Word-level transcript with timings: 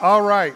All 0.00 0.22
right. 0.22 0.54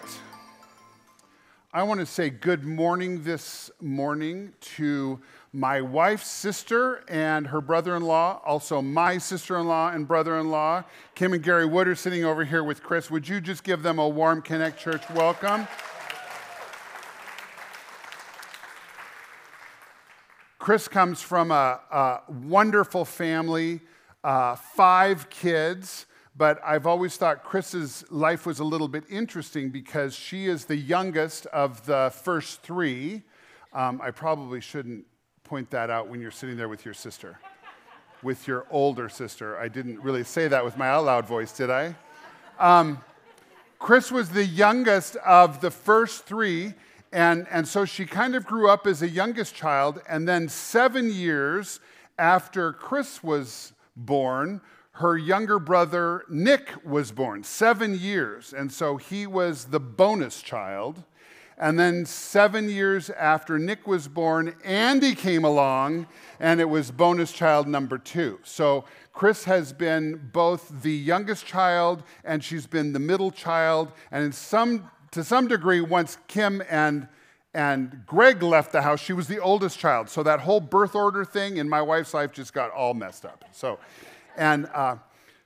I 1.73 1.83
want 1.83 1.99
to 1.99 2.07
say 2.07 2.31
good 2.31 2.62
morning 2.62 3.25
this 3.25 3.73
morning 3.80 4.53
to 4.77 5.19
my 5.53 5.80
wife's 5.80 6.29
sister 6.29 7.03
and 7.09 7.48
her 7.48 7.61
brother 7.61 7.97
in 7.97 8.05
law, 8.05 8.41
also 8.45 8.80
my 8.80 9.19
sister 9.19 9.59
in 9.59 9.66
law 9.66 9.91
and 9.91 10.07
brother 10.07 10.39
in 10.39 10.52
law. 10.52 10.84
Kim 11.16 11.33
and 11.33 11.43
Gary 11.43 11.66
Wood 11.66 11.89
are 11.89 11.97
sitting 11.97 12.25
over 12.25 12.45
here 12.45 12.62
with 12.62 12.84
Chris. 12.84 13.11
Would 13.11 13.29
you 13.29 13.41
just 13.41 13.65
give 13.65 13.83
them 13.83 13.98
a 13.98 14.09
warm 14.09 14.43
Connect 14.43 14.79
Church 14.79 15.02
welcome? 15.11 15.66
Chris 20.61 20.87
comes 20.87 21.20
from 21.20 21.51
a, 21.51 21.80
a 21.91 22.20
wonderful 22.29 23.05
family, 23.05 23.80
uh, 24.23 24.55
five 24.55 25.29
kids. 25.30 26.06
But 26.34 26.60
I've 26.64 26.86
always 26.86 27.16
thought 27.16 27.45
Chris's 27.45 28.04
life 28.10 28.46
was 28.46 28.59
a 28.59 28.64
little 28.64 28.88
bit 28.88 29.04
interesting 29.10 29.70
because 29.70 30.14
she 30.14 30.46
is 30.46 30.64
the 30.64 30.77
youngest 30.77 31.46
of 31.46 31.84
the 31.84 32.10
first 32.22 32.62
three. 32.62 33.22
Um, 33.74 34.00
I 34.02 34.10
probably 34.10 34.60
shouldn't 34.60 35.05
point 35.45 35.70
that 35.70 35.91
out 35.91 36.08
when 36.08 36.20
you're 36.20 36.30
sitting 36.30 36.56
there 36.56 36.70
with 36.70 36.86
your 36.86 36.95
sister, 36.95 37.38
with 38.22 38.48
your 38.48 38.66
older 38.70 39.10
sister. 39.10 39.58
I 39.58 39.68
didn't 39.68 40.00
really 40.00 40.24
say 40.24 40.48
that 40.48 40.64
with 40.64 40.78
my 40.78 40.88
out 40.88 41.05
loud 41.05 41.27
voice, 41.27 41.52
did 41.52 41.68
I? 41.68 41.95
Um, 42.58 43.02
Chris 43.78 44.10
was 44.10 44.30
the 44.30 44.46
youngest 44.46 45.16
of 45.16 45.60
the 45.60 45.70
first 45.70 46.24
three, 46.24 46.72
and, 47.12 47.46
and 47.50 47.69
so 47.69 47.84
she 47.84 48.06
kind 48.06 48.34
of 48.34 48.46
grew 48.46 48.70
up 48.70 48.86
as 48.86 49.02
a 49.02 49.08
youngest 49.08 49.55
child. 49.55 50.00
And 50.08 50.27
then, 50.27 50.48
seven 50.48 51.12
years 51.12 51.80
after 52.19 52.72
Chris 52.72 53.22
was 53.22 53.72
born, 53.96 54.61
her 54.93 55.17
younger 55.17 55.59
brother 55.59 56.25
Nick 56.29 56.71
was 56.85 57.12
born, 57.12 57.45
seven 57.45 57.98
years. 57.98 58.53
And 58.53 58.71
so 58.71 58.97
he 58.97 59.27
was 59.27 59.67
the 59.67 59.81
bonus 59.81 60.43
child. 60.43 61.03
And 61.59 61.79
then 61.79 62.05
seven 62.07 62.69
years 62.69 63.09
after 63.11 63.59
Nick 63.59 63.87
was 63.87 64.09
born, 64.09 64.55
Andy 64.65 65.15
came 65.15 65.45
along, 65.45 66.09
and 66.41 66.61
it 66.61 66.69
was 66.69 66.91
bonus 66.91 67.31
child 67.31 67.69
number 67.69 67.98
two. 67.98 68.41
So 68.43 68.85
Chris 69.13 69.45
has 69.45 69.73
been 69.73 70.31
both 70.33 70.83
the 70.83 70.93
youngest 70.93 71.47
child 71.47 72.03
and 72.25 72.43
she's 72.43 72.67
been 72.67 72.93
the 72.93 72.98
middle 72.98 73.31
child. 73.31 73.93
And 74.11 74.25
in 74.25 74.33
some, 74.33 74.91
to 75.13 75.23
some 75.23 75.47
degree, 75.47 75.81
once 75.81 76.19
Kim 76.29 76.63
and 76.69 77.09
and 77.55 78.05
Greg 78.07 78.43
left 78.43 78.73
the 78.73 78.81
house, 78.81 78.98
she 78.98 79.13
was 79.13 79.29
the 79.29 79.39
oldest 79.39 79.79
child. 79.79 80.09
So 80.09 80.23
that 80.23 80.41
whole 80.41 80.59
birth 80.59 80.95
order 80.95 81.23
thing 81.23 81.59
in 81.59 81.69
my 81.69 81.83
wife's 81.83 82.15
life 82.15 82.33
just 82.33 82.55
got 82.55 82.70
all 82.70 82.95
messed 82.95 83.27
up. 83.27 83.45
So 83.53 83.79
and 84.36 84.66
uh, 84.75 84.97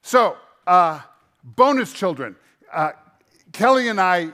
so, 0.02 0.36
uh, 0.66 1.00
bonus 1.42 1.92
children. 1.92 2.36
Uh, 2.72 2.92
Kelly 3.52 3.88
and 3.88 4.00
I 4.00 4.30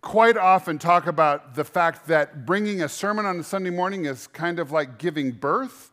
quite 0.00 0.36
often 0.36 0.78
talk 0.78 1.06
about 1.06 1.54
the 1.54 1.64
fact 1.64 2.06
that 2.08 2.44
bringing 2.44 2.82
a 2.82 2.88
sermon 2.88 3.24
on 3.24 3.38
a 3.38 3.44
Sunday 3.44 3.70
morning 3.70 4.04
is 4.04 4.26
kind 4.26 4.58
of 4.58 4.72
like 4.72 4.98
giving 4.98 5.30
birth. 5.30 5.90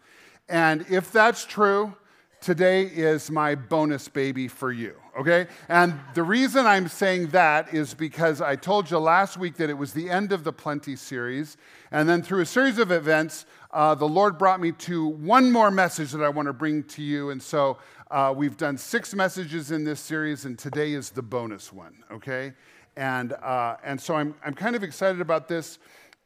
And 0.49 0.85
if 0.89 1.11
that's 1.11 1.45
true, 1.45 1.95
today 2.41 2.83
is 2.83 3.29
my 3.29 3.53
bonus 3.55 4.07
baby 4.07 4.47
for 4.47 4.71
you, 4.71 4.95
okay? 5.19 5.47
And 5.67 5.99
the 6.13 6.23
reason 6.23 6.65
I'm 6.65 6.87
saying 6.87 7.27
that 7.27 7.73
is 7.73 7.93
because 7.93 8.41
I 8.41 8.55
told 8.55 8.89
you 8.89 8.97
last 8.97 9.37
week 9.37 9.57
that 9.57 9.69
it 9.69 9.77
was 9.77 9.93
the 9.93 10.09
end 10.09 10.31
of 10.31 10.43
the 10.43 10.53
Plenty 10.53 10.95
series. 10.95 11.57
And 11.91 12.07
then 12.07 12.23
through 12.23 12.41
a 12.41 12.45
series 12.45 12.77
of 12.79 12.91
events, 12.91 13.45
uh, 13.71 13.95
the 13.95 14.07
Lord 14.07 14.37
brought 14.37 14.59
me 14.59 14.71
to 14.71 15.07
one 15.07 15.51
more 15.51 15.69
message 15.69 16.11
that 16.13 16.23
I 16.23 16.29
want 16.29 16.47
to 16.47 16.53
bring 16.53 16.83
to 16.83 17.03
you. 17.03 17.31
And 17.31 17.43
so 17.43 17.77
uh, 18.09 18.33
we've 18.35 18.57
done 18.57 18.77
six 18.77 19.13
messages 19.13 19.71
in 19.71 19.83
this 19.83 19.99
series, 19.99 20.45
and 20.45 20.57
today 20.57 20.93
is 20.93 21.11
the 21.11 21.21
bonus 21.21 21.71
one, 21.71 22.03
okay? 22.11 22.53
And, 22.95 23.33
uh, 23.33 23.75
and 23.83 24.01
so 24.01 24.15
I'm, 24.15 24.33
I'm 24.43 24.53
kind 24.53 24.75
of 24.75 24.83
excited 24.83 25.21
about 25.21 25.47
this. 25.47 25.79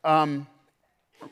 Um, 0.03 0.47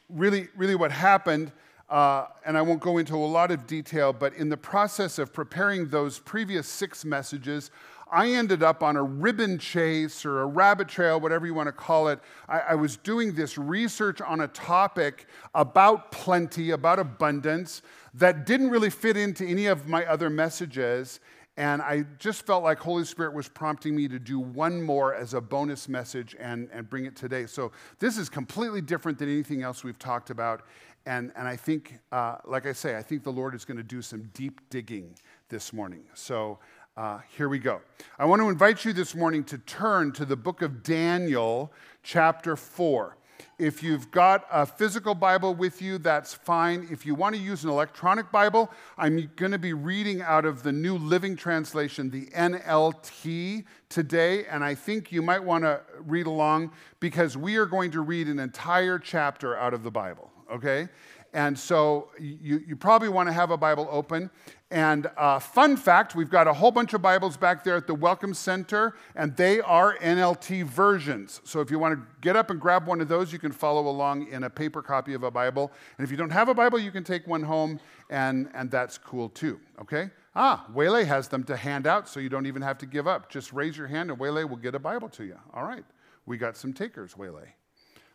really, 0.10 0.48
really, 0.58 0.76
what 0.76 0.92
happened, 0.92 1.52
uh, 1.92 2.28
and 2.46 2.58
I 2.58 2.62
won't 2.62 2.80
go 2.80 2.98
into 2.98 3.16
a 3.16 3.18
lot 3.18 3.52
of 3.52 3.68
detail, 3.68 4.14
but 4.14 4.34
in 4.36 4.48
the 4.48 4.56
process 4.56 5.20
of 5.20 5.34
preparing 5.34 5.90
those 5.90 6.20
previous 6.20 6.66
six 6.66 7.04
messages, 7.04 7.70
I 8.10 8.32
ended 8.32 8.64
up 8.64 8.82
on 8.82 8.96
a 8.96 9.04
ribbon 9.04 9.58
chase 9.58 10.26
or 10.26 10.42
a 10.42 10.46
rabbit 10.46 10.88
trail, 10.88 11.20
whatever 11.20 11.46
you 11.46 11.54
want 11.54 11.68
to 11.68 11.74
call 11.74 12.08
it. 12.08 12.20
I, 12.48 12.60
I, 12.60 12.76
was 12.76 12.98
doing 12.98 13.34
this 13.34 13.58
research 13.58 14.22
on 14.22 14.42
a 14.42 14.48
topic 14.50 15.28
about 15.54 16.12
plenty, 16.12 16.72
about 16.72 17.00
abundance, 17.00 17.82
that 18.14 18.46
didn't 18.46 18.70
really 18.70 18.90
fit 18.90 19.16
into 19.16 19.46
any 19.46 19.68
of 19.68 19.88
my 19.88 20.06
other 20.06 20.30
messages. 20.30 21.20
And 21.58 21.82
I 21.82 22.06
just 22.18 22.46
felt 22.46 22.64
like 22.64 22.80
Holy 22.80 23.04
Spirit 23.04 23.34
was 23.34 23.50
prompting 23.50 23.96
me 23.96 24.08
to 24.08 24.20
do 24.20 24.40
one 24.40 24.82
more 24.82 25.14
as 25.14 25.34
a 25.34 25.42
bonus 25.42 25.90
message 25.90 26.36
and, 26.40 26.70
and 26.72 26.90
bring 26.90 27.06
it 27.06 27.16
today. 27.16 27.46
So 27.46 27.72
this 28.00 28.18
is 28.18 28.30
completely 28.30 28.82
different 28.82 29.20
than 29.20 29.30
anything 29.30 29.62
else 29.62 29.84
we've 29.84 30.00
talked 30.00 30.30
about. 30.30 30.64
And, 31.06 31.32
and 31.36 31.48
I 31.48 31.56
think, 31.56 32.00
uh, 32.12 32.38
like 32.46 32.66
I 32.66 32.74
say, 32.74 32.96
I 32.96 33.02
think 33.02 33.24
the 33.24 33.32
Lord 33.32 33.56
is 33.56 33.66
going 33.66 33.78
to 33.78 33.84
do 33.84 34.02
some 34.02 34.30
deep 34.34 34.62
digging 34.70 35.16
this 35.50 35.74
morning. 35.74 36.04
So 36.14 36.60
uh, 36.96 37.20
here 37.36 37.50
we 37.50 37.60
go. 37.60 37.82
I 38.20 38.26
want 38.26 38.42
to 38.42 38.50
invite 38.50 38.86
you 38.86 38.94
this 38.94 39.16
morning 39.16 39.44
to 39.46 39.58
turn 39.58 40.12
to 40.14 40.26
the 40.26 40.36
book 40.36 40.62
of 40.62 40.84
Daniel, 40.84 41.72
chapter 42.04 42.56
4. 42.56 43.18
If 43.58 43.84
you've 43.84 44.12
got 44.12 44.46
a 44.52 44.66
physical 44.66 45.14
Bible 45.14 45.54
with 45.54 45.82
you, 45.82 45.98
that's 45.98 46.34
fine. 46.34 46.88
If 46.92 47.06
you 47.06 47.16
want 47.16 47.36
to 47.36 47.42
use 47.42 47.64
an 47.64 47.70
electronic 47.70 48.32
Bible, 48.32 48.72
I'm 48.98 49.30
going 49.36 49.52
to 49.52 49.60
be 49.60 49.74
reading 49.74 50.22
out 50.22 50.46
of 50.46 50.64
the 50.64 50.72
New 50.72 50.98
Living 50.98 51.36
Translation, 51.36 52.10
the 52.10 52.26
NLT, 52.28 53.66
today. 53.90 54.46
And 54.46 54.64
I 54.64 54.76
think 54.76 55.12
you 55.12 55.22
might 55.22 55.44
want 55.44 55.64
to 55.64 55.82
read 56.00 56.26
along 56.26 56.72
because 57.00 57.38
we 57.38 57.56
are 57.58 57.66
going 57.66 57.92
to 57.92 58.02
read 58.02 58.28
an 58.28 58.40
entire 58.40 58.98
chapter 58.98 59.56
out 59.56 59.74
of 59.74 59.84
the 59.84 59.92
Bible, 59.92 60.31
okay? 60.52 60.90
And 61.34 61.58
so 61.58 62.10
you, 62.20 62.62
you 62.68 62.76
probably 62.76 63.08
want 63.08 63.30
to 63.30 63.34
have 63.34 63.52
a 63.52 63.58
Bible 63.58 63.88
open. 63.90 64.30
And 64.70 65.10
uh, 65.18 65.40
fun 65.40 65.76
fact 65.76 66.16
we've 66.16 66.30
got 66.30 66.48
a 66.48 66.54
whole 66.54 66.72
bunch 66.72 66.94
of 66.94 67.02
Bibles 67.02 67.36
back 67.36 67.64
there 67.64 67.76
at 67.76 67.88
the 67.88 67.96
Welcome 67.96 68.34
Center, 68.34 68.96
and 69.16 69.36
they 69.36 69.60
are 69.62 69.98
NLT 69.98 70.64
versions. 70.64 71.42
So 71.44 71.60
if 71.60 71.70
you 71.70 71.80
want 71.80 72.00
to 72.00 72.06
get 72.22 72.36
up 72.36 72.50
and 72.50 72.60
grab 72.60 72.88
one 72.88 73.02
of 73.02 73.08
those, 73.08 73.34
you 73.34 73.40
can 73.40 73.52
follow 73.52 73.90
along 73.90 74.28
in 74.28 74.44
a 74.44 74.50
paper 74.50 74.82
copy 74.82 75.14
of 75.14 75.24
a 75.24 75.32
Bible. 75.32 75.72
And 75.98 76.06
if 76.06 76.12
you 76.12 76.18
don't 76.18 76.30
have 76.30 76.48
a 76.48 76.54
Bible, 76.54 76.80
you 76.80 76.92
can 76.92 77.04
take 77.04 77.28
one 77.28 77.44
home, 77.44 77.80
and, 78.10 78.50
and 78.54 78.72
that's 78.72 78.98
cool 78.98 79.28
too, 79.30 79.60
okay? 79.82 80.10
Ah, 80.36 80.66
Waylay 80.74 81.04
has 81.04 81.28
them 81.28 81.44
to 81.46 81.58
hand 81.58 81.86
out, 81.86 82.08
so 82.08 82.22
you 82.22 82.30
don't 82.30 82.46
even 82.46 82.62
have 82.62 82.78
to 82.78 82.86
give 82.86 83.08
up. 83.08 83.30
Just 83.30 83.52
raise 83.52 83.78
your 83.78 83.88
hand, 83.88 84.10
and 84.10 84.18
Waylay 84.18 84.46
will 84.46 84.58
get 84.58 84.74
a 84.74 84.80
Bible 84.80 85.10
to 85.10 85.26
you. 85.26 85.38
All 85.54 85.66
right, 85.66 85.84
we 86.26 86.38
got 86.38 86.56
some 86.56 86.72
takers, 86.72 87.18
Waylay. 87.18 87.48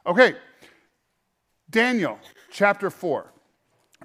Okay, 0.06 0.36
Daniel 1.70 2.18
chapter 2.50 2.90
4. 2.90 3.32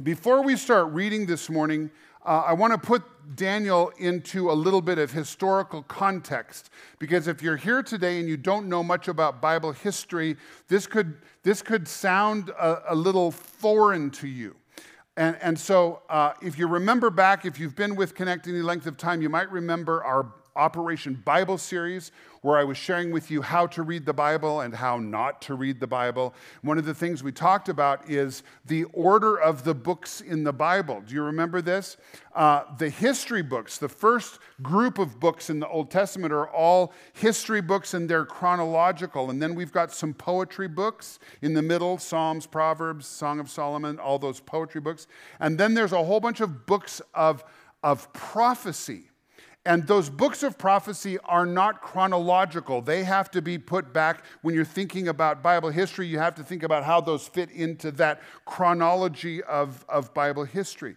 Before 0.02 0.42
we 0.42 0.56
start 0.56 0.92
reading 0.94 1.28
this 1.28 1.48
morning, 1.48 1.92
uh, 2.26 2.44
I 2.48 2.54
want 2.54 2.74
to 2.74 2.80
put 2.80 3.04
Daniel 3.36 3.92
into 4.00 4.50
a 4.50 4.54
little 4.54 4.82
bit 4.82 4.98
of 4.98 5.12
historical 5.12 5.84
context 5.84 6.72
because 6.98 7.28
if 7.28 7.44
you're 7.44 7.58
here 7.58 7.84
today 7.84 8.20
and 8.20 8.28
you 8.28 8.36
don't 8.36 8.68
know 8.68 8.82
much 8.82 9.08
about 9.08 9.42
Bible 9.42 9.74
history, 9.74 10.38
this 10.70 10.88
could, 10.88 11.18
this 11.44 11.62
could 11.62 11.88
sound 11.88 12.50
a, 12.50 12.94
a 12.94 12.96
little 12.96 13.30
foreign 13.30 14.10
to 14.12 14.28
you. 14.28 14.56
And, 15.16 15.38
and 15.40 15.60
so, 15.60 16.02
uh, 16.10 16.34
if 16.42 16.58
you 16.58 16.68
remember 16.68 17.12
back, 17.12 17.46
if 17.46 17.60
you've 17.60 17.76
been 17.76 17.96
with 17.96 18.16
Connect 18.16 18.48
any 18.48 18.62
length 18.62 18.88
of 18.88 18.98
time, 18.98 19.22
you 19.22 19.30
might 19.30 19.52
remember 19.52 20.04
our 20.04 20.34
Operation 20.56 21.22
Bible 21.26 21.58
series, 21.58 22.12
where 22.42 22.58
I 22.58 22.64
was 22.64 22.78
sharing 22.78 23.12
with 23.12 23.30
you 23.30 23.44
how 23.44 23.68
to 23.68 23.84
read 23.84 24.06
the 24.06 24.14
Bible 24.14 24.62
and 24.62 24.74
how 24.74 24.98
not 24.98 25.42
to 25.44 25.54
read 25.54 25.80
the 25.80 25.88
Bible. 25.88 26.34
One 26.64 26.80
of 26.80 26.86
the 26.86 26.94
things 26.94 27.24
we 27.24 27.32
talked 27.32 27.70
about 27.70 28.10
is 28.10 28.42
the 28.66 28.86
order 28.86 29.40
of 29.40 29.64
the 29.64 29.76
books 29.76 30.22
in 30.22 30.44
the 30.44 30.52
Bible. 30.52 31.02
Do 31.06 31.14
you 31.14 31.22
remember 31.22 31.62
this? 31.62 31.98
Uh, 32.34 32.64
the 32.80 32.90
history 32.90 33.44
books, 33.44 33.78
the 33.78 33.90
first 33.90 34.40
group 34.62 34.98
of 34.98 35.20
books 35.20 35.52
in 35.52 35.60
the 35.60 35.68
Old 35.68 35.92
Testament, 35.92 36.34
are 36.34 36.50
all 36.50 36.94
history 37.14 37.62
books 37.62 37.94
and 37.94 38.10
they're 38.10 38.26
chronological. 38.26 39.30
And 39.30 39.42
then 39.42 39.54
we've 39.54 39.72
got 39.72 39.92
some 39.92 40.14
poetry 40.14 40.68
books 40.68 41.20
in 41.44 41.54
the 41.54 41.62
middle 41.62 42.00
Psalms, 42.00 42.48
Proverbs, 42.48 43.06
Song 43.06 43.40
of 43.40 43.52
Solomon, 43.52 44.00
all 44.00 44.18
those 44.18 44.40
poetry 44.40 44.82
books. 44.82 45.06
And 45.40 45.60
then 45.60 45.76
there's 45.76 45.94
a 45.94 46.04
whole 46.04 46.20
bunch 46.20 46.42
of 46.42 46.66
books 46.66 47.02
of, 47.14 47.44
of 47.84 48.12
prophecy 48.14 49.11
and 49.66 49.86
those 49.86 50.10
books 50.10 50.42
of 50.42 50.58
prophecy 50.58 51.20
are 51.26 51.46
not 51.46 51.82
chronological. 51.82 52.82
They 52.82 53.04
have 53.04 53.30
to 53.32 53.42
be 53.42 53.60
put 53.60 53.94
back. 53.94 54.24
When 54.42 54.56
you're 54.56 54.66
thinking 54.66 55.08
about 55.08 55.44
Bible 55.44 55.70
history, 55.70 56.08
you 56.08 56.18
have 56.18 56.34
to 56.36 56.44
think 56.44 56.64
about 56.64 56.84
how 56.84 57.00
those 57.00 57.28
fit 57.28 57.52
into 57.52 57.92
that 57.92 58.22
chronology 58.46 59.44
of, 59.44 59.86
of 59.88 60.14
Bible 60.14 60.46
history. 60.46 60.96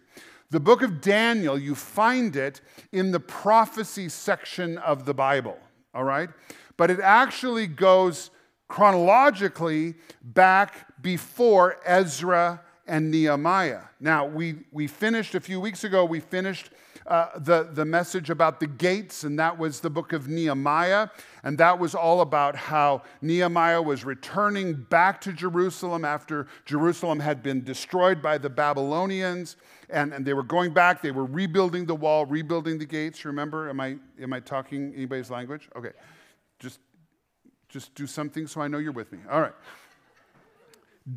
The 0.50 0.60
book 0.60 0.82
of 0.82 1.00
Daniel, 1.00 1.58
you 1.58 1.74
find 1.74 2.36
it 2.36 2.62
in 2.92 3.10
the 3.10 3.20
prophecy 3.20 4.08
section 4.08 4.78
of 4.78 5.04
the 5.04 5.14
Bible, 5.14 5.58
all 5.94 6.04
right? 6.04 6.30
But 6.76 6.90
it 6.90 7.00
actually 7.00 7.66
goes 7.66 8.30
chronologically 8.68 9.94
back 10.22 11.02
before 11.02 11.76
Ezra 11.84 12.62
and 12.86 13.10
Nehemiah. 13.10 13.82
Now, 14.00 14.26
we, 14.26 14.56
we 14.70 14.86
finished 14.86 15.34
a 15.34 15.40
few 15.40 15.60
weeks 15.60 15.84
ago, 15.84 16.04
we 16.04 16.20
finished 16.20 16.70
uh, 17.06 17.38
the, 17.38 17.68
the 17.70 17.84
message 17.84 18.30
about 18.30 18.60
the 18.60 18.66
gates, 18.66 19.24
and 19.24 19.38
that 19.38 19.58
was 19.58 19.80
the 19.80 19.90
book 19.90 20.12
of 20.12 20.26
Nehemiah. 20.28 21.08
And 21.42 21.58
that 21.58 21.78
was 21.78 21.94
all 21.94 22.22
about 22.22 22.56
how 22.56 23.02
Nehemiah 23.20 23.82
was 23.82 24.04
returning 24.04 24.74
back 24.74 25.20
to 25.22 25.32
Jerusalem 25.32 26.04
after 26.04 26.46
Jerusalem 26.64 27.20
had 27.20 27.42
been 27.42 27.62
destroyed 27.62 28.22
by 28.22 28.38
the 28.38 28.48
Babylonians. 28.48 29.56
And, 29.90 30.14
and 30.14 30.24
they 30.24 30.32
were 30.32 30.42
going 30.42 30.72
back, 30.72 31.02
they 31.02 31.10
were 31.10 31.26
rebuilding 31.26 31.84
the 31.84 31.94
wall, 31.94 32.24
rebuilding 32.24 32.78
the 32.78 32.86
gates. 32.86 33.24
Remember? 33.26 33.68
Am 33.68 33.80
I, 33.80 33.96
am 34.20 34.32
I 34.32 34.40
talking 34.40 34.94
anybody's 34.94 35.30
language? 35.30 35.68
Okay. 35.76 35.92
Just, 36.58 36.80
just 37.68 37.94
do 37.94 38.06
something 38.06 38.46
so 38.46 38.62
I 38.62 38.68
know 38.68 38.78
you're 38.78 38.92
with 38.92 39.12
me. 39.12 39.18
All 39.30 39.42
right. 39.42 39.52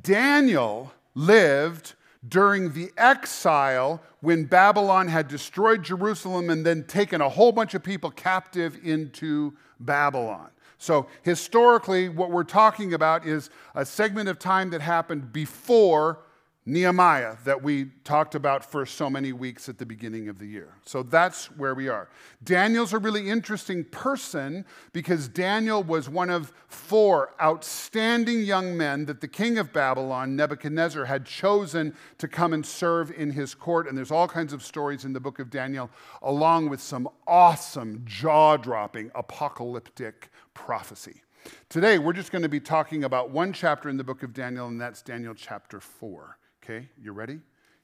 Daniel 0.02 0.92
lived 1.16 1.94
during 2.28 2.74
the 2.74 2.92
exile 2.98 4.02
when 4.22 4.46
Babylon 4.46 5.08
had 5.08 5.28
destroyed 5.28 5.84
Jerusalem 5.84 6.50
and 6.50 6.66
then 6.66 6.84
taken 6.86 7.22
a 7.22 7.30
whole 7.30 7.52
bunch 7.52 7.74
of 7.74 7.84
people 7.84 8.12
captive 8.12 8.80
into 8.84 9.56
Babylon. 9.80 10.50
So, 10.78 11.08
historically, 11.24 12.08
what 12.08 12.30
we're 12.30 12.44
talking 12.44 12.94
about 12.94 13.26
is 13.26 13.50
a 13.74 13.86
segment 13.86 14.30
of 14.30 14.38
time 14.38 14.70
that 14.72 14.82
happened 14.82 15.34
before 15.34 16.20
Nehemiah 16.68 17.38
that 17.46 17.64
we 17.64 17.86
talked 18.04 18.36
about 18.36 18.62
for 18.62 18.86
so 18.86 19.10
many 19.10 19.32
weeks 19.32 19.70
at 19.70 19.78
the 19.78 19.86
beginning 19.86 20.28
of 20.28 20.38
the 20.38 20.46
year. 20.46 20.74
So 20.86 21.02
that's 21.02 21.46
where 21.52 21.74
we 21.74 21.88
are. 21.88 22.10
Daniel's 22.44 22.92
a 22.92 22.98
really 22.98 23.30
interesting 23.30 23.86
person 23.86 24.66
because 24.92 25.30
Daniel 25.30 25.82
was 25.82 26.10
one 26.10 26.30
of 26.30 26.52
four 26.68 27.34
outstanding 27.42 28.42
young 28.42 28.76
men 28.76 29.06
that 29.06 29.22
the 29.22 29.30
king 29.30 29.58
of 29.58 29.72
Babylon, 29.72 30.36
Nebuchadnezzar, 30.36 31.06
had 31.06 31.26
chosen 31.26 31.96
to 32.18 32.28
come 32.28 32.52
and 32.52 32.66
serve 32.66 33.12
in 33.12 33.32
his 33.32 33.56
court. 33.56 33.88
And 33.88 33.98
there's 33.98 34.12
all 34.12 34.28
kinds 34.28 34.52
of 34.52 34.62
stories 34.62 35.06
in 35.06 35.14
the 35.14 35.22
book 35.22 35.40
of 35.40 35.50
Daniel, 35.50 35.90
along 36.22 36.68
with 36.68 36.82
some 36.82 37.08
awesome, 37.26 38.02
jaw 38.04 38.58
dropping 38.58 39.10
apocalyptic 39.16 40.30
prophecy. 40.54 41.22
Today, 41.70 41.98
we're 41.98 42.12
just 42.12 42.34
going 42.34 42.42
to 42.42 42.50
be 42.50 42.60
talking 42.60 43.06
about 43.06 43.30
one 43.30 43.54
chapter 43.54 43.88
in 43.88 43.96
the 43.96 44.04
book 44.04 44.22
of 44.22 44.34
Daniel, 44.34 44.68
and 44.68 44.82
that's 44.82 45.02
Daniel 45.02 45.34
chapter 45.34 45.80
4. 45.80 46.38
Okay, 46.70 46.90
you 47.02 47.14
ready? 47.14 47.40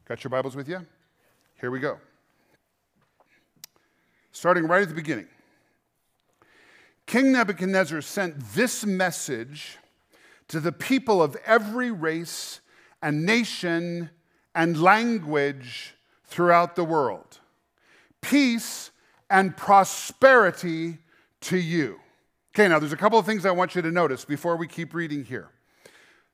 Got 0.09 0.25
your 0.25 0.30
Bibles 0.30 0.57
with 0.57 0.68
you? 0.68 0.85
Here 1.62 1.71
we 1.71 1.80
go. 1.80 2.00
Starting 4.33 4.68
right 4.68 4.81
at 4.81 4.89
the 4.89 4.94
beginning. 4.94 5.27
King 7.06 7.31
Nebuchadnezzar 7.31 8.01
sent 8.01 8.38
this 8.53 8.85
message 8.85 9.77
to 10.50 10.59
the 10.59 10.74
people 10.74 11.24
of 11.24 11.38
every 11.45 11.91
race 11.91 12.59
and 13.01 13.25
nation 13.25 14.09
and 14.53 14.81
language 14.81 15.95
throughout 16.25 16.75
the 16.75 16.83
world 16.83 17.39
peace 18.19 18.91
and 19.30 19.56
prosperity 19.56 20.97
to 21.39 21.57
you. 21.57 22.01
Okay, 22.53 22.68
now 22.68 22.80
there's 22.80 22.91
a 22.91 22.97
couple 22.97 23.18
of 23.18 23.25
things 23.25 23.45
I 23.45 23.51
want 23.51 23.75
you 23.75 23.81
to 23.81 23.91
notice 23.91 24.25
before 24.25 24.57
we 24.57 24.68
keep 24.68 24.94
reading 24.94 25.24
here. 25.24 25.51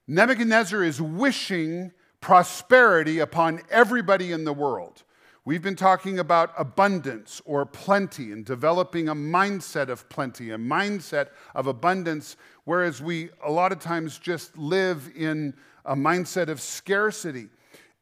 Nebuchadnezzar 0.07 0.83
is 0.83 0.99
wishing 0.99 1.91
prosperity 2.21 3.19
upon 3.19 3.61
everybody 3.69 4.31
in 4.31 4.43
the 4.43 4.53
world. 4.53 5.03
We've 5.45 5.61
been 5.61 5.75
talking 5.75 6.19
about 6.19 6.53
abundance 6.57 7.41
or 7.45 7.65
plenty 7.65 8.31
and 8.31 8.45
developing 8.45 9.07
a 9.07 9.15
mindset 9.15 9.89
of 9.89 10.07
plenty, 10.09 10.51
a 10.51 10.57
mindset 10.57 11.29
of 11.55 11.65
abundance, 11.65 12.35
whereas 12.65 13.01
we 13.01 13.29
a 13.43 13.51
lot 13.51 13.71
of 13.71 13.79
times 13.79 14.19
just 14.19 14.57
live 14.57 15.09
in 15.15 15.55
a 15.85 15.95
mindset 15.95 16.49
of 16.49 16.61
scarcity. 16.61 17.49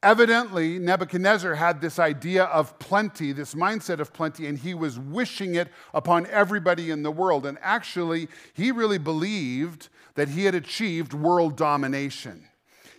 Evidently, 0.03 0.77
Nebuchadnezzar 0.77 1.55
had 1.55 1.79
this 1.79 1.99
idea 1.99 2.45
of 2.45 2.77
plenty, 2.79 3.31
this 3.31 3.55
mindset 3.55 3.99
of 3.99 4.13
plenty, 4.13 4.45
and 4.47 4.57
he 4.57 4.73
was 4.73 4.99
wishing 4.99 5.55
it 5.55 5.69
upon 5.93 6.27
everybody 6.27 6.91
in 6.91 7.01
the 7.01 7.11
world. 7.11 7.45
And 7.45 7.57
actually, 7.61 8.27
he 8.53 8.71
really 8.71 8.99
believed 8.99 9.89
that 10.15 10.29
he 10.29 10.45
had 10.45 10.53
achieved 10.53 11.13
world 11.13 11.55
domination. 11.55 12.47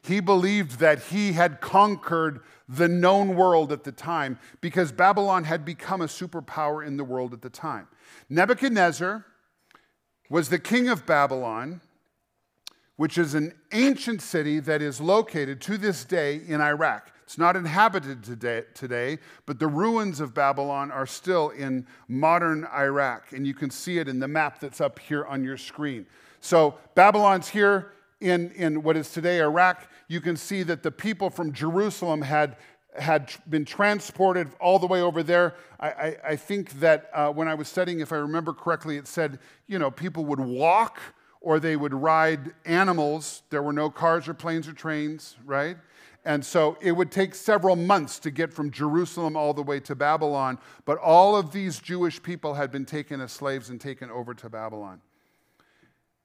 He 0.02 0.20
believed 0.20 0.78
that 0.80 1.04
he 1.04 1.32
had 1.32 1.60
conquered 1.60 2.40
the 2.68 2.88
known 2.88 3.34
world 3.34 3.72
at 3.72 3.84
the 3.84 3.92
time 3.92 4.38
because 4.60 4.92
Babylon 4.92 5.44
had 5.44 5.64
become 5.64 6.00
a 6.00 6.06
superpower 6.06 6.86
in 6.86 6.96
the 6.96 7.04
world 7.04 7.32
at 7.32 7.42
the 7.42 7.50
time. 7.50 7.88
Nebuchadnezzar 8.28 9.24
was 10.28 10.50
the 10.50 10.58
king 10.58 10.88
of 10.88 11.06
Babylon, 11.06 11.80
which 12.96 13.16
is 13.16 13.34
an 13.34 13.54
ancient 13.72 14.20
city 14.20 14.60
that 14.60 14.82
is 14.82 15.00
located 15.00 15.60
to 15.62 15.78
this 15.78 16.04
day 16.04 16.40
in 16.46 16.60
Iraq. 16.60 17.10
It's 17.22 17.38
not 17.38 17.56
inhabited 17.56 18.24
today, 18.24 18.64
today, 18.74 19.18
but 19.44 19.58
the 19.58 19.66
ruins 19.66 20.18
of 20.20 20.32
Babylon 20.32 20.90
are 20.90 21.06
still 21.06 21.50
in 21.50 21.86
modern 22.08 22.66
Iraq, 22.74 23.32
and 23.32 23.46
you 23.46 23.52
can 23.52 23.70
see 23.70 23.98
it 23.98 24.08
in 24.08 24.18
the 24.18 24.28
map 24.28 24.60
that's 24.60 24.80
up 24.80 24.98
here 24.98 25.26
on 25.26 25.44
your 25.44 25.58
screen. 25.58 26.06
So 26.40 26.76
Babylon's 26.94 27.48
here 27.48 27.92
in, 28.20 28.50
in 28.52 28.82
what 28.82 28.96
is 28.96 29.10
today 29.12 29.40
Iraq 29.40 29.88
you 30.08 30.20
can 30.20 30.36
see 30.36 30.62
that 30.64 30.82
the 30.82 30.90
people 30.90 31.30
from 31.30 31.52
Jerusalem 31.52 32.22
had, 32.22 32.56
had 32.98 33.30
been 33.48 33.64
transported 33.64 34.48
all 34.58 34.78
the 34.78 34.86
way 34.86 35.02
over 35.02 35.22
there. 35.22 35.54
I, 35.78 35.88
I, 35.88 36.16
I 36.30 36.36
think 36.36 36.80
that 36.80 37.10
uh, 37.12 37.30
when 37.30 37.46
I 37.46 37.54
was 37.54 37.68
studying, 37.68 38.00
if 38.00 38.12
I 38.12 38.16
remember 38.16 38.54
correctly, 38.54 38.96
it 38.96 39.06
said, 39.06 39.38
you 39.66 39.78
know, 39.78 39.90
people 39.90 40.24
would 40.24 40.40
walk 40.40 40.98
or 41.40 41.60
they 41.60 41.76
would 41.76 41.94
ride 41.94 42.52
animals. 42.64 43.42
There 43.50 43.62
were 43.62 43.72
no 43.72 43.90
cars 43.90 44.26
or 44.26 44.34
planes 44.34 44.66
or 44.66 44.72
trains, 44.72 45.36
right? 45.44 45.76
And 46.24 46.44
so 46.44 46.76
it 46.80 46.92
would 46.92 47.12
take 47.12 47.34
several 47.34 47.76
months 47.76 48.18
to 48.20 48.30
get 48.30 48.52
from 48.52 48.70
Jerusalem 48.70 49.36
all 49.36 49.54
the 49.54 49.62
way 49.62 49.78
to 49.80 49.94
Babylon. 49.94 50.58
But 50.84 50.98
all 50.98 51.36
of 51.36 51.52
these 51.52 51.78
Jewish 51.78 52.22
people 52.22 52.54
had 52.54 52.70
been 52.70 52.84
taken 52.84 53.20
as 53.20 53.30
slaves 53.30 53.70
and 53.70 53.80
taken 53.80 54.10
over 54.10 54.34
to 54.34 54.48
Babylon. 54.48 55.00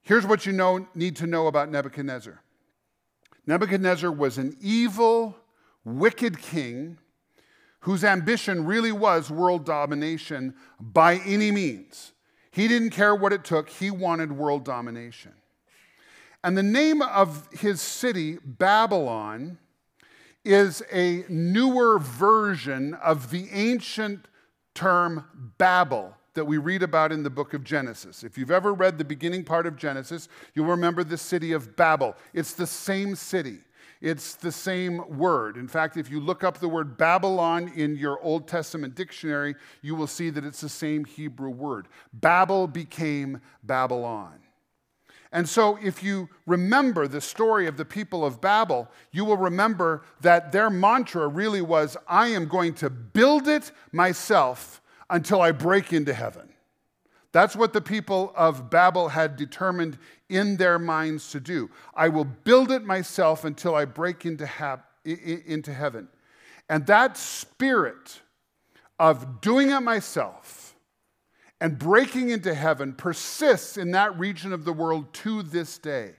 Here's 0.03 0.25
what 0.25 0.45
you 0.45 0.51
know, 0.51 0.85
need 0.93 1.15
to 1.17 1.27
know 1.27 1.47
about 1.47 1.71
Nebuchadnezzar 1.71 2.41
Nebuchadnezzar 3.45 4.11
was 4.11 4.37
an 4.37 4.55
evil, 4.61 5.35
wicked 5.83 6.39
king 6.39 6.97
whose 7.81 8.05
ambition 8.05 8.65
really 8.65 8.93
was 8.93 9.29
world 9.29 9.65
domination 9.65 10.55
by 10.79 11.15
any 11.25 11.51
means. 11.51 12.13
He 12.51 12.69
didn't 12.69 12.91
care 12.91 13.13
what 13.13 13.33
it 13.33 13.43
took, 13.43 13.67
he 13.67 13.91
wanted 13.91 14.31
world 14.31 14.63
domination. 14.63 15.33
And 16.43 16.57
the 16.57 16.63
name 16.63 17.01
of 17.01 17.49
his 17.51 17.81
city, 17.81 18.37
Babylon, 18.45 19.57
is 20.45 20.83
a 20.91 21.25
newer 21.27 21.99
version 21.99 22.93
of 22.95 23.31
the 23.31 23.49
ancient 23.51 24.27
term 24.73 25.25
Babel 25.57 26.15
that 26.33 26.45
we 26.45 26.57
read 26.57 26.83
about 26.83 27.11
in 27.11 27.23
the 27.23 27.29
book 27.29 27.53
of 27.53 27.63
Genesis. 27.63 28.23
If 28.23 28.37
you've 28.37 28.51
ever 28.51 28.73
read 28.73 28.97
the 28.97 29.05
beginning 29.05 29.43
part 29.43 29.65
of 29.65 29.75
Genesis, 29.75 30.27
you'll 30.53 30.67
remember 30.67 31.03
the 31.03 31.17
city 31.17 31.51
of 31.51 31.75
Babel. 31.75 32.15
It's 32.33 32.53
the 32.53 32.67
same 32.67 33.15
city. 33.15 33.59
It's 34.01 34.35
the 34.35 34.51
same 34.51 35.17
word. 35.17 35.55
In 35.55 35.67
fact, 35.67 35.95
if 35.95 36.11
you 36.11 36.19
look 36.19 36.43
up 36.43 36.57
the 36.57 36.67
word 36.67 36.97
Babylon 36.97 37.71
in 37.73 37.95
your 37.95 38.21
Old 38.21 38.49
Testament 38.49 38.95
dictionary, 38.95 39.55
you 39.81 39.95
will 39.95 40.07
see 40.07 40.29
that 40.29 40.43
it's 40.43 40.59
the 40.59 40.67
same 40.67 41.05
Hebrew 41.05 41.49
word. 41.49 41.87
Babel 42.11 42.67
became 42.67 43.39
Babylon. 43.63 44.39
And 45.31 45.49
so, 45.49 45.79
if 45.81 46.03
you 46.03 46.29
remember 46.45 47.07
the 47.07 47.21
story 47.21 47.65
of 47.65 47.77
the 47.77 47.85
people 47.85 48.23
of 48.23 48.39
Babel, 48.39 48.87
you 49.11 49.25
will 49.25 49.37
remember 49.37 50.03
that 50.21 50.51
their 50.51 50.69
mantra 50.69 51.27
really 51.27 51.61
was 51.61 51.97
I 52.07 52.27
am 52.27 52.47
going 52.47 52.73
to 52.75 52.89
build 52.89 53.47
it 53.47 53.71
myself 53.91 54.81
until 55.09 55.41
I 55.41 55.51
break 55.51 55.93
into 55.93 56.13
heaven. 56.13 56.49
That's 57.31 57.55
what 57.55 57.73
the 57.73 57.81
people 57.81 58.31
of 58.35 58.69
Babel 58.69 59.09
had 59.09 59.35
determined 59.35 59.97
in 60.29 60.57
their 60.57 60.77
minds 60.77 61.31
to 61.31 61.39
do. 61.39 61.69
I 61.95 62.09
will 62.09 62.25
build 62.25 62.71
it 62.71 62.83
myself 62.83 63.43
until 63.43 63.73
I 63.75 63.85
break 63.85 64.25
into, 64.25 64.47
into 65.03 65.73
heaven. 65.73 66.09
And 66.69 66.85
that 66.85 67.17
spirit 67.17 68.21
of 68.99 69.41
doing 69.41 69.71
it 69.71 69.79
myself 69.79 70.75
and 71.59 71.79
breaking 71.79 72.29
into 72.29 72.53
heaven 72.53 72.93
persists 72.93 73.77
in 73.77 73.91
that 73.91 74.17
region 74.19 74.53
of 74.53 74.63
the 74.63 74.73
world 74.73 75.11
to 75.13 75.41
this 75.41 75.77
day. 75.77 76.11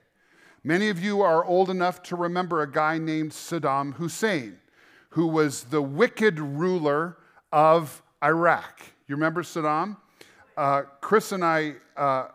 Many 0.64 0.88
of 0.88 0.98
you 0.98 1.20
are 1.20 1.44
old 1.44 1.70
enough 1.70 2.02
to 2.04 2.16
remember 2.16 2.62
a 2.62 2.70
guy 2.70 2.98
named 2.98 3.32
Saddam 3.32 3.94
Hussein, 3.94 4.58
who 5.10 5.26
was 5.26 5.64
the 5.64 5.82
wicked 5.82 6.40
ruler 6.40 7.18
of 7.52 8.02
Iraq. 8.24 8.80
You 9.06 9.16
remember 9.16 9.42
Saddam? 9.42 9.98
Uh, 10.56 10.82
Chris 11.00 11.32
and 11.32 11.44
I, 11.44 11.74
uh, 11.96 12.28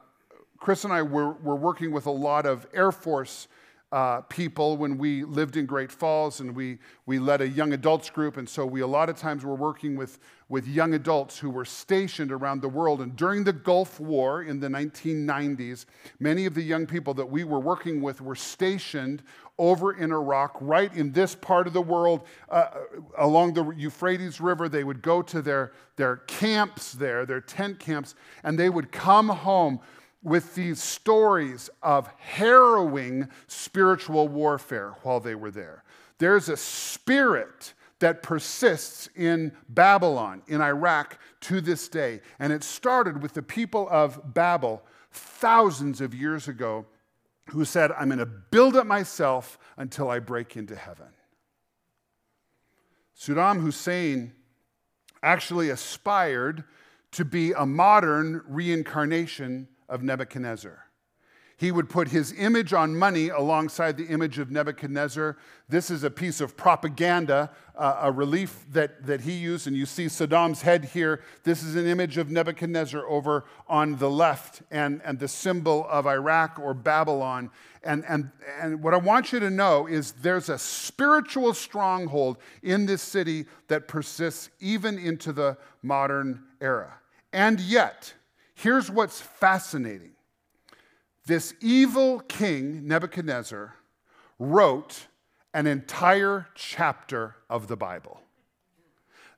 Chris 0.60 0.84
and 0.84 0.94
I 0.94 1.02
were, 1.02 1.32
were 1.34 1.56
working 1.56 1.92
with 1.92 2.06
a 2.06 2.12
lot 2.12 2.46
of 2.46 2.68
Air 2.74 2.92
Force 2.92 3.48
uh, 3.92 4.22
people 4.22 4.78
when 4.78 4.98
we 4.98 5.24
lived 5.24 5.58
in 5.58 5.66
Great 5.66 5.92
Falls 5.92 6.42
and 6.42 6.56
we, 6.56 6.78
we 7.08 7.18
led 7.18 7.42
a 7.42 7.48
young 7.48 7.74
adults 7.74 8.10
group. 8.10 8.38
And 8.38 8.48
so 8.48 8.66
we 8.66 8.82
a 8.82 8.88
lot 8.88 9.10
of 9.10 9.16
times 9.16 9.44
were 9.44 9.56
working 9.56 9.96
with, 9.96 10.20
with 10.48 10.68
young 10.68 10.94
adults 10.94 11.40
who 11.40 11.50
were 11.50 11.66
stationed 11.66 12.32
around 12.32 12.62
the 12.62 12.70
world. 12.70 13.02
And 13.02 13.16
during 13.16 13.44
the 13.44 13.54
Gulf 13.54 14.00
War 14.00 14.44
in 14.44 14.60
the 14.60 14.68
1990s, 14.68 15.86
many 16.20 16.46
of 16.46 16.54
the 16.54 16.62
young 16.62 16.86
people 16.86 17.16
that 17.16 17.26
we 17.26 17.44
were 17.44 17.60
working 17.60 18.00
with 18.02 18.22
were 18.22 18.36
stationed 18.36 19.24
over 19.58 19.94
in 19.94 20.12
Iraq, 20.12 20.56
right 20.62 20.94
in 20.96 21.12
this 21.12 21.36
part 21.36 21.68
of 21.68 21.74
the 21.74 21.82
world, 21.82 22.26
uh, 22.50 22.68
along 23.18 23.54
the 23.54 23.72
Euphrates 23.72 24.40
River. 24.40 24.70
They 24.70 24.84
would 24.84 25.02
go 25.02 25.22
to 25.24 25.42
their, 25.42 25.74
their 25.96 26.18
camps 26.18 26.94
there, 26.94 27.26
their 27.26 27.42
tent 27.42 27.80
camps, 27.80 28.16
and 28.44 28.58
they 28.58 28.70
would 28.70 28.92
come 28.92 29.30
home 29.30 29.82
with 30.22 30.56
these 30.56 30.82
stories 30.82 31.70
of 31.82 32.10
harrowing 32.18 33.30
spiritual 33.48 34.28
warfare 34.28 34.96
while 35.04 35.20
they 35.20 35.36
were 35.36 35.52
there. 35.52 35.84
There's 36.18 36.50
a 36.50 36.58
spirit 36.58 37.74
that 38.00 38.24
persists 38.24 39.10
in 39.16 39.52
Babylon, 39.70 40.42
in 40.48 40.62
Iraq, 40.62 41.20
to 41.42 41.62
this 41.62 41.88
day. 41.88 42.22
And 42.40 42.52
it 42.52 42.64
started 42.64 43.22
with 43.22 43.34
the 43.34 43.42
people 43.42 43.88
of 43.90 44.34
Babel 44.34 44.84
thousands 45.12 46.02
of 46.02 46.14
years 46.14 46.48
ago 46.48 46.86
who 47.50 47.66
said, 47.66 47.92
I'm 47.92 48.08
going 48.08 48.20
to 48.20 48.26
build 48.26 48.76
up 48.76 48.86
myself 48.86 49.58
until 49.78 50.10
I 50.10 50.20
break 50.20 50.56
into 50.56 50.76
heaven. 50.76 51.08
Saddam 53.18 53.60
Hussein 53.62 54.34
actually 55.22 55.70
aspired 55.70 56.64
to 57.12 57.26
be 57.26 57.52
a 57.52 57.66
modern 57.66 58.42
reincarnation 58.48 59.68
of 59.90 60.04
Nebuchadnezzar. 60.04 60.86
He 61.60 61.74
would 61.74 61.90
put 61.90 62.08
his 62.08 62.34
image 62.38 62.72
on 62.72 62.96
money 62.96 63.28
alongside 63.28 63.98
the 63.98 64.06
image 64.06 64.40
of 64.40 64.50
Nebuchadnezzar. 64.50 65.36
This 65.68 65.92
is 65.92 66.06
a 66.06 66.10
piece 66.10 66.40
of 66.40 66.56
propaganda, 66.56 67.52
uh, 67.76 67.98
a 68.04 68.12
relief 68.14 68.64
that, 68.72 69.06
that 69.06 69.20
he 69.20 69.34
used. 69.34 69.68
And 69.68 69.76
you 69.76 69.86
see 69.86 70.06
Saddam's 70.06 70.62
head 70.62 70.86
here. 70.86 71.22
This 71.44 71.62
is 71.62 71.76
an 71.76 71.86
image 71.86 72.18
of 72.18 72.32
Nebuchadnezzar 72.32 73.06
over 73.10 73.44
on 73.68 73.98
the 73.98 74.10
left, 74.10 74.62
and, 74.72 75.02
and 75.04 75.20
the 75.20 75.28
symbol 75.28 75.86
of 75.90 76.08
Iraq 76.08 76.60
or 76.60 76.74
Babylon. 76.74 77.52
And, 77.84 78.06
and, 78.08 78.32
and 78.62 78.82
what 78.82 78.94
I 78.94 78.98
want 78.98 79.34
you 79.34 79.42
to 79.42 79.50
know 79.50 79.86
is 79.86 80.14
there's 80.14 80.48
a 80.48 80.58
spiritual 80.58 81.54
stronghold 81.54 82.38
in 82.64 82.86
this 82.86 83.02
city 83.02 83.48
that 83.68 83.90
persists 83.90 84.50
even 84.62 84.98
into 84.98 85.34
the 85.34 85.58
modern 85.84 86.42
era. 86.62 86.94
And 87.34 87.60
yet, 87.60 88.14
Here's 88.62 88.92
what's 88.92 89.22
fascinating 89.22 90.12
this 91.26 91.54
evil 91.62 92.20
king, 92.20 92.88
Nebuchadnezzar, 92.88 93.76
wrote 94.38 95.08
an 95.54 95.66
entire 95.66 96.48
chapter 96.56 97.36
of 97.50 97.68
the 97.68 97.78
Bible. 97.78 98.20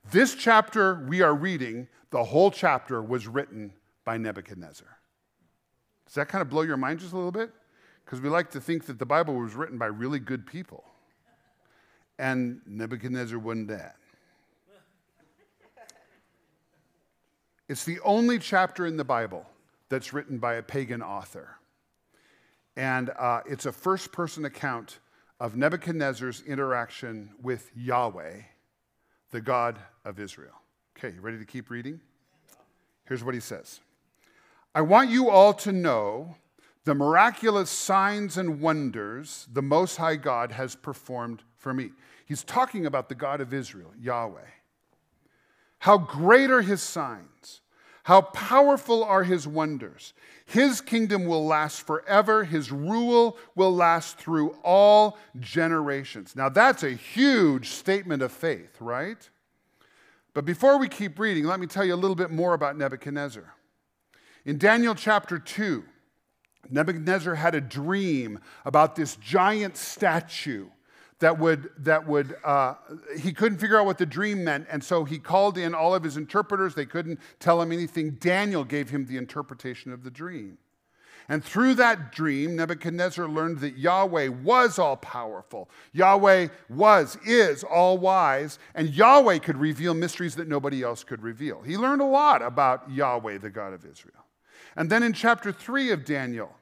This 0.10 0.34
chapter 0.34 1.06
we 1.08 1.22
are 1.22 1.36
reading, 1.36 1.88
the 2.10 2.24
whole 2.24 2.50
chapter 2.50 3.00
was 3.00 3.28
written 3.28 3.74
by 4.06 4.18
Nebuchadnezzar. 4.18 4.88
Does 6.08 6.16
that 6.16 6.28
kind 6.28 6.42
of 6.42 6.50
blow 6.50 6.64
your 6.64 6.78
mind 6.78 7.00
just 7.00 7.14
a 7.14 7.16
little 7.16 7.32
bit? 7.32 7.52
Because 8.04 8.22
we 8.22 8.30
like 8.30 8.50
to 8.52 8.60
think 8.60 8.86
that 8.86 8.98
the 8.98 9.06
Bible 9.06 9.36
was 9.36 9.54
written 9.54 9.78
by 9.78 9.86
really 9.86 10.20
good 10.20 10.48
people. 10.48 10.84
And 12.18 12.62
Nebuchadnezzar 12.66 13.38
wasn't 13.38 13.68
that. 13.68 13.98
It's 17.72 17.86
the 17.86 18.02
only 18.02 18.38
chapter 18.38 18.86
in 18.86 18.98
the 18.98 19.06
Bible 19.06 19.46
that's 19.88 20.12
written 20.12 20.40
by 20.40 20.56
a 20.56 20.62
pagan 20.62 21.02
author. 21.02 21.56
And 22.76 23.12
uh, 23.18 23.44
it's 23.46 23.66
a 23.66 23.72
first 23.72 24.12
person 24.12 24.44
account 24.44 25.00
of 25.40 25.56
Nebuchadnezzar's 25.56 26.42
interaction 26.42 27.30
with 27.42 27.72
Yahweh, 27.74 28.42
the 29.30 29.40
God 29.40 29.80
of 30.04 30.20
Israel. 30.20 30.52
Okay, 30.98 31.16
you 31.16 31.22
ready 31.22 31.38
to 31.38 31.46
keep 31.46 31.70
reading? 31.70 32.02
Here's 33.08 33.24
what 33.24 33.36
he 33.36 33.40
says 33.40 33.80
I 34.76 34.82
want 34.82 35.10
you 35.10 35.30
all 35.30 35.54
to 35.54 35.72
know 35.72 36.36
the 36.84 36.94
miraculous 36.94 37.70
signs 37.70 38.36
and 38.36 38.60
wonders 38.60 39.48
the 39.50 39.62
Most 39.62 39.96
High 39.96 40.18
God 40.18 40.52
has 40.52 40.76
performed 40.76 41.42
for 41.56 41.74
me. 41.74 41.92
He's 42.26 42.44
talking 42.44 42.86
about 42.86 43.08
the 43.08 43.16
God 43.16 43.40
of 43.40 43.54
Israel, 43.54 43.94
Yahweh. 43.98 44.42
How 45.82 45.98
great 45.98 46.52
are 46.52 46.62
his 46.62 46.82
signs! 46.82 47.62
How 48.04 48.22
powerful 48.22 49.04
are 49.04 49.24
his 49.24 49.48
wonders! 49.48 50.14
His 50.46 50.80
kingdom 50.80 51.26
will 51.26 51.44
last 51.44 51.88
forever, 51.88 52.44
his 52.44 52.72
rule 52.72 53.36
will 53.56 53.74
last 53.74 54.20
through 54.20 54.52
all 54.64 55.18
generations. 55.40 56.36
Now, 56.36 56.50
that's 56.50 56.84
a 56.84 56.92
huge 56.92 57.70
statement 57.70 58.22
of 58.22 58.32
faith, 58.32 58.80
right? 58.80 59.28
But 60.36 60.46
before 60.46 60.78
we 60.78 60.88
keep 60.88 61.18
reading, 61.18 61.46
let 61.46 61.60
me 61.60 61.66
tell 61.66 61.84
you 61.84 61.96
a 61.96 61.96
little 61.96 62.16
bit 62.16 62.30
more 62.30 62.54
about 62.54 62.78
Nebuchadnezzar. 62.78 63.52
In 64.46 64.60
Daniel 64.60 64.94
chapter 64.94 65.40
2, 65.40 65.84
Nebuchadnezzar 66.70 67.34
had 67.34 67.56
a 67.56 67.62
dream 67.62 68.40
about 68.66 68.96
this 68.96 69.16
giant 69.16 69.78
statue 69.78 70.68
that 71.22 71.40
would, 71.40 71.70
that 71.78 72.06
would 72.06 72.36
uh, 72.44 72.76
he 73.18 73.32
couldn't 73.32 73.60
figure 73.60 73.80
out 73.80 73.86
what 73.86 73.98
the 73.98 74.06
dream 74.06 74.44
meant. 74.44 74.68
And 74.70 74.84
so 74.84 75.06
he 75.06 75.18
called 75.18 75.58
in 75.58 75.74
all 75.74 75.96
of 75.96 76.04
his 76.04 76.18
interpreters. 76.18 76.76
They 76.76 76.86
couldn't 76.86 77.20
tell 77.40 77.62
him 77.62 77.72
anything. 77.72 78.12
Daniel 78.12 78.64
gave 78.64 78.90
him 78.90 79.06
the 79.06 79.18
interpretation 79.18 79.94
of 79.94 80.04
the 80.04 80.12
dream. 80.12 80.58
And 81.30 81.44
through 81.44 81.76
that 81.76 82.12
dream, 82.12 82.56
Nebuchadnezzar 82.56 83.28
learned 83.28 83.60
that 83.60 83.78
Yahweh 83.78 84.28
was 84.28 84.80
all 84.80 84.98
powerful. 84.98 85.70
Yahweh 85.94 86.48
was, 86.70 87.18
is 87.26 87.64
all 87.64 87.98
wise. 87.98 88.60
And 88.76 88.90
Yahweh 88.90 89.38
could 89.38 89.58
reveal 89.58 89.94
mysteries 89.94 90.36
that 90.36 90.48
nobody 90.48 90.84
else 90.84 91.04
could 91.04 91.22
reveal. 91.22 91.62
He 91.62 91.78
learned 91.78 92.02
a 92.02 92.06
lot 92.06 92.42
about 92.42 92.90
Yahweh, 92.92 93.38
the 93.38 93.50
God 93.50 93.74
of 93.74 93.86
Israel. 93.86 94.26
And 94.76 94.90
then 94.90 95.04
in 95.04 95.14
chapter 95.14 95.52
3 95.52 95.92
of 95.92 96.04
Daniel, 96.04 96.56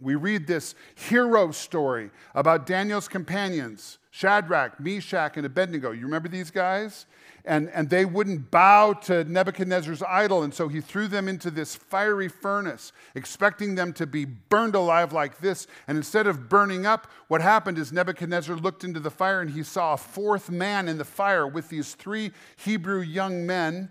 we 0.00 0.14
read 0.14 0.46
this 0.46 0.74
hero 0.94 1.50
story 1.50 2.10
about 2.34 2.66
Daniel's 2.66 3.08
companions, 3.08 3.98
Shadrach, 4.10 4.78
Meshach, 4.80 5.36
and 5.36 5.46
Abednego. 5.46 5.92
You 5.92 6.02
remember 6.02 6.28
these 6.28 6.50
guys? 6.50 7.06
And, 7.46 7.68
and 7.70 7.90
they 7.90 8.06
wouldn't 8.06 8.50
bow 8.50 8.94
to 9.04 9.24
Nebuchadnezzar's 9.24 10.02
idol, 10.02 10.44
and 10.44 10.54
so 10.54 10.66
he 10.68 10.80
threw 10.80 11.08
them 11.08 11.28
into 11.28 11.50
this 11.50 11.76
fiery 11.76 12.28
furnace, 12.28 12.92
expecting 13.14 13.74
them 13.74 13.92
to 13.94 14.06
be 14.06 14.24
burned 14.24 14.74
alive 14.74 15.12
like 15.12 15.38
this. 15.38 15.66
And 15.86 15.98
instead 15.98 16.26
of 16.26 16.48
burning 16.48 16.86
up, 16.86 17.10
what 17.28 17.42
happened 17.42 17.76
is 17.76 17.92
Nebuchadnezzar 17.92 18.56
looked 18.56 18.82
into 18.82 18.98
the 18.98 19.10
fire 19.10 19.42
and 19.42 19.50
he 19.50 19.62
saw 19.62 19.92
a 19.92 19.98
fourth 19.98 20.50
man 20.50 20.88
in 20.88 20.96
the 20.96 21.04
fire 21.04 21.46
with 21.46 21.68
these 21.68 21.94
three 21.94 22.32
Hebrew 22.56 23.00
young 23.00 23.44
men. 23.44 23.90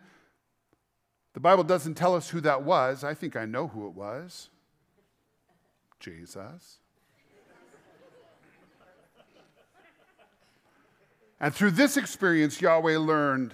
The 1.33 1.39
Bible 1.39 1.63
doesn't 1.63 1.95
tell 1.95 2.15
us 2.15 2.29
who 2.29 2.41
that 2.41 2.63
was. 2.63 3.03
I 3.03 3.13
think 3.13 3.36
I 3.36 3.45
know 3.45 3.67
who 3.67 3.88
it 3.88 3.93
was. 3.93 4.50
Jesus. 6.03 6.79
and 11.39 11.53
through 11.55 11.72
this 11.72 11.95
experience, 11.95 12.62
Yahweh 12.62 12.98
learned, 12.98 13.53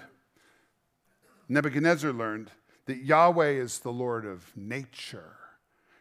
Nebuchadnezzar 1.48 2.12
learned, 2.12 2.52
that 2.86 3.04
Yahweh 3.04 3.52
is 3.52 3.80
the 3.80 3.92
Lord 3.92 4.26
of 4.26 4.52
nature. 4.56 5.36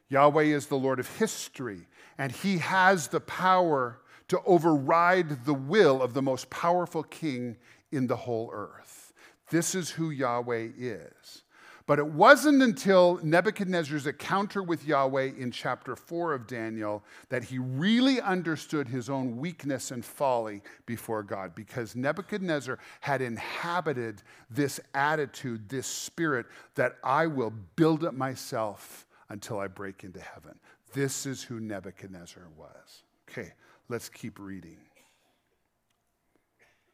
Yahweh 0.08 0.44
is 0.44 0.66
the 0.66 0.78
Lord 0.78 0.98
of 0.98 1.18
history, 1.18 1.86
and 2.16 2.32
he 2.32 2.58
has 2.58 3.08
the 3.08 3.20
power 3.20 4.00
to 4.28 4.40
override 4.46 5.44
the 5.44 5.54
will 5.54 6.00
of 6.00 6.14
the 6.14 6.22
most 6.22 6.48
powerful 6.48 7.02
king 7.02 7.56
in 7.92 8.06
the 8.06 8.16
whole 8.16 8.50
earth. 8.54 9.12
This 9.50 9.74
is 9.74 9.90
who 9.90 10.08
Yahweh 10.10 10.68
is. 10.78 11.42
But 11.88 11.98
it 11.98 12.06
wasn't 12.06 12.60
until 12.60 13.18
Nebuchadnezzar's 13.22 14.06
encounter 14.06 14.62
with 14.62 14.84
Yahweh 14.84 15.30
in 15.38 15.50
chapter 15.50 15.96
4 15.96 16.34
of 16.34 16.46
Daniel 16.46 17.02
that 17.30 17.44
he 17.44 17.58
really 17.58 18.20
understood 18.20 18.86
his 18.86 19.08
own 19.08 19.38
weakness 19.38 19.90
and 19.90 20.04
folly 20.04 20.60
before 20.84 21.22
God 21.22 21.54
because 21.54 21.96
Nebuchadnezzar 21.96 22.78
had 23.00 23.22
inhabited 23.22 24.22
this 24.50 24.78
attitude, 24.92 25.66
this 25.70 25.86
spirit 25.86 26.44
that 26.74 26.98
I 27.02 27.26
will 27.26 27.54
build 27.74 28.04
up 28.04 28.12
myself 28.12 29.06
until 29.30 29.58
I 29.58 29.66
break 29.66 30.04
into 30.04 30.20
heaven. 30.20 30.60
This 30.92 31.24
is 31.24 31.42
who 31.42 31.58
Nebuchadnezzar 31.58 32.48
was. 32.54 33.02
Okay, 33.30 33.54
let's 33.88 34.10
keep 34.10 34.38
reading. 34.38 34.76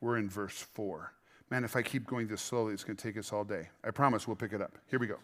We're 0.01 0.19
in 0.19 0.31
verse 0.31 0.65
4. 0.75 1.13
Man, 1.51 1.65
if 1.65 1.77
I 1.77 1.83
keep 1.83 2.07
going 2.07 2.27
this 2.27 2.41
slowly, 2.41 2.73
it's 2.73 2.85
going 2.85 2.97
to 2.97 3.03
take 3.03 3.17
us 3.17 3.33
all 3.33 3.45
day. 3.45 3.69
I 3.85 3.91
promise 3.91 4.27
we'll 4.27 4.37
pick 4.37 4.53
it 4.53 4.63
up. 4.63 4.79
Here 4.89 4.99
we 4.99 5.07
go. 5.07 5.19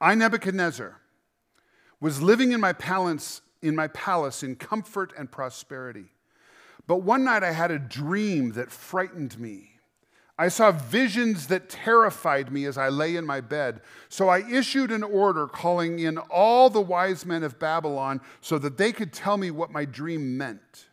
I, 0.00 0.14
Nebuchadnezzar, 0.14 0.96
was 2.00 2.20
living 2.20 2.52
in 2.52 2.60
my 2.60 2.72
palace, 2.72 3.42
in 3.60 3.76
my 3.76 3.86
palace 3.88 4.42
in 4.42 4.56
comfort 4.56 5.12
and 5.16 5.30
prosperity. 5.30 6.06
But 6.86 6.98
one 6.98 7.24
night 7.24 7.44
I 7.44 7.52
had 7.52 7.70
a 7.70 7.78
dream 7.78 8.52
that 8.52 8.72
frightened 8.72 9.38
me. 9.38 9.68
I 10.38 10.48
saw 10.48 10.72
visions 10.72 11.46
that 11.48 11.68
terrified 11.68 12.50
me 12.50 12.64
as 12.64 12.76
I 12.76 12.88
lay 12.88 13.14
in 13.14 13.24
my 13.24 13.40
bed. 13.40 13.80
So 14.08 14.28
I 14.28 14.38
issued 14.50 14.90
an 14.90 15.04
order 15.04 15.46
calling 15.46 16.00
in 16.00 16.18
all 16.18 16.68
the 16.68 16.80
wise 16.80 17.24
men 17.24 17.44
of 17.44 17.60
Babylon 17.60 18.20
so 18.40 18.58
that 18.58 18.78
they 18.78 18.90
could 18.92 19.12
tell 19.12 19.36
me 19.36 19.52
what 19.52 19.70
my 19.70 19.84
dream 19.84 20.36
meant. 20.36 20.88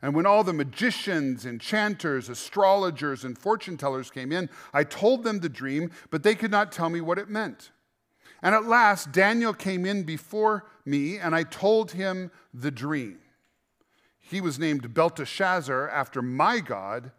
And 0.00 0.14
when 0.14 0.26
all 0.26 0.44
the 0.44 0.52
magicians, 0.52 1.44
enchanters, 1.44 2.28
astrologers, 2.28 3.24
and 3.24 3.36
fortune 3.36 3.76
tellers 3.76 4.10
came 4.10 4.30
in, 4.30 4.48
I 4.72 4.84
told 4.84 5.24
them 5.24 5.40
the 5.40 5.48
dream, 5.48 5.90
but 6.10 6.22
they 6.22 6.34
could 6.34 6.50
not 6.50 6.70
tell 6.70 6.88
me 6.88 7.00
what 7.00 7.18
it 7.18 7.28
meant. 7.28 7.70
And 8.42 8.54
at 8.54 8.66
last, 8.66 9.10
Daniel 9.10 9.52
came 9.52 9.84
in 9.84 10.04
before 10.04 10.66
me, 10.84 11.18
and 11.18 11.34
I 11.34 11.42
told 11.42 11.92
him 11.92 12.30
the 12.54 12.70
dream. 12.70 13.18
He 14.20 14.40
was 14.40 14.58
named 14.58 14.94
Belteshazzar 14.94 15.88
after 15.88 16.22
my 16.22 16.60
God. 16.60 17.10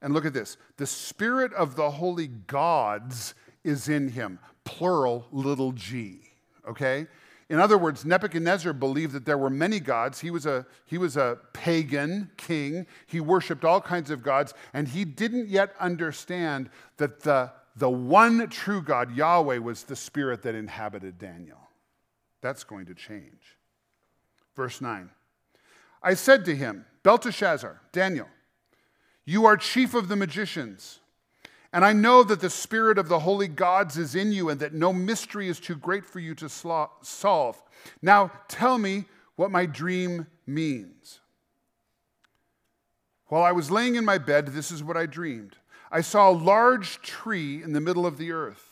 And 0.00 0.14
look 0.14 0.24
at 0.24 0.32
this 0.32 0.56
the 0.76 0.86
spirit 0.86 1.52
of 1.52 1.76
the 1.76 1.90
holy 1.90 2.28
gods 2.28 3.34
is 3.64 3.88
in 3.88 4.08
him, 4.08 4.38
plural, 4.64 5.26
little 5.30 5.72
g. 5.72 6.20
Okay? 6.66 7.06
In 7.52 7.60
other 7.60 7.76
words, 7.76 8.06
Nebuchadnezzar 8.06 8.72
believed 8.72 9.12
that 9.12 9.26
there 9.26 9.36
were 9.36 9.50
many 9.50 9.78
gods. 9.78 10.20
He 10.20 10.30
was, 10.30 10.46
a, 10.46 10.64
he 10.86 10.96
was 10.96 11.18
a 11.18 11.36
pagan 11.52 12.30
king. 12.38 12.86
He 13.06 13.20
worshiped 13.20 13.62
all 13.62 13.78
kinds 13.78 14.10
of 14.10 14.22
gods, 14.22 14.54
and 14.72 14.88
he 14.88 15.04
didn't 15.04 15.50
yet 15.50 15.74
understand 15.78 16.70
that 16.96 17.20
the, 17.20 17.52
the 17.76 17.90
one 17.90 18.48
true 18.48 18.80
God, 18.80 19.14
Yahweh, 19.14 19.58
was 19.58 19.84
the 19.84 19.94
spirit 19.94 20.40
that 20.44 20.54
inhabited 20.54 21.18
Daniel. 21.18 21.68
That's 22.40 22.64
going 22.64 22.86
to 22.86 22.94
change. 22.94 23.58
Verse 24.56 24.80
9 24.80 25.10
I 26.02 26.14
said 26.14 26.46
to 26.46 26.56
him, 26.56 26.86
Belteshazzar, 27.02 27.82
Daniel, 27.92 28.28
you 29.26 29.44
are 29.44 29.58
chief 29.58 29.92
of 29.92 30.08
the 30.08 30.16
magicians. 30.16 31.00
And 31.72 31.84
I 31.84 31.92
know 31.92 32.22
that 32.22 32.40
the 32.40 32.50
spirit 32.50 32.98
of 32.98 33.08
the 33.08 33.20
holy 33.20 33.48
gods 33.48 33.96
is 33.96 34.14
in 34.14 34.30
you 34.30 34.50
and 34.50 34.60
that 34.60 34.74
no 34.74 34.92
mystery 34.92 35.48
is 35.48 35.58
too 35.58 35.74
great 35.74 36.04
for 36.04 36.20
you 36.20 36.34
to 36.34 36.48
solve. 36.48 37.62
Now 38.02 38.30
tell 38.48 38.76
me 38.76 39.06
what 39.36 39.50
my 39.50 39.64
dream 39.64 40.26
means. 40.46 41.20
While 43.28 43.42
I 43.42 43.52
was 43.52 43.70
laying 43.70 43.94
in 43.94 44.04
my 44.04 44.18
bed, 44.18 44.48
this 44.48 44.70
is 44.70 44.84
what 44.84 44.98
I 44.98 45.06
dreamed. 45.06 45.56
I 45.90 46.02
saw 46.02 46.28
a 46.28 46.32
large 46.32 47.00
tree 47.00 47.62
in 47.62 47.72
the 47.72 47.80
middle 47.80 48.04
of 48.04 48.18
the 48.18 48.32
earth. 48.32 48.71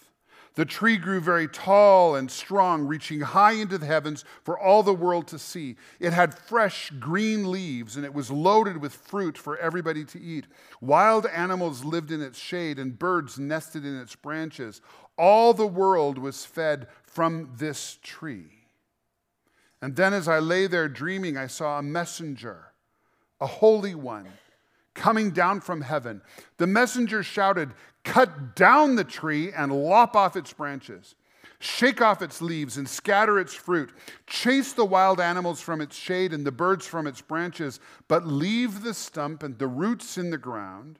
The 0.55 0.65
tree 0.65 0.97
grew 0.97 1.21
very 1.21 1.47
tall 1.47 2.17
and 2.17 2.31
strong, 2.31 2.87
reaching 2.87 3.21
high 3.21 3.53
into 3.53 3.79
the 3.79 3.87
heavens 3.87 4.25
for 4.43 4.59
all 4.59 4.83
the 4.83 4.93
world 4.93 5.29
to 5.29 5.39
see. 5.39 5.77
It 6.01 6.13
had 6.13 6.37
fresh 6.37 6.91
green 6.99 7.51
leaves, 7.51 7.97
and 7.97 8.05
it 8.05 8.13
was 8.13 8.31
loaded 8.31 8.79
with 8.79 8.93
fruit 8.93 9.39
for 9.39 9.57
everybody 9.59 10.05
to 10.07 10.21
eat. 10.21 10.47
Wild 10.81 11.27
animals 11.27 11.85
lived 11.85 12.11
in 12.11 12.21
its 12.21 12.39
shade, 12.39 12.79
and 12.79 12.99
birds 12.99 13.39
nested 13.39 13.85
in 13.85 13.97
its 13.97 14.17
branches. 14.17 14.81
All 15.17 15.55
the 15.55 15.67
world 15.67 16.19
was 16.19 16.45
fed 16.45 16.89
from 17.05 17.51
this 17.57 17.99
tree. 18.03 18.51
And 19.81 19.97
then, 19.97 20.13
as 20.13 20.29
I 20.29 20.41
lay 20.41 20.67
there 20.67 20.89
dreaming, 20.89 21.37
I 21.37 21.47
saw 21.47 21.79
a 21.79 21.83
messenger, 21.83 22.73
a 23.41 23.47
holy 23.47 23.95
one, 23.95 24.27
coming 24.95 25.31
down 25.31 25.61
from 25.61 25.81
heaven. 25.81 26.21
The 26.59 26.67
messenger 26.67 27.23
shouted, 27.23 27.71
cut 28.05 28.57
down 28.57 28.97
the 28.97 29.05
tree 29.05 29.53
and 29.53 29.73
lop 29.73 30.17
off 30.17 30.37
its 30.37 30.53
branches, 30.53 31.15
shake 31.59 32.01
off 32.01 32.23
its 32.23 32.41
leaves 32.41 32.77
and 32.77 32.89
scatter 32.89 33.39
its 33.39 33.55
fruit, 33.55 33.93
chase 34.27 34.73
the 34.73 34.85
wild 34.85 35.21
animals 35.21 35.61
from 35.61 35.81
its 35.81 35.97
shade 35.97 36.33
and 36.33 36.47
the 36.47 36.53
birds 36.53 36.87
from 36.87 37.07
its 37.07 37.21
branches, 37.21 37.81
but 38.09 38.27
leave 38.27 38.83
the 38.83 38.95
stump 38.95 39.43
and 39.43 39.59
the 39.59 39.67
roots 39.67 40.17
in 40.17 40.31
the 40.31 40.39
ground, 40.39 40.99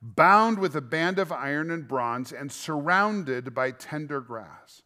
bound 0.00 0.58
with 0.58 0.74
a 0.74 0.80
band 0.80 1.18
of 1.18 1.30
iron 1.30 1.70
and 1.70 1.86
bronze 1.86 2.32
and 2.32 2.50
surrounded 2.50 3.54
by 3.54 3.70
tender 3.70 4.20
grass. 4.20 4.82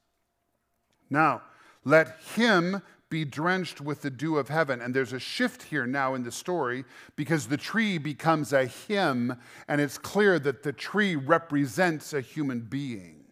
Now, 1.09 1.43
let 1.85 2.19
him 2.35 2.83
be 3.09 3.25
drenched 3.25 3.81
with 3.81 4.03
the 4.03 4.11
dew 4.11 4.37
of 4.37 4.49
heaven. 4.49 4.81
And 4.81 4.95
there's 4.95 5.13
a 5.13 5.21
shift 5.21 5.65
here 5.65 5.87
now 5.87 6.15
in 6.15 6.25
the 6.25 6.33
story 6.33 6.85
because 7.15 7.47
the 7.47 7.57
tree 7.57 7.99
becomes 7.99 8.53
a 8.53 8.67
him, 8.67 9.37
and 9.69 9.81
it's 9.81 9.99
clear 9.99 10.39
that 10.41 10.63
the 10.63 10.73
tree 10.73 11.17
represents 11.17 12.13
a 12.13 12.21
human 12.21 12.61
being. 12.61 13.25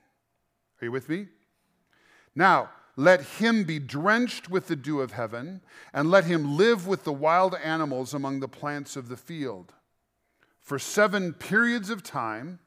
Are 0.81 0.87
you 0.87 0.93
with 0.93 1.09
me? 1.09 1.27
Now, 2.35 2.71
let 2.97 3.23
him 3.23 3.65
be 3.65 3.81
drenched 3.81 4.49
with 4.49 4.69
the 4.69 4.77
dew 4.77 5.01
of 5.01 5.13
heaven, 5.13 5.63
and 5.93 6.11
let 6.11 6.25
him 6.25 6.57
live 6.57 6.87
with 6.87 7.03
the 7.03 7.13
wild 7.13 7.57
animals 7.57 8.15
among 8.15 8.39
the 8.39 8.49
plants 8.49 8.95
of 8.95 9.09
the 9.09 9.17
field. 9.17 9.73
For 10.61 10.79
seven 10.79 11.33
periods 11.33 11.91
of 11.91 12.05
time, 12.05 12.61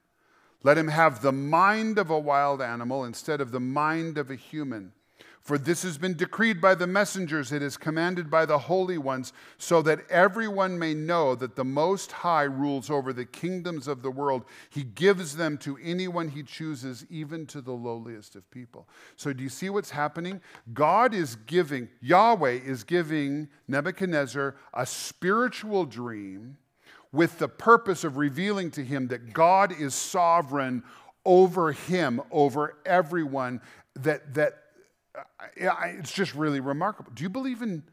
let 0.63 0.77
him 0.77 0.89
have 0.89 1.21
the 1.21 1.31
mind 1.31 1.97
of 1.97 2.09
a 2.09 2.19
wild 2.19 2.61
animal 2.61 3.05
instead 3.05 3.39
of 3.39 3.51
the 3.51 3.59
mind 3.61 4.17
of 4.17 4.29
a 4.29 4.35
human 4.35 4.91
for 5.47 5.57
this 5.57 5.83
has 5.83 5.97
been 5.97 6.15
decreed 6.15 6.59
by 6.59 6.75
the 6.75 6.85
messengers, 6.85 7.53
it 7.53 7.61
is 7.61 7.77
commanded 7.77 8.29
by 8.29 8.45
the 8.45 8.57
holy 8.57 8.97
ones, 8.97 9.31
so 9.57 9.81
that 9.81 10.01
everyone 10.09 10.77
may 10.77 10.93
know 10.93 11.35
that 11.35 11.55
the 11.55 11.63
Most 11.63 12.11
High 12.11 12.43
rules 12.43 12.89
over 12.89 13.13
the 13.13 13.23
kingdoms 13.23 13.87
of 13.87 14.01
the 14.01 14.11
world. 14.11 14.43
He 14.69 14.83
gives 14.83 15.37
them 15.37 15.57
to 15.59 15.79
anyone 15.81 16.27
he 16.27 16.43
chooses, 16.43 17.05
even 17.09 17.45
to 17.45 17.61
the 17.61 17.71
lowliest 17.71 18.35
of 18.35 18.51
people. 18.51 18.89
So, 19.15 19.31
do 19.31 19.41
you 19.41 19.47
see 19.47 19.69
what's 19.69 19.91
happening? 19.91 20.41
God 20.73 21.13
is 21.13 21.37
giving, 21.37 21.87
Yahweh 22.01 22.59
is 22.65 22.83
giving 22.83 23.47
Nebuchadnezzar 23.69 24.53
a 24.73 24.85
spiritual 24.85 25.85
dream 25.85 26.57
with 27.13 27.39
the 27.39 27.47
purpose 27.47 28.03
of 28.03 28.17
revealing 28.17 28.69
to 28.71 28.83
him 28.83 29.07
that 29.07 29.31
God 29.31 29.73
is 29.79 29.95
sovereign 29.95 30.83
over 31.23 31.71
him, 31.71 32.21
over 32.31 32.75
everyone, 32.85 33.61
that, 33.95 34.33
that 34.33 34.66
it's 35.55 36.11
just 36.11 36.35
really 36.35 36.59
remarkable. 36.59 37.11
Do 37.13 37.23
you 37.23 37.29
believe 37.29 37.61
in 37.61 37.83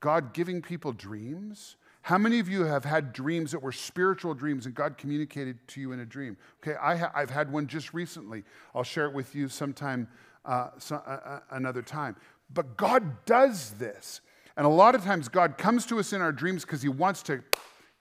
God 0.00 0.32
giving 0.34 0.62
people 0.62 0.92
dreams? 0.92 1.76
How 2.02 2.18
many 2.18 2.38
of 2.38 2.48
you 2.48 2.64
have 2.64 2.84
had 2.84 3.12
dreams 3.12 3.52
that 3.52 3.62
were 3.62 3.72
spiritual 3.72 4.34
dreams 4.34 4.66
and 4.66 4.74
God 4.74 4.98
communicated 4.98 5.66
to 5.68 5.80
you 5.80 5.92
in 5.92 6.00
a 6.00 6.04
dream? 6.04 6.36
Okay, 6.62 6.76
I 6.80 6.96
have 6.96 7.30
had 7.30 7.50
one 7.50 7.66
just 7.66 7.94
recently. 7.94 8.44
I'll 8.74 8.82
share 8.82 9.06
it 9.06 9.14
with 9.14 9.34
you 9.34 9.48
sometime, 9.48 10.08
uh, 10.44 10.68
so, 10.78 10.96
uh, 10.96 11.20
uh, 11.24 11.40
another 11.52 11.80
time. 11.80 12.16
But 12.52 12.76
God 12.76 13.24
does 13.24 13.70
this. 13.78 14.20
And 14.56 14.66
a 14.66 14.70
lot 14.70 14.94
of 14.94 15.02
times 15.02 15.28
God 15.28 15.56
comes 15.56 15.86
to 15.86 15.98
us 15.98 16.12
in 16.12 16.20
our 16.20 16.32
dreams 16.32 16.64
because 16.64 16.82
He 16.82 16.90
wants 16.90 17.22
to 17.24 17.42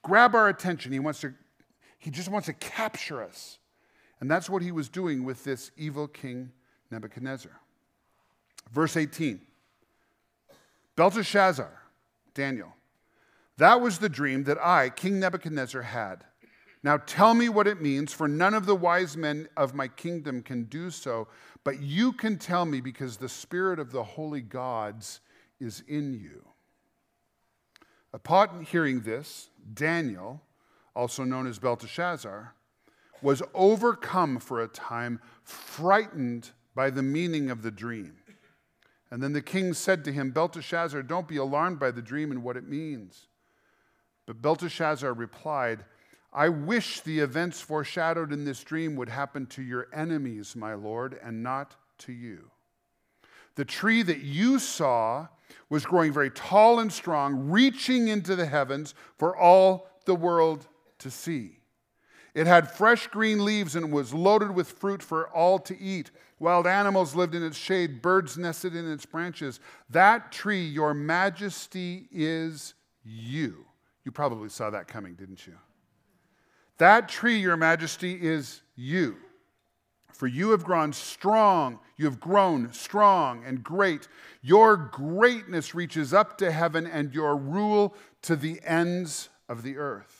grab 0.02 0.36
our 0.36 0.50
attention. 0.50 0.91
He 0.91 1.00
wants 1.00 1.22
to, 1.22 1.34
He 1.98 2.12
just 2.12 2.30
wants 2.30 2.48
to 2.48 2.54
capture 2.54 3.24
us. 3.24 3.58
And 4.19 4.30
that's 4.30 4.50
what 4.50 4.62
He 4.62 4.72
was 4.72 4.89
doing 4.89 5.24
with 5.24 5.43
this 5.46 5.72
evil 5.78 6.08
king 6.08 6.52
Nebuchadnezzar. 6.91 7.60
Verse 8.71 8.97
18 8.97 9.41
Belteshazzar, 10.95 11.71
Daniel, 12.34 12.73
that 13.58 13.82
was 13.82 13.99
the 13.99 14.10
dream 14.10 14.43
that 14.45 14.58
I, 14.63 14.89
King 14.89 15.19
Nebuchadnezzar, 15.19 15.82
had. 15.82 16.23
Now 16.84 16.97
tell 16.97 17.34
me 17.34 17.49
what 17.49 17.67
it 17.67 17.82
means, 17.82 18.12
for 18.12 18.28
none 18.28 18.54
of 18.54 18.65
the 18.65 18.76
wise 18.76 19.15
men 19.15 19.47
of 19.56 19.73
my 19.73 19.88
kingdom 19.88 20.41
can 20.41 20.65
do 20.65 20.89
so, 20.91 21.28
but 21.63 21.82
you 21.82 22.12
can 22.12 22.38
tell 22.38 22.65
me 22.65 22.82
because 22.82 23.17
the 23.17 23.30
spirit 23.30 23.80
of 23.80 23.91
the 23.91 24.04
holy 24.04 24.41
gods 24.41 25.21
is 25.60 25.84
in 25.88 26.13
you. 26.13 26.45
Upon 28.13 28.63
hearing 28.63 29.02
this, 29.02 29.49
Daniel, 29.73 30.41
also 30.95 31.23
known 31.23 31.47
as 31.47 31.58
Belteshazzar, 31.58 32.54
was 33.21 33.41
overcome 33.54 34.38
for 34.39 34.62
a 34.62 34.67
time, 34.67 35.19
frightened 35.43 36.52
by 36.76 36.89
the 36.89 37.02
meaning 37.02 37.49
of 37.49 37.62
the 37.62 37.71
dream. 37.71 38.17
And 39.13 39.21
then 39.21 39.34
the 39.34 39.43
king 39.43 39.76
said 39.76 40.04
to 40.06 40.12
him, 40.12 40.32
Belteshazzar, 40.32 41.04
don't 41.04 41.28
be 41.28 41.38
alarmed 41.38 41.78
by 41.78 41.91
the 41.91 42.02
dream 42.02 42.32
and 42.32 42.41
what 42.41 42.58
it 42.58 42.67
means. 42.67 43.28
But 44.26 44.41
Belteshazzar 44.41 45.13
replied, 45.13 45.86
I 46.34 46.49
wish 46.49 47.02
the 47.02 47.19
events 47.19 47.62
foreshadowed 47.62 48.34
in 48.34 48.43
this 48.43 48.63
dream 48.63 48.95
would 48.95 49.10
happen 49.10 49.45
to 49.45 49.62
your 49.62 49.86
enemies, 49.93 50.56
my 50.56 50.73
lord, 50.73 51.19
and 51.23 51.43
not 51.43 51.76
to 51.99 52.12
you. 52.12 52.49
The 53.54 53.65
tree 53.65 54.02
that 54.02 54.21
you 54.21 54.58
saw 54.58 55.28
was 55.69 55.86
growing 55.86 56.12
very 56.12 56.32
tall 56.32 56.80
and 56.80 56.91
strong, 56.91 57.52
reaching 57.52 58.08
into 58.08 58.36
the 58.36 58.47
heavens 58.47 58.95
for 59.19 59.38
all 59.38 59.91
the 60.06 60.15
world 60.15 60.65
to 60.97 61.12
see. 61.12 61.60
It 62.34 62.48
had 62.48 62.72
fresh 62.72 63.08
green 63.08 63.46
leaves 63.46 63.76
and 63.76 63.91
was 63.91 64.13
loaded 64.13 64.52
with 64.56 64.72
fruit 64.72 65.04
for 65.04 65.28
all 65.30 65.60
to 65.60 65.80
eat. 65.80 66.10
Wild 66.39 66.65
animals 66.65 67.15
lived 67.15 67.36
in 67.36 67.43
its 67.43 67.58
shade, 67.58 68.02
birds 68.02 68.38
nested 68.38 68.76
in 68.76 68.91
its 68.91 69.06
branches. 69.06 69.60
That 69.89 70.32
tree, 70.32 70.65
your 70.65 70.93
majesty, 70.93 72.08
is 72.12 72.74
you. 73.04 73.65
You 74.04 74.12
probably 74.12 74.50
saw 74.50 74.72
that 74.72 74.88
coming, 74.88 75.13
didn't 75.13 75.46
you? 75.46 75.54
That 76.80 77.08
tree, 77.08 77.38
your 77.38 77.56
majesty, 77.56 78.17
is 78.19 78.62
you. 78.76 79.17
For 80.12 80.28
you 80.28 80.52
have 80.52 80.63
grown 80.63 80.93
strong, 80.93 81.80
you 81.98 82.06
have 82.06 82.19
grown 82.19 82.72
strong 82.72 83.43
and 83.46 83.63
great. 83.63 84.08
Your 84.41 84.76
greatness 84.76 85.74
reaches 85.74 86.13
up 86.13 86.38
to 86.39 86.52
heaven, 86.52 86.86
and 86.88 87.13
your 87.13 87.36
rule 87.36 87.96
to 88.24 88.36
the 88.36 88.60
ends 88.63 89.30
of 89.48 89.63
the 89.63 89.78
earth. 89.78 90.12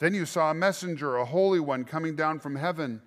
Then 0.00 0.14
you 0.14 0.24
saw 0.24 0.50
a 0.50 0.54
messenger, 0.54 1.16
a 1.16 1.26
holy 1.26 1.60
one, 1.60 1.84
coming 1.84 2.16
down 2.16 2.40
from 2.40 2.56
heaven 2.56 3.02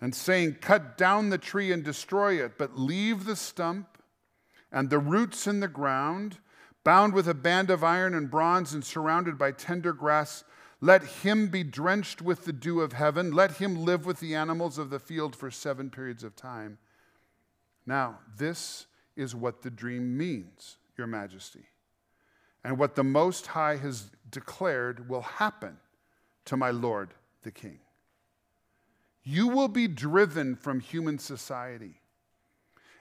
and 0.00 0.14
saying, 0.14 0.58
Cut 0.60 0.96
down 0.98 1.30
the 1.30 1.38
tree 1.38 1.72
and 1.72 1.82
destroy 1.82 2.34
it, 2.44 2.58
but 2.58 2.78
leave 2.78 3.24
the 3.24 3.36
stump 3.36 3.98
and 4.70 4.90
the 4.90 4.98
roots 4.98 5.46
in 5.46 5.60
the 5.60 5.68
ground, 5.68 6.36
bound 6.84 7.14
with 7.14 7.26
a 7.26 7.34
band 7.34 7.70
of 7.70 7.82
iron 7.82 8.14
and 8.14 8.30
bronze 8.30 8.74
and 8.74 8.84
surrounded 8.84 9.38
by 9.38 9.50
tender 9.50 9.94
grass. 9.94 10.44
Let 10.82 11.02
him 11.02 11.48
be 11.48 11.64
drenched 11.64 12.20
with 12.20 12.44
the 12.44 12.52
dew 12.52 12.82
of 12.82 12.92
heaven. 12.92 13.32
Let 13.32 13.52
him 13.52 13.74
live 13.74 14.04
with 14.04 14.20
the 14.20 14.34
animals 14.34 14.76
of 14.76 14.90
the 14.90 14.98
field 14.98 15.34
for 15.34 15.50
seven 15.50 15.88
periods 15.88 16.22
of 16.22 16.36
time. 16.36 16.76
Now, 17.86 18.18
this 18.36 18.86
is 19.16 19.34
what 19.34 19.62
the 19.62 19.70
dream 19.70 20.18
means, 20.18 20.76
Your 20.98 21.06
Majesty, 21.06 21.64
and 22.62 22.76
what 22.76 22.94
the 22.94 23.04
Most 23.04 23.46
High 23.46 23.76
has 23.76 24.10
declared 24.30 25.08
will 25.08 25.22
happen 25.22 25.78
to 26.46 26.56
my 26.56 26.70
Lord 26.70 27.10
the 27.42 27.50
King. 27.52 27.78
You 29.22 29.48
will 29.48 29.68
be 29.68 29.88
driven 29.88 30.56
from 30.56 30.80
human 30.80 31.18
society, 31.18 32.00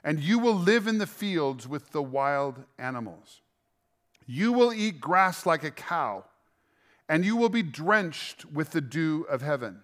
and 0.04 0.20
you 0.20 0.40
will 0.40 0.56
live 0.56 0.88
in 0.88 0.98
the 0.98 1.08
fields 1.08 1.68
with 1.68 1.92
the 1.92 2.04
wild 2.04 2.64
animals. 2.78 3.42
You 4.26 4.52
will 4.52 4.74
eat 4.74 5.00
grass 5.00 5.46
like 5.46 5.64
a 5.64 5.72
cow, 5.72 6.26
and 7.08 7.24
you 7.24 7.36
will 7.36 7.50
be 7.50 7.64
drenched 7.64 8.46
with 8.46 8.72
the 8.72 8.82
dew 8.82 9.26
of 9.30 9.42
heaven. 9.42 9.82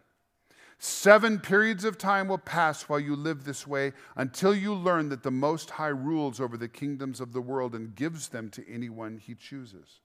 Seven 0.80 1.39
periods 1.39 1.86
of 1.86 2.00
time 2.00 2.28
will 2.28 2.39
pass 2.39 2.89
while 2.89 3.00
you 3.00 3.15
live 3.15 3.43
this 3.43 3.67
way 3.67 3.93
until 4.15 4.56
you 4.56 4.74
learn 4.74 5.10
that 5.10 5.21
the 5.21 5.30
Most 5.30 5.69
High 5.69 5.89
rules 5.89 6.39
over 6.41 6.58
the 6.58 6.67
kingdoms 6.67 7.21
of 7.21 7.34
the 7.34 7.41
world 7.41 7.76
and 7.76 7.95
gives 7.95 8.30
them 8.30 8.50
to 8.50 8.67
anyone 8.67 9.19
he 9.19 9.36
chooses. 9.36 10.01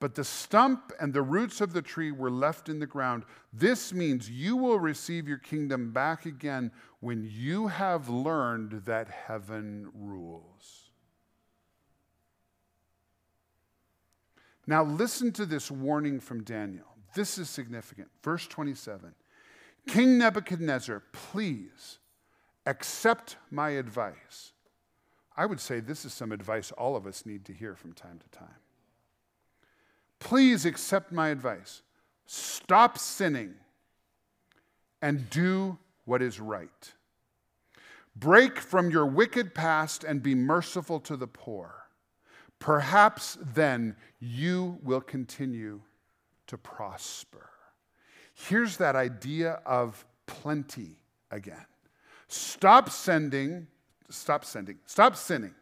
But 0.00 0.14
the 0.14 0.24
stump 0.24 0.92
and 0.98 1.12
the 1.12 1.22
roots 1.22 1.60
of 1.60 1.74
the 1.74 1.82
tree 1.82 2.10
were 2.10 2.30
left 2.30 2.70
in 2.70 2.78
the 2.78 2.86
ground. 2.86 3.24
This 3.52 3.92
means 3.92 4.30
you 4.30 4.56
will 4.56 4.80
receive 4.80 5.28
your 5.28 5.38
kingdom 5.38 5.92
back 5.92 6.24
again 6.24 6.72
when 7.00 7.28
you 7.30 7.68
have 7.68 8.08
learned 8.08 8.86
that 8.86 9.08
heaven 9.08 9.90
rules. 9.94 10.90
Now, 14.66 14.82
listen 14.84 15.32
to 15.32 15.44
this 15.44 15.70
warning 15.70 16.18
from 16.18 16.44
Daniel. 16.44 16.86
This 17.14 17.36
is 17.36 17.50
significant. 17.50 18.08
Verse 18.22 18.46
27 18.46 19.14
King 19.86 20.18
Nebuchadnezzar, 20.18 21.02
please 21.12 21.98
accept 22.66 23.36
my 23.50 23.70
advice. 23.70 24.52
I 25.36 25.46
would 25.46 25.60
say 25.60 25.80
this 25.80 26.04
is 26.04 26.14
some 26.14 26.32
advice 26.32 26.70
all 26.72 26.96
of 26.96 27.06
us 27.06 27.26
need 27.26 27.44
to 27.46 27.52
hear 27.52 27.74
from 27.74 27.92
time 27.92 28.18
to 28.18 28.38
time. 28.38 28.54
Please 30.20 30.64
accept 30.64 31.10
my 31.10 31.30
advice. 31.30 31.82
Stop 32.26 32.96
sinning 32.98 33.54
and 35.02 35.28
do 35.30 35.78
what 36.04 36.22
is 36.22 36.38
right. 36.38 36.92
Break 38.14 38.60
from 38.60 38.90
your 38.90 39.06
wicked 39.06 39.54
past 39.54 40.04
and 40.04 40.22
be 40.22 40.34
merciful 40.34 41.00
to 41.00 41.16
the 41.16 41.26
poor. 41.26 41.86
Perhaps 42.58 43.38
then 43.40 43.96
you 44.20 44.78
will 44.82 45.00
continue 45.00 45.80
to 46.46 46.58
prosper. 46.58 47.48
Here's 48.34 48.76
that 48.76 48.94
idea 48.94 49.60
of 49.64 50.04
plenty 50.26 50.98
again. 51.30 51.66
Stop 52.28 52.90
sending, 52.90 53.66
stop 54.10 54.44
sending, 54.44 54.78
stop 54.86 55.16
sinning. 55.16 55.54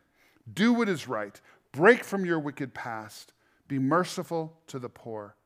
Do 0.52 0.72
what 0.72 0.88
is 0.88 1.06
right. 1.06 1.40
Break 1.72 2.02
from 2.02 2.24
your 2.24 2.40
wicked 2.40 2.74
past 2.74 3.32
be 3.68 3.78
merciful 3.78 4.58
to 4.66 4.78
the 4.78 4.88
poor. 4.88 5.36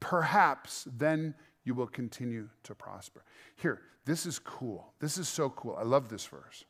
Perhaps 0.00 0.86
then 0.96 1.34
you 1.64 1.74
will 1.74 1.86
continue 1.86 2.48
to 2.62 2.74
prosper. 2.74 3.24
Here, 3.56 3.80
this 4.04 4.24
is 4.24 4.38
cool. 4.38 4.92
This 5.00 5.18
is 5.18 5.28
so 5.28 5.50
cool. 5.50 5.76
I 5.78 5.82
love 5.82 6.08
this 6.08 6.24
verse. 6.24 6.64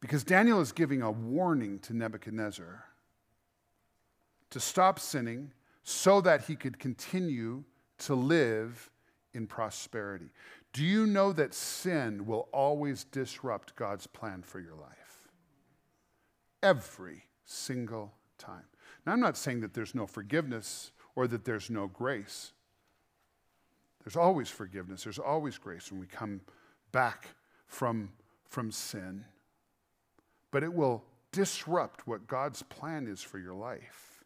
Because 0.00 0.24
Daniel 0.24 0.60
is 0.60 0.72
giving 0.72 1.02
a 1.02 1.10
warning 1.10 1.78
to 1.80 1.94
Nebuchadnezzar 1.94 2.84
to 4.50 4.60
stop 4.60 4.98
sinning 4.98 5.52
so 5.82 6.20
that 6.20 6.44
he 6.44 6.56
could 6.56 6.78
continue 6.78 7.64
to 7.98 8.14
live 8.14 8.90
in 9.34 9.46
prosperity. 9.46 10.30
Do 10.72 10.82
you 10.82 11.06
know 11.06 11.32
that 11.32 11.54
sin 11.54 12.26
will 12.26 12.48
always 12.52 13.04
disrupt 13.04 13.76
God's 13.76 14.06
plan 14.06 14.42
for 14.42 14.60
your 14.60 14.74
life? 14.74 15.28
Every 16.62 17.24
single 17.44 18.14
time. 18.38 18.64
Now, 19.06 19.12
I'm 19.12 19.20
not 19.20 19.36
saying 19.36 19.60
that 19.60 19.74
there's 19.74 19.94
no 19.94 20.06
forgiveness 20.06 20.92
or 21.14 21.26
that 21.28 21.44
there's 21.44 21.70
no 21.70 21.86
grace. 21.86 22.52
There's 24.04 24.16
always 24.16 24.48
forgiveness, 24.48 25.04
there's 25.04 25.18
always 25.18 25.56
grace 25.58 25.90
when 25.90 26.00
we 26.00 26.06
come 26.06 26.40
back 26.92 27.28
from, 27.66 28.10
from 28.48 28.70
sin. 28.70 29.24
But 30.50 30.62
it 30.62 30.72
will 30.72 31.02
disrupt 31.32 32.06
what 32.06 32.26
God's 32.26 32.62
plan 32.62 33.06
is 33.06 33.22
for 33.22 33.38
your 33.38 33.54
life. 33.54 34.24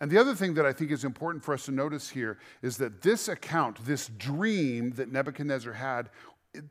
And 0.00 0.10
the 0.10 0.16
other 0.16 0.34
thing 0.34 0.54
that 0.54 0.64
I 0.64 0.72
think 0.72 0.90
is 0.90 1.04
important 1.04 1.44
for 1.44 1.52
us 1.52 1.66
to 1.66 1.72
notice 1.72 2.08
here 2.08 2.38
is 2.62 2.78
that 2.78 3.02
this 3.02 3.28
account, 3.28 3.84
this 3.84 4.08
dream 4.16 4.92
that 4.92 5.12
Nebuchadnezzar 5.12 5.74
had, 5.74 6.08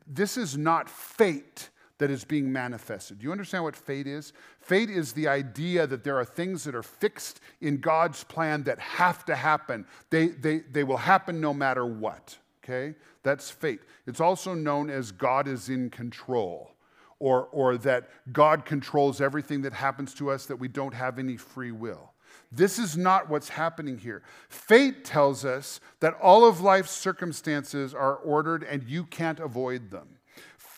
this 0.06 0.36
is 0.36 0.58
not 0.58 0.90
fate 0.90 1.70
that 2.00 2.10
is 2.10 2.24
being 2.24 2.50
manifested. 2.50 3.18
Do 3.18 3.24
you 3.24 3.30
understand 3.30 3.62
what 3.62 3.76
fate 3.76 4.06
is? 4.06 4.32
Fate 4.58 4.88
is 4.88 5.12
the 5.12 5.28
idea 5.28 5.86
that 5.86 6.02
there 6.02 6.16
are 6.18 6.24
things 6.24 6.64
that 6.64 6.74
are 6.74 6.82
fixed 6.82 7.40
in 7.60 7.76
God's 7.76 8.24
plan 8.24 8.62
that 8.62 8.80
have 8.80 9.26
to 9.26 9.36
happen. 9.36 9.84
They, 10.08 10.28
they, 10.28 10.60
they 10.60 10.82
will 10.82 10.96
happen 10.96 11.42
no 11.42 11.52
matter 11.52 11.84
what, 11.84 12.38
okay? 12.64 12.96
That's 13.22 13.50
fate. 13.50 13.80
It's 14.06 14.20
also 14.20 14.54
known 14.54 14.88
as 14.88 15.12
God 15.12 15.46
is 15.46 15.68
in 15.68 15.90
control, 15.90 16.72
or, 17.18 17.48
or 17.52 17.76
that 17.76 18.08
God 18.32 18.64
controls 18.64 19.20
everything 19.20 19.60
that 19.62 19.74
happens 19.74 20.14
to 20.14 20.30
us, 20.30 20.46
that 20.46 20.56
we 20.56 20.68
don't 20.68 20.94
have 20.94 21.18
any 21.18 21.36
free 21.36 21.70
will. 21.70 22.14
This 22.50 22.78
is 22.78 22.96
not 22.96 23.28
what's 23.28 23.50
happening 23.50 23.98
here. 23.98 24.22
Fate 24.48 25.04
tells 25.04 25.44
us 25.44 25.80
that 26.00 26.14
all 26.14 26.46
of 26.46 26.62
life's 26.62 26.92
circumstances 26.92 27.94
are 27.94 28.16
ordered 28.16 28.64
and 28.64 28.82
you 28.88 29.04
can't 29.04 29.38
avoid 29.38 29.90
them. 29.90 30.08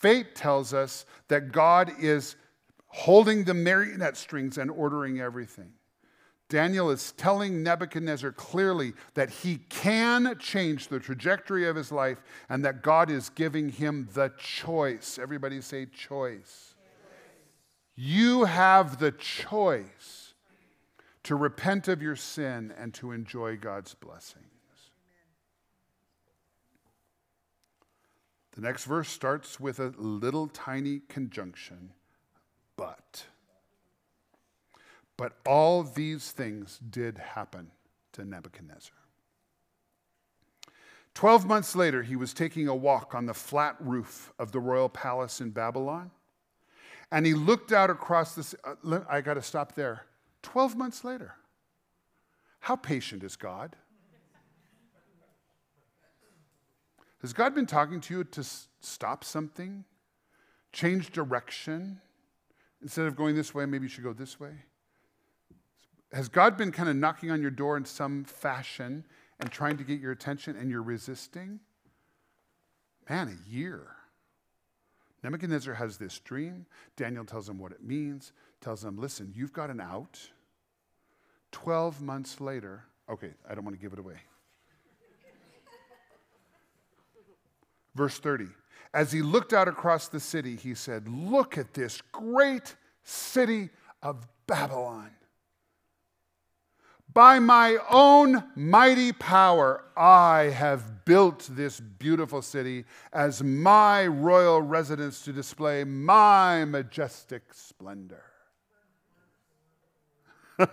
Fate 0.03 0.35
tells 0.35 0.75
us 0.75 1.07
that 1.29 1.53
God 1.53 1.93
is 1.99 2.35
holding 2.89 3.45
the 3.45 3.55
marionette 3.55 4.17
strings 4.17 4.59
and 4.59 4.71
ordering 4.71 5.21
everything. 5.21 5.73
Daniel 6.49 6.91
is 6.91 7.13
telling 7.13 7.63
Nebuchadnezzar 7.63 8.33
clearly 8.33 8.93
that 9.15 9.31
he 9.31 9.59
can 9.71 10.37
change 10.39 10.89
the 10.89 11.01
trajectory 11.01 11.67
of 11.67 11.77
his 11.77 11.91
life 11.91 12.21
and 12.51 12.63
that 12.65 12.83
God 12.83 13.11
is 13.11 13.31
giving 13.31 13.71
him 13.71 14.09
the 14.13 14.31
choice. 14.37 15.19
Everybody 15.19 15.63
say 15.63 15.87
choice. 15.87 16.75
You 17.95 18.45
have 18.45 18.99
the 18.99 19.13
choice 19.13 20.35
to 21.23 21.37
repent 21.37 21.89
of 21.89 22.03
your 22.03 22.17
sin 22.17 22.75
and 22.77 22.93
to 22.95 23.13
enjoy 23.13 23.57
God's 23.57 23.95
blessing. 23.95 24.43
The 28.53 28.61
next 28.61 28.85
verse 28.85 29.09
starts 29.09 29.59
with 29.59 29.81
a 29.81 29.95
little 29.97 30.47
tiny 30.47 31.01
conjunction, 31.09 31.93
but. 32.77 33.25
But 35.17 35.35
all 35.47 35.83
these 35.83 36.33
things 36.33 36.79
did 36.79 37.19
happen 37.19 37.71
to 38.13 38.25
Nebuchadnezzar. 38.25 38.97
Twelve 41.15 41.47
months 41.47 41.77
later, 41.77 42.03
he 42.03 42.17
was 42.17 42.33
taking 42.33 42.69
a 42.69 42.75
walk 42.75 43.15
on 43.15 43.27
the 43.27 43.35
flat 43.35 43.77
roof 43.81 44.33
of 44.39 44.53
the 44.53 44.61
royal 44.61 44.89
palace 44.89 45.41
in 45.41 45.51
Babylon, 45.51 46.11
and 47.11 47.27
he 47.27 47.35
looked 47.35 47.73
out 47.73 47.91
across 47.91 48.35
this. 48.35 48.55
Uh, 48.65 49.01
I 49.09 49.21
got 49.21 49.35
to 49.35 49.43
stop 49.43 49.75
there. 49.75 50.07
Twelve 50.43 50.77
months 50.77 51.05
later. 51.05 51.35
How 52.61 52.77
patient 52.77 53.23
is 53.25 53.37
God? 53.37 53.77
Has 57.23 57.33
God 57.33 57.55
been 57.55 57.67
talking 57.67 58.01
to 58.03 58.19
you 58.19 58.25
to 58.25 58.45
stop 58.81 59.23
something? 59.23 59.85
Change 60.73 61.13
direction? 61.13 62.01
Instead 62.83 63.07
of 63.07 63.15
going 63.15 63.37
this 63.37 63.55
way, 63.55 63.65
maybe 63.65 63.85
you 63.85 63.89
should 63.89 64.03
go 64.03 64.13
this 64.13 64.41
way? 64.41 64.53
Has 66.13 66.29
God 66.29 66.57
been 66.57 66.73
kind 66.73 66.89
of 66.89 66.97
knocking 66.97 67.31
on 67.31 67.41
your 67.41 67.53
door 67.53 67.77
in 67.77 67.85
some 67.85 68.25
fashion 68.25 69.05
and 69.39 69.51
trying 69.51 69.79
to 69.79 69.85
get 69.85 70.01
your 70.01 70.11
attention 70.13 70.57
and 70.57 70.69
you're 70.69 70.83
resisting? 70.83 71.61
Man, 73.09 73.29
a 73.29 73.51
year. 73.51 73.87
Nebuchadnezzar 75.23 75.75
has 75.75 75.99
this 75.99 76.19
dream. 76.19 76.67
Daniel 76.97 77.25
tells 77.25 77.49
him 77.49 77.59
what 77.59 77.71
it 77.71 77.85
means, 77.85 78.33
tells 78.61 78.85
him, 78.85 78.99
listen, 78.99 79.33
you've 79.35 79.53
got 79.53 79.71
an 79.71 79.81
out. 79.81 80.19
12 81.53 82.03
months 82.03 82.41
later, 82.41 82.85
okay, 83.09 83.31
I 83.49 83.55
don't 83.55 83.65
want 83.65 83.77
to 83.77 83.81
give 83.81 83.93
it 83.93 83.99
away. 84.01 84.17
Verse 87.95 88.19
30. 88.19 88.47
As 88.95 89.13
he 89.13 89.23
looked 89.23 89.53
out 89.53 89.69
across 89.69 90.09
the 90.09 90.21
city, 90.21 90.57
he 90.57 90.75
said, 90.75 91.09
Look 91.09 91.57
at 91.57 91.75
this 91.75 92.03
great 92.13 92.75
city 93.05 93.71
of 94.03 94.27
Babylon. 94.47 95.11
By 97.13 97.41
my 97.41 97.77
own 97.91 98.43
mighty 98.55 99.13
power, 99.13 99.85
I 99.97 100.53
have 100.55 101.05
built 101.05 101.49
this 101.53 101.79
beautiful 101.79 102.41
city 102.41 102.87
as 103.13 103.43
my 103.43 104.07
royal 104.07 104.63
residence 104.63 105.23
to 105.25 105.33
display 105.33 105.85
my 105.85 106.65
majestic 106.65 107.43
splendor. 107.53 108.25
what 110.57 110.73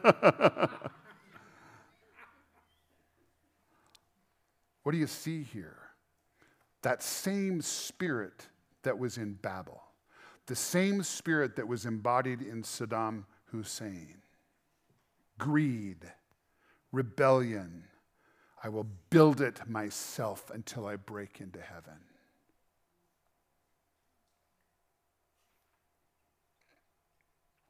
do 4.91 4.97
you 4.97 5.07
see 5.07 5.43
here? 5.43 5.88
That 6.89 7.03
same 7.03 7.61
spirit 7.61 8.47
that 8.81 8.97
was 8.97 9.19
in 9.19 9.33
Babel, 9.33 9.79
the 10.47 10.55
same 10.55 11.03
spirit 11.03 11.55
that 11.57 11.67
was 11.67 11.85
embodied 11.85 12.41
in 12.41 12.63
Saddam 12.63 13.25
Hussein 13.51 14.23
greed, 15.37 16.11
rebellion. 16.91 17.83
I 18.63 18.69
will 18.69 18.87
build 19.11 19.39
it 19.39 19.69
myself 19.69 20.49
until 20.51 20.87
I 20.87 20.95
break 20.95 21.39
into 21.39 21.61
heaven. 21.61 21.99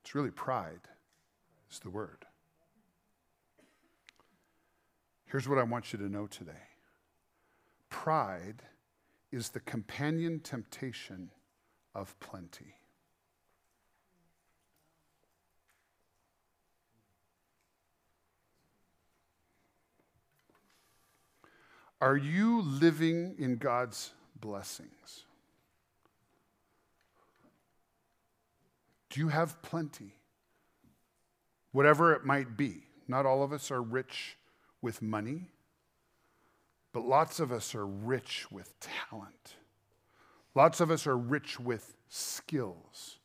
It's 0.01 0.15
really 0.15 0.32
pride, 0.32 0.88
is 1.69 1.79
the 1.79 1.89
word. 1.89 2.25
Here's 5.25 5.49
what 5.49 5.60
I 5.60 5.63
want 5.63 5.91
you 5.91 5.99
to 5.99 6.08
know 6.08 6.25
today 6.25 6.53
pride 7.89 8.63
is 9.31 9.49
the 9.49 9.59
companion 9.59 10.39
temptation 10.39 11.29
of 11.93 12.19
plenty. 12.19 12.75
Are 22.01 22.17
you 22.17 22.61
living 22.61 23.35
in 23.37 23.57
God's 23.57 24.13
blessings? 24.39 25.25
Do 29.09 29.19
you 29.19 29.27
have 29.27 29.61
plenty? 29.61 30.15
Whatever 31.71 32.13
it 32.13 32.25
might 32.25 32.55
be. 32.55 32.83
Not 33.07 33.25
all 33.25 33.43
of 33.43 33.51
us 33.51 33.69
are 33.71 33.81
rich 33.81 34.37
with 34.81 35.01
money, 35.01 35.49
but 36.91 37.06
lots 37.06 37.39
of 37.39 37.52
us 37.52 37.75
are 37.75 37.86
rich 37.86 38.47
with 38.52 38.73
talent. 38.80 39.56
Lots 40.56 40.80
of 40.80 40.89
us 40.89 41.06
are 41.06 41.17
rich 41.17 41.60
with 41.60 41.95
skills. 42.08 43.19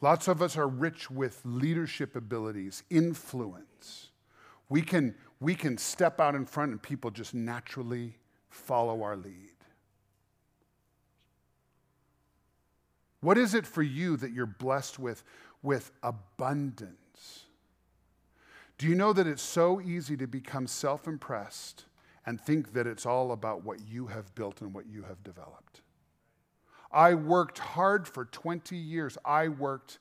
Lots 0.00 0.28
of 0.28 0.42
us 0.42 0.56
are 0.56 0.68
rich 0.68 1.10
with 1.10 1.40
leadership 1.44 2.16
abilities, 2.16 2.82
influence. 2.90 4.10
We 4.68 4.82
can, 4.82 5.14
we 5.40 5.54
can 5.54 5.78
step 5.78 6.20
out 6.20 6.34
in 6.34 6.46
front 6.46 6.72
and 6.72 6.82
people 6.82 7.10
just 7.10 7.34
naturally 7.34 8.16
follow 8.48 9.02
our 9.02 9.16
lead. 9.16 9.50
What 13.20 13.38
is 13.38 13.54
it 13.54 13.66
for 13.66 13.82
you 13.82 14.16
that 14.18 14.32
you're 14.32 14.44
blessed 14.46 14.98
with, 14.98 15.22
with 15.62 15.90
abundance? 16.02 17.44
Do 18.76 18.86
you 18.86 18.94
know 18.94 19.12
that 19.12 19.26
it's 19.26 19.42
so 19.42 19.80
easy 19.80 20.16
to 20.16 20.26
become 20.26 20.66
self 20.66 21.06
impressed 21.06 21.84
and 22.26 22.40
think 22.40 22.72
that 22.72 22.86
it's 22.86 23.06
all 23.06 23.32
about 23.32 23.64
what 23.64 23.80
you 23.86 24.06
have 24.06 24.34
built 24.34 24.60
and 24.60 24.74
what 24.74 24.86
you 24.86 25.02
have 25.02 25.22
developed? 25.22 25.82
I 26.90 27.14
worked 27.14 27.58
hard 27.58 28.06
for 28.06 28.24
20 28.24 28.76
years. 28.76 29.18
I 29.24 29.48
worked 29.48 29.98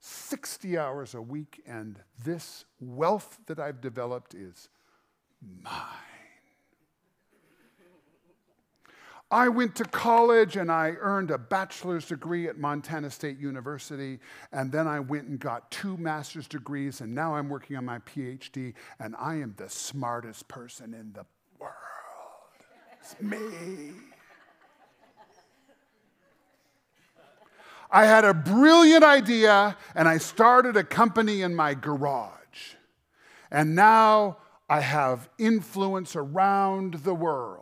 60 0.00 0.76
hours 0.76 1.14
a 1.14 1.22
week, 1.22 1.62
and 1.66 2.00
this 2.22 2.64
wealth 2.80 3.38
that 3.46 3.58
I've 3.58 3.80
developed 3.80 4.34
is 4.34 4.68
mine. 5.62 5.72
I 9.30 9.48
went 9.48 9.74
to 9.76 9.84
college 9.84 10.56
and 10.56 10.70
I 10.70 10.90
earned 11.00 11.30
a 11.30 11.38
bachelor's 11.38 12.06
degree 12.06 12.46
at 12.46 12.58
Montana 12.58 13.10
State 13.10 13.38
University, 13.38 14.20
and 14.52 14.70
then 14.70 14.86
I 14.86 15.00
went 15.00 15.26
and 15.26 15.40
got 15.40 15.70
two 15.70 15.96
master's 15.96 16.46
degrees, 16.46 17.00
and 17.00 17.14
now 17.14 17.34
I'm 17.34 17.48
working 17.48 17.76
on 17.76 17.84
my 17.84 17.98
PhD, 18.00 18.74
and 19.00 19.16
I 19.18 19.36
am 19.36 19.54
the 19.56 19.68
smartest 19.68 20.46
person 20.46 20.94
in 20.94 21.12
the 21.14 21.24
world. 21.64 21.74
It's 23.00 23.20
me. 23.20 23.92
I 27.90 28.06
had 28.06 28.24
a 28.24 28.34
brilliant 28.34 29.04
idea 29.04 29.76
and 29.94 30.08
I 30.08 30.18
started 30.18 30.76
a 30.76 30.84
company 30.84 31.42
in 31.42 31.54
my 31.54 31.74
garage. 31.74 32.74
And 33.50 33.76
now 33.76 34.38
I 34.68 34.80
have 34.80 35.28
influence 35.38 36.16
around 36.16 36.94
the 36.94 37.14
world. 37.14 37.60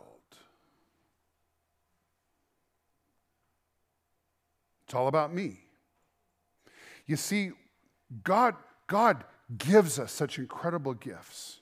It's 4.85 4.95
all 4.95 5.07
about 5.07 5.33
me. 5.33 5.59
You 7.05 7.15
see, 7.15 7.51
God, 8.23 8.55
God 8.87 9.23
gives 9.57 9.99
us 9.99 10.11
such 10.11 10.39
incredible 10.39 10.93
gifts. 10.93 11.59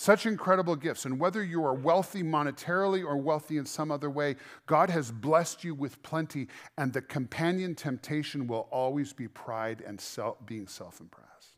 Such 0.00 0.26
incredible 0.26 0.76
gifts. 0.76 1.06
And 1.06 1.18
whether 1.18 1.42
you 1.42 1.64
are 1.64 1.74
wealthy 1.74 2.22
monetarily 2.22 3.04
or 3.04 3.16
wealthy 3.16 3.56
in 3.56 3.66
some 3.66 3.90
other 3.90 4.08
way, 4.08 4.36
God 4.66 4.90
has 4.90 5.10
blessed 5.10 5.64
you 5.64 5.74
with 5.74 6.00
plenty. 6.04 6.46
And 6.76 6.92
the 6.92 7.02
companion 7.02 7.74
temptation 7.74 8.46
will 8.46 8.68
always 8.70 9.12
be 9.12 9.26
pride 9.26 9.82
and 9.84 10.00
self, 10.00 10.36
being 10.46 10.68
self 10.68 11.00
impressed. 11.00 11.56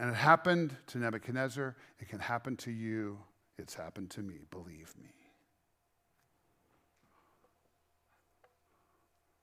And 0.00 0.10
it 0.10 0.16
happened 0.16 0.74
to 0.88 0.98
Nebuchadnezzar. 0.98 1.76
It 2.00 2.08
can 2.08 2.18
happen 2.18 2.56
to 2.56 2.72
you. 2.72 3.20
It's 3.56 3.74
happened 3.74 4.10
to 4.10 4.20
me, 4.20 4.40
believe 4.50 4.92
me. 5.00 5.12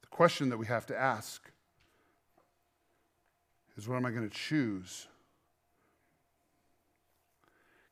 The 0.02 0.08
question 0.08 0.50
that 0.50 0.58
we 0.58 0.66
have 0.66 0.86
to 0.88 1.00
ask 1.00 1.50
is 3.78 3.88
what 3.88 3.96
am 3.96 4.06
I 4.06 4.12
going 4.12 4.30
to 4.30 4.36
choose? 4.36 5.08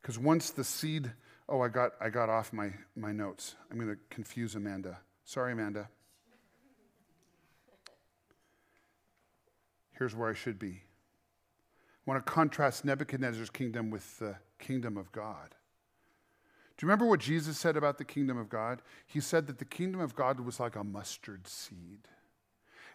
Because 0.05 0.19
once 0.19 0.51
the 0.51 0.63
seed, 0.63 1.11
oh, 1.49 1.61
I 1.61 1.67
got, 1.67 1.93
I 1.99 2.11
got 2.11 2.29
off 2.29 2.53
my, 2.53 2.69
my 2.95 3.11
notes. 3.11 3.55
I'm 3.71 3.77
going 3.79 3.89
to 3.89 3.97
confuse 4.11 4.53
Amanda. 4.53 4.99
Sorry, 5.23 5.51
Amanda. 5.51 5.89
Here's 9.97 10.15
where 10.15 10.29
I 10.29 10.35
should 10.35 10.59
be. 10.59 10.83
I 12.05 12.11
want 12.11 12.23
to 12.23 12.31
contrast 12.31 12.85
Nebuchadnezzar's 12.85 13.49
kingdom 13.49 13.89
with 13.89 14.19
the 14.19 14.35
kingdom 14.59 14.95
of 14.95 15.11
God. 15.11 15.55
Do 16.77 16.85
you 16.85 16.87
remember 16.87 17.07
what 17.07 17.19
Jesus 17.19 17.57
said 17.57 17.75
about 17.75 17.97
the 17.97 18.05
kingdom 18.05 18.37
of 18.37 18.47
God? 18.47 18.83
He 19.07 19.19
said 19.19 19.47
that 19.47 19.57
the 19.57 19.65
kingdom 19.65 20.01
of 20.01 20.15
God 20.15 20.39
was 20.39 20.59
like 20.59 20.75
a 20.75 20.83
mustard 20.83 21.47
seed. 21.47 22.01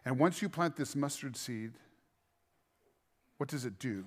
And 0.04 0.16
once 0.20 0.42
you 0.42 0.48
plant 0.48 0.76
this 0.76 0.94
mustard 0.94 1.36
seed, 1.36 1.72
what 3.38 3.48
does 3.48 3.64
it 3.64 3.80
do? 3.80 4.06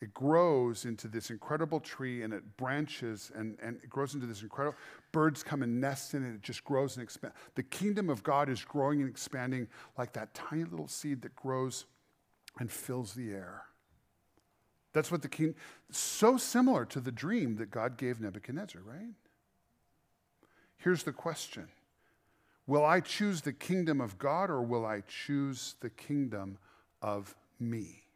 It 0.00 0.14
grows 0.14 0.84
into 0.84 1.08
this 1.08 1.30
incredible 1.30 1.80
tree 1.80 2.22
and 2.22 2.32
it 2.32 2.56
branches 2.56 3.32
and, 3.34 3.58
and 3.60 3.78
it 3.82 3.90
grows 3.90 4.14
into 4.14 4.26
this 4.26 4.42
incredible 4.42 4.76
birds 5.10 5.42
come 5.42 5.62
and 5.62 5.80
nest 5.80 6.14
in 6.14 6.24
it 6.24 6.34
it 6.34 6.42
just 6.42 6.64
grows 6.64 6.96
and 6.96 7.02
expands 7.02 7.36
the 7.56 7.62
kingdom 7.62 8.08
of 8.08 8.22
god 8.22 8.48
is 8.48 8.64
growing 8.64 9.00
and 9.00 9.10
expanding 9.10 9.66
like 9.96 10.12
that 10.12 10.32
tiny 10.34 10.64
little 10.64 10.88
seed 10.88 11.22
that 11.22 11.34
grows 11.34 11.86
and 12.58 12.70
fills 12.70 13.14
the 13.14 13.30
air. 13.30 13.62
That's 14.92 15.10
what 15.10 15.22
the 15.22 15.28
king 15.28 15.54
so 15.90 16.36
similar 16.36 16.84
to 16.86 17.00
the 17.00 17.12
dream 17.12 17.56
that 17.56 17.70
god 17.70 17.96
gave 17.96 18.20
nebuchadnezzar 18.20 18.82
right? 18.84 19.14
Here's 20.78 21.02
the 21.02 21.12
question. 21.12 21.68
Will 22.66 22.84
i 22.84 23.00
choose 23.00 23.42
the 23.42 23.52
kingdom 23.52 24.00
of 24.00 24.18
god 24.18 24.50
or 24.50 24.62
will 24.62 24.86
i 24.86 25.02
choose 25.06 25.76
the 25.80 25.90
kingdom 25.90 26.58
of 27.00 27.34
me 27.60 28.07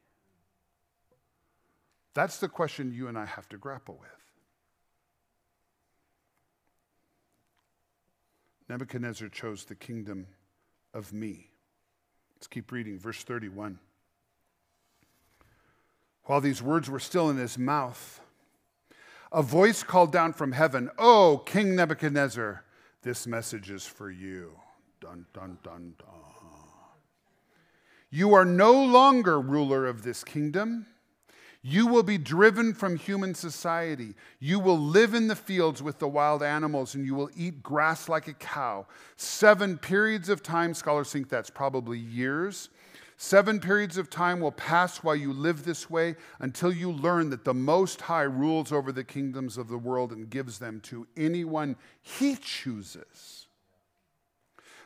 that's 2.15 2.39
the 2.39 2.49
question 2.49 2.93
you 2.93 3.09
and 3.09 3.19
I 3.19 3.25
have 3.25 3.49
to 3.51 3.57
grapple 3.57 3.99
with. 4.01 4.11
Nebuchadnezzar 8.69 9.29
chose 9.29 9.65
the 9.65 9.75
kingdom 9.75 10.27
of 10.95 11.13
me. 11.13 11.51
Let's 12.37 12.47
keep 12.47 12.73
reading, 12.73 12.99
verse 12.99 13.23
31. 13.23 13.79
While 16.25 16.41
these 16.41 16.63
words 16.63 16.89
were 16.89 17.01
still 17.01 17.29
in 17.31 17.37
his 17.37 17.59
mouth, 17.59 18.21
a 19.33 19.43
voice 19.43 19.83
called 19.83 20.13
down 20.13 20.33
from 20.33 20.53
heaven, 20.53 20.91
Oh, 20.99 21.43
King 21.45 21.75
Nebuchadnezzar, 21.75 22.65
this 23.03 23.27
message 23.27 23.71
is 23.71 23.85
for 23.85 24.11
you. 24.11 24.53
Dun, 25.01 25.27
dun, 25.33 25.59
dun, 25.63 25.95
dun. 25.99 26.09
You 28.11 28.35
are 28.35 28.45
no 28.45 28.73
longer 28.73 29.41
ruler 29.41 29.87
of 29.87 30.03
this 30.03 30.23
kingdom 30.23 30.87
you 31.63 31.87
will 31.87 32.03
be 32.03 32.19
driven 32.19 32.75
from 32.75 32.97
human 32.97 33.35
society. 33.35 34.15
You 34.41 34.59
will 34.59 34.79
live 34.79 35.15
in 35.15 35.29
the 35.29 35.37
fields 35.37 35.81
with 35.81 36.01
the 36.01 36.09
wild 36.09 36.43
animals 36.43 36.97
and 36.97 37.07
you 37.07 37.15
will 37.15 37.31
eat 37.37 37.63
grass 37.63 38.09
like 38.09 38.27
a 38.27 38.35
cow. 38.35 38.87
Seven 39.17 39.79
periods 39.79 40.29
of 40.29 40.43
time, 40.43 40.75
scholars 40.75 41.13
think 41.13 41.29
that's 41.29 41.51
probably 41.51 41.99
years. 41.99 42.69
Seven 43.17 43.61
periods 43.61 43.97
of 43.97 44.11
time 44.11 44.41
will 44.41 44.51
pass 44.51 45.05
while 45.05 45.15
you 45.15 45.33
live 45.33 45.65
this 45.65 45.89
way 45.89 46.17
until 46.41 46.73
you 46.73 46.91
learn 46.91 47.31
that 47.31 47.45
the 47.45 47.55
Most 47.55 48.01
High 48.01 48.23
rules 48.23 48.73
over 48.73 48.91
the 48.91 49.05
kingdoms 49.05 49.57
of 49.57 49.69
the 49.69 49.79
world 49.79 50.11
and 50.11 50.29
gives 50.29 50.59
them 50.59 50.81
to 50.81 51.07
anyone 51.17 51.77
he 52.03 52.35
chooses. 52.35 53.42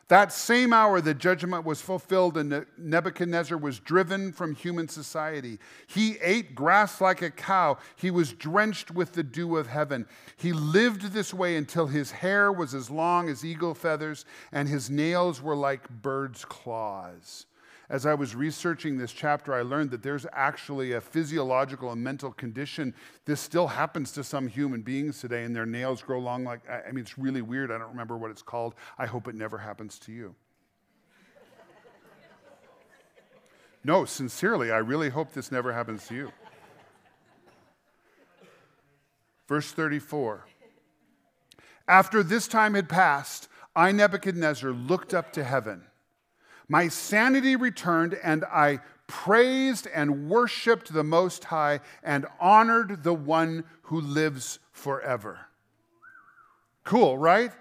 That 0.08 0.32
same 0.32 0.72
hour, 0.72 1.00
the 1.00 1.14
judgment 1.14 1.64
was 1.64 1.80
fulfilled 1.80 2.36
and 2.36 2.64
Nebuchadnezzar 2.78 3.58
was 3.58 3.80
driven 3.80 4.32
from 4.32 4.54
human 4.54 4.88
society. 4.88 5.58
He 5.88 6.16
ate 6.22 6.54
grass 6.54 7.00
like 7.00 7.22
a 7.22 7.30
cow. 7.30 7.78
He 7.96 8.12
was 8.12 8.32
drenched 8.32 8.92
with 8.92 9.14
the 9.14 9.24
dew 9.24 9.56
of 9.56 9.66
heaven. 9.66 10.06
He 10.36 10.52
lived 10.52 11.12
this 11.12 11.34
way 11.34 11.56
until 11.56 11.88
his 11.88 12.12
hair 12.12 12.52
was 12.52 12.72
as 12.72 12.88
long 12.88 13.28
as 13.28 13.44
eagle 13.44 13.74
feathers 13.74 14.24
and 14.52 14.68
his 14.68 14.88
nails 14.88 15.42
were 15.42 15.56
like 15.56 15.88
birds' 15.88 16.44
claws 16.44 17.46
as 17.88 18.04
I 18.04 18.14
was 18.14 18.34
researching 18.34 18.98
this 18.98 19.12
chapter, 19.12 19.54
I 19.54 19.62
learned 19.62 19.92
that 19.92 20.02
there's 20.02 20.26
actually 20.32 20.92
a 20.92 21.00
physiological 21.00 21.92
and 21.92 22.02
mental 22.02 22.32
condition. 22.32 22.94
This 23.26 23.40
still 23.40 23.68
happens 23.68 24.10
to 24.12 24.24
some 24.24 24.48
human 24.48 24.82
beings 24.82 25.20
today, 25.20 25.44
and 25.44 25.54
their 25.54 25.66
nails 25.66 26.02
grow 26.02 26.18
long 26.18 26.42
like, 26.44 26.60
I 26.68 26.90
mean, 26.90 27.02
it's 27.02 27.16
really 27.16 27.42
weird. 27.42 27.70
I 27.70 27.78
don't 27.78 27.90
remember 27.90 28.16
what 28.16 28.32
it's 28.32 28.42
called. 28.42 28.74
I 28.98 29.06
hope 29.06 29.28
it 29.28 29.36
never 29.36 29.58
happens 29.58 30.00
to 30.00 30.12
you. 30.12 30.34
no, 33.84 34.04
sincerely, 34.04 34.72
I 34.72 34.78
really 34.78 35.10
hope 35.10 35.32
this 35.32 35.52
never 35.52 35.72
happens 35.72 36.08
to 36.08 36.14
you. 36.14 36.32
Verse 39.46 39.70
34 39.70 40.44
After 41.86 42.24
this 42.24 42.48
time 42.48 42.74
had 42.74 42.88
passed, 42.88 43.48
I, 43.76 43.92
Nebuchadnezzar, 43.92 44.72
looked 44.72 45.14
up 45.14 45.32
to 45.34 45.44
heaven 45.44 45.84
my 46.68 46.88
sanity 46.88 47.56
returned, 47.56 48.14
and 48.22 48.44
I 48.44 48.80
praised 49.06 49.86
and 49.94 50.28
worshiped 50.28 50.92
the 50.92 51.04
Most 51.04 51.44
High 51.44 51.80
and 52.02 52.26
honored 52.40 53.04
the 53.04 53.14
one 53.14 53.64
who 53.82 54.00
lives 54.00 54.58
forever. 54.72 55.46
Cool, 56.84 57.16
right? 57.18 57.52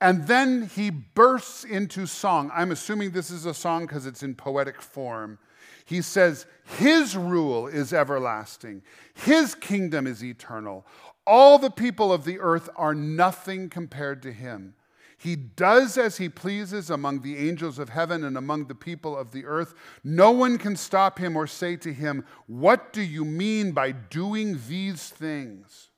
And 0.00 0.26
then 0.26 0.70
he 0.74 0.90
bursts 0.90 1.64
into 1.64 2.06
song. 2.06 2.50
I'm 2.54 2.70
assuming 2.70 3.10
this 3.10 3.30
is 3.30 3.46
a 3.46 3.54
song 3.54 3.86
because 3.86 4.06
it's 4.06 4.22
in 4.22 4.34
poetic 4.34 4.80
form. 4.80 5.38
He 5.84 6.02
says, 6.02 6.46
His 6.78 7.16
rule 7.16 7.66
is 7.66 7.92
everlasting, 7.92 8.82
His 9.14 9.54
kingdom 9.54 10.06
is 10.06 10.22
eternal. 10.24 10.86
All 11.26 11.58
the 11.58 11.70
people 11.70 12.12
of 12.12 12.24
the 12.24 12.40
earth 12.40 12.70
are 12.76 12.94
nothing 12.94 13.68
compared 13.68 14.22
to 14.22 14.32
Him. 14.32 14.74
He 15.20 15.34
does 15.34 15.98
as 15.98 16.18
he 16.18 16.28
pleases 16.28 16.90
among 16.90 17.22
the 17.22 17.36
angels 17.36 17.80
of 17.80 17.88
heaven 17.88 18.22
and 18.22 18.38
among 18.38 18.66
the 18.66 18.74
people 18.74 19.16
of 19.16 19.32
the 19.32 19.44
earth. 19.46 19.74
No 20.04 20.30
one 20.30 20.58
can 20.58 20.76
stop 20.76 21.18
him 21.18 21.36
or 21.36 21.48
say 21.48 21.76
to 21.76 21.92
him, 21.92 22.24
What 22.46 22.92
do 22.92 23.02
you 23.02 23.24
mean 23.24 23.72
by 23.72 23.90
doing 23.90 24.60
these 24.68 25.08
things? 25.08 25.90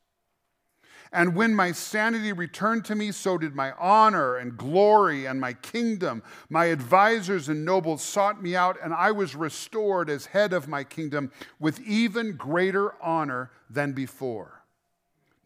And 1.12 1.34
when 1.34 1.54
my 1.54 1.72
sanity 1.72 2.32
returned 2.32 2.84
to 2.86 2.94
me, 2.94 3.12
so 3.12 3.36
did 3.36 3.54
my 3.54 3.72
honor 3.72 4.36
and 4.36 4.56
glory 4.56 5.26
and 5.26 5.40
my 5.40 5.52
kingdom. 5.54 6.22
My 6.48 6.66
advisors 6.66 7.48
and 7.48 7.64
nobles 7.64 8.02
sought 8.02 8.42
me 8.42 8.54
out, 8.54 8.78
and 8.82 8.94
I 8.94 9.10
was 9.10 9.34
restored 9.34 10.08
as 10.08 10.26
head 10.26 10.52
of 10.52 10.68
my 10.68 10.84
kingdom 10.84 11.32
with 11.58 11.80
even 11.80 12.36
greater 12.36 12.94
honor 13.02 13.50
than 13.68 13.92
before. 13.92 14.59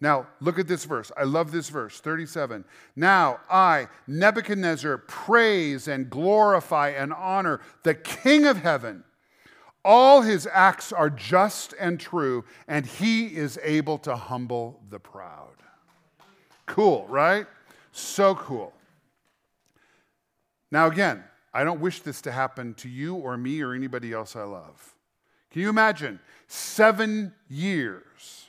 Now, 0.05 0.27
look 0.39 0.59
at 0.59 0.69
this 0.69 0.85
verse. 0.85 1.11
I 1.17 1.23
love 1.23 1.51
this 1.51 1.71
verse, 1.71 1.99
37. 1.99 2.67
Now, 2.95 3.41
I, 3.49 3.89
Nebuchadnezzar, 4.07 4.99
praise 4.99 5.89
and 5.89 6.11
glorify 6.11 6.91
and 6.91 7.11
honor 7.11 7.63
the 7.85 7.95
King 7.95 8.45
of 8.45 8.59
heaven. 8.59 9.03
All 9.83 10.21
his 10.21 10.47
acts 10.53 10.93
are 10.93 11.09
just 11.09 11.73
and 11.81 11.99
true, 11.99 12.45
and 12.69 12.85
he 12.85 13.29
is 13.29 13.59
able 13.63 13.97
to 14.01 14.15
humble 14.15 14.83
the 14.91 15.01
proud. 15.01 15.55
Cool, 16.67 17.07
right? 17.09 17.47
So 17.91 18.35
cool. 18.35 18.75
Now, 20.71 20.89
again, 20.89 21.25
I 21.55 21.65
don't 21.65 21.81
wish 21.81 22.01
this 22.01 22.21
to 22.21 22.31
happen 22.31 22.75
to 22.75 22.91
you 22.91 23.15
or 23.15 23.39
me 23.39 23.63
or 23.63 23.73
anybody 23.73 24.13
else 24.13 24.37
I 24.37 24.43
love. 24.43 24.95
Can 25.51 25.63
you 25.63 25.71
imagine? 25.71 26.21
Seven 26.47 27.33
years 27.49 28.44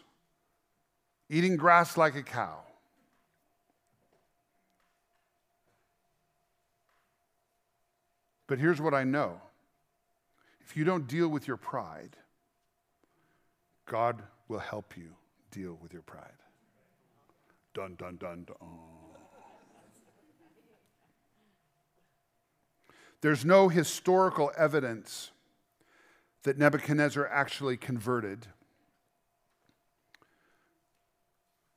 eating 1.36 1.58
grass 1.58 1.98
like 1.98 2.16
a 2.16 2.24
cow. 2.24 2.60
But 8.48 8.58
here's 8.58 8.80
what 8.80 8.94
I 8.94 9.04
know 9.04 9.42
if 10.62 10.78
you 10.78 10.86
don't 10.86 11.08
deal 11.08 11.28
with 11.28 11.46
your 11.46 11.58
pride, 11.58 12.16
God 13.86 14.24
will 14.48 14.60
help 14.60 14.96
you 14.96 15.10
deal 15.52 15.78
with 15.82 15.92
your 15.92 16.04
pride. 16.04 16.40
Dun, 17.74 17.96
dun, 17.96 18.16
dun, 18.16 18.46
dun. 18.46 18.70
There's 23.20 23.44
no 23.44 23.68
historical 23.68 24.52
evidence 24.58 25.32
that 26.44 26.58
Nebuchadnezzar 26.58 27.28
actually 27.28 27.76
converted. 27.76 28.48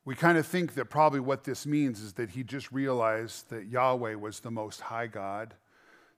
We 0.09 0.15
kind 0.15 0.39
of 0.39 0.47
think 0.47 0.73
that 0.73 0.87
probably 0.87 1.21
what 1.21 1.45
this 1.45 1.67
means 1.67 2.01
is 2.01 2.15
that 2.15 2.31
he 2.31 2.43
just 2.43 2.73
realized 2.73 3.51
that 3.51 3.67
Yahweh 3.67 4.15
was 4.15 4.41
the 4.41 4.51
most 4.51 4.81
high 4.81 5.07
God. 5.07 5.53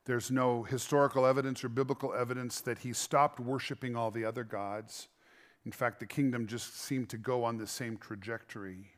There's 0.05 0.31
no 0.31 0.63
historical 0.63 1.27
evidence 1.27 1.65
or 1.65 1.71
biblical 1.71 2.15
evidence 2.15 2.61
that 2.61 2.79
he 2.79 2.93
stopped 2.93 3.41
worshiping 3.41 3.97
all 3.97 4.13
the 4.13 4.25
other 4.25 4.45
gods. 4.45 5.09
In 5.67 5.73
fact, 5.73 5.99
the 5.99 6.07
kingdom 6.07 6.47
just 6.47 6.79
seemed 6.79 7.09
to 7.09 7.17
go 7.17 7.43
on 7.43 7.57
the 7.59 7.67
same 7.67 7.97
trajectory. 7.97 8.93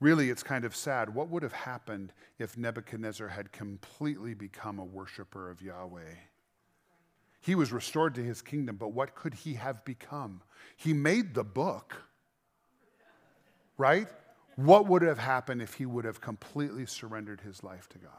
Really, 0.00 0.28
it's 0.28 0.42
kind 0.42 0.64
of 0.64 0.74
sad. 0.74 1.14
What 1.14 1.28
would 1.28 1.44
have 1.44 1.52
happened 1.52 2.12
if 2.40 2.58
Nebuchadnezzar 2.58 3.28
had 3.28 3.52
completely 3.52 4.34
become 4.34 4.80
a 4.80 4.84
worshiper 4.84 5.48
of 5.48 5.62
Yahweh? 5.62 6.16
He 7.40 7.54
was 7.54 7.72
restored 7.72 8.16
to 8.16 8.24
his 8.24 8.42
kingdom, 8.42 8.74
but 8.74 8.88
what 8.88 9.14
could 9.14 9.34
he 9.34 9.54
have 9.54 9.84
become? 9.84 10.42
He 10.76 10.92
made 10.92 11.34
the 11.34 11.44
book 11.44 12.07
right? 13.78 14.08
What 14.56 14.86
would 14.88 15.02
have 15.02 15.18
happened 15.18 15.62
if 15.62 15.74
he 15.74 15.86
would 15.86 16.04
have 16.04 16.20
completely 16.20 16.84
surrendered 16.84 17.40
his 17.40 17.62
life 17.62 17.88
to 17.90 17.98
God? 17.98 18.12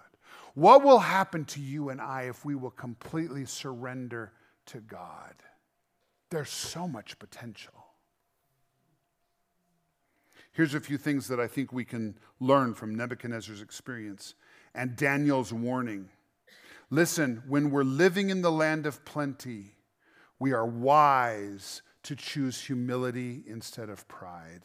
What 0.55 0.83
will 0.83 0.99
happen 0.99 1.45
to 1.45 1.59
you 1.59 1.89
and 1.89 2.01
I 2.01 2.23
if 2.23 2.43
we 2.43 2.55
will 2.55 2.71
completely 2.71 3.45
surrender 3.45 4.31
to 4.67 4.79
God? 4.79 5.35
There's 6.31 6.49
so 6.49 6.87
much 6.87 7.19
potential. 7.19 7.73
Here's 10.51 10.73
a 10.73 10.79
few 10.79 10.97
things 10.97 11.27
that 11.27 11.39
I 11.39 11.47
think 11.47 11.71
we 11.71 11.85
can 11.85 12.17
learn 12.39 12.73
from 12.73 12.95
Nebuchadnezzar's 12.95 13.61
experience 13.61 14.35
and 14.73 14.95
Daniel's 14.95 15.53
warning. 15.53 16.09
Listen, 16.89 17.43
when 17.47 17.69
we're 17.69 17.83
living 17.83 18.29
in 18.29 18.41
the 18.41 18.51
land 18.51 18.85
of 18.85 19.05
plenty, 19.05 19.75
we 20.39 20.53
are 20.53 20.65
wise 20.65 21.81
to 22.03 22.15
choose 22.15 22.61
humility 22.61 23.43
instead 23.45 23.89
of 23.89 24.07
pride. 24.07 24.61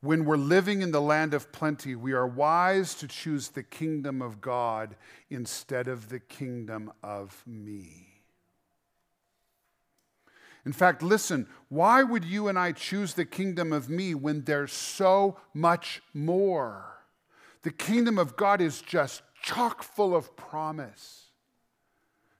When 0.00 0.24
we're 0.24 0.36
living 0.36 0.80
in 0.82 0.92
the 0.92 1.00
land 1.00 1.34
of 1.34 1.50
plenty, 1.50 1.96
we 1.96 2.12
are 2.12 2.26
wise 2.26 2.94
to 2.96 3.08
choose 3.08 3.48
the 3.48 3.64
kingdom 3.64 4.22
of 4.22 4.40
God 4.40 4.94
instead 5.28 5.88
of 5.88 6.08
the 6.08 6.20
kingdom 6.20 6.92
of 7.02 7.42
me. 7.46 8.08
In 10.64 10.72
fact, 10.72 11.02
listen, 11.02 11.48
why 11.68 12.02
would 12.02 12.24
you 12.24 12.46
and 12.46 12.58
I 12.58 12.72
choose 12.72 13.14
the 13.14 13.24
kingdom 13.24 13.72
of 13.72 13.88
me 13.88 14.14
when 14.14 14.44
there's 14.44 14.72
so 14.72 15.38
much 15.52 16.02
more? 16.14 16.84
The 17.62 17.70
kingdom 17.70 18.18
of 18.18 18.36
God 18.36 18.60
is 18.60 18.82
just 18.82 19.22
chock 19.42 19.82
full 19.82 20.14
of 20.14 20.36
promise. 20.36 21.24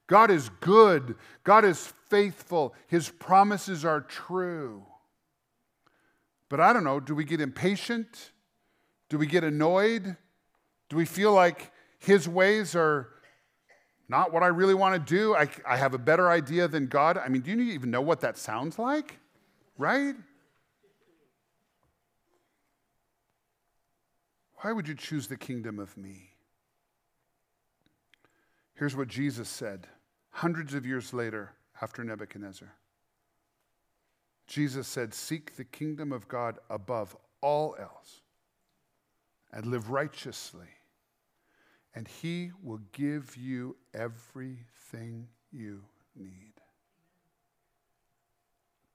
God 0.06 0.30
is 0.30 0.48
good, 0.60 1.16
God 1.42 1.64
is 1.64 1.92
faithful, 2.08 2.74
His 2.86 3.08
promises 3.08 3.84
are 3.84 4.00
true. 4.00 4.84
But 6.48 6.60
I 6.60 6.72
don't 6.72 6.84
know, 6.84 7.00
do 7.00 7.14
we 7.14 7.24
get 7.24 7.40
impatient? 7.40 8.32
Do 9.08 9.18
we 9.18 9.26
get 9.26 9.44
annoyed? 9.44 10.16
Do 10.88 10.96
we 10.96 11.04
feel 11.04 11.32
like 11.32 11.70
his 11.98 12.28
ways 12.28 12.74
are 12.74 13.08
not 14.08 14.32
what 14.32 14.42
I 14.42 14.46
really 14.46 14.74
want 14.74 14.94
to 14.94 15.14
do? 15.14 15.34
I, 15.34 15.48
I 15.66 15.76
have 15.76 15.92
a 15.92 15.98
better 15.98 16.30
idea 16.30 16.68
than 16.68 16.86
God. 16.86 17.18
I 17.18 17.28
mean, 17.28 17.42
do 17.42 17.50
you 17.50 17.72
even 17.72 17.90
know 17.90 18.00
what 18.00 18.20
that 18.20 18.38
sounds 18.38 18.78
like? 18.78 19.18
Right? 19.76 20.14
Why 24.60 24.72
would 24.72 24.88
you 24.88 24.94
choose 24.94 25.28
the 25.28 25.36
kingdom 25.36 25.78
of 25.78 25.96
me? 25.96 26.30
Here's 28.74 28.96
what 28.96 29.08
Jesus 29.08 29.48
said 29.48 29.86
hundreds 30.30 30.72
of 30.74 30.86
years 30.86 31.12
later 31.12 31.52
after 31.82 32.04
Nebuchadnezzar. 32.04 32.72
Jesus 34.48 34.88
said, 34.88 35.14
Seek 35.14 35.54
the 35.56 35.64
kingdom 35.64 36.10
of 36.10 36.26
God 36.26 36.58
above 36.68 37.16
all 37.40 37.76
else 37.78 38.22
and 39.52 39.66
live 39.66 39.90
righteously, 39.90 40.66
and 41.94 42.08
He 42.08 42.50
will 42.62 42.80
give 42.92 43.36
you 43.36 43.76
everything 43.94 45.28
you 45.52 45.84
need. 46.16 46.54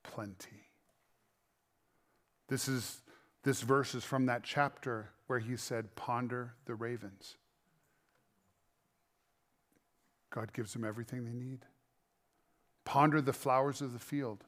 Plenty. 0.04 0.68
This 2.50 2.68
is 2.68 3.02
this 3.44 3.62
verse 3.62 3.94
is 3.94 4.04
from 4.04 4.26
that 4.26 4.44
chapter 4.44 5.10
where 5.28 5.40
he 5.40 5.58
said, 5.58 5.96
Ponder 5.96 6.54
the 6.66 6.76
ravens. 6.76 7.36
God 10.30 10.54
gives 10.54 10.74
them 10.74 10.86
everything 10.86 11.26
they 11.26 11.34
need. 11.34 11.60
Ponder 12.86 13.22
the 13.22 13.34
flowers 13.34 13.82
of 13.82 13.94
the 13.94 14.00
field. 14.00 14.46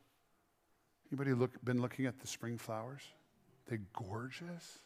Anybody 1.11 1.33
look, 1.33 1.63
been 1.63 1.81
looking 1.81 2.05
at 2.05 2.19
the 2.19 2.27
spring 2.27 2.57
flowers? 2.57 3.01
They're 3.67 3.81
gorgeous. 3.93 4.79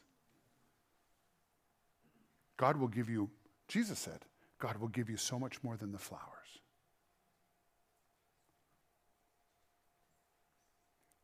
God 2.57 2.77
will 2.77 2.87
give 2.87 3.09
you, 3.09 3.29
Jesus 3.67 3.99
said, 3.99 4.25
God 4.59 4.77
will 4.77 4.89
give 4.89 5.09
you 5.09 5.17
so 5.17 5.39
much 5.39 5.63
more 5.63 5.77
than 5.77 5.91
the 5.91 5.97
flowers. 5.97 6.23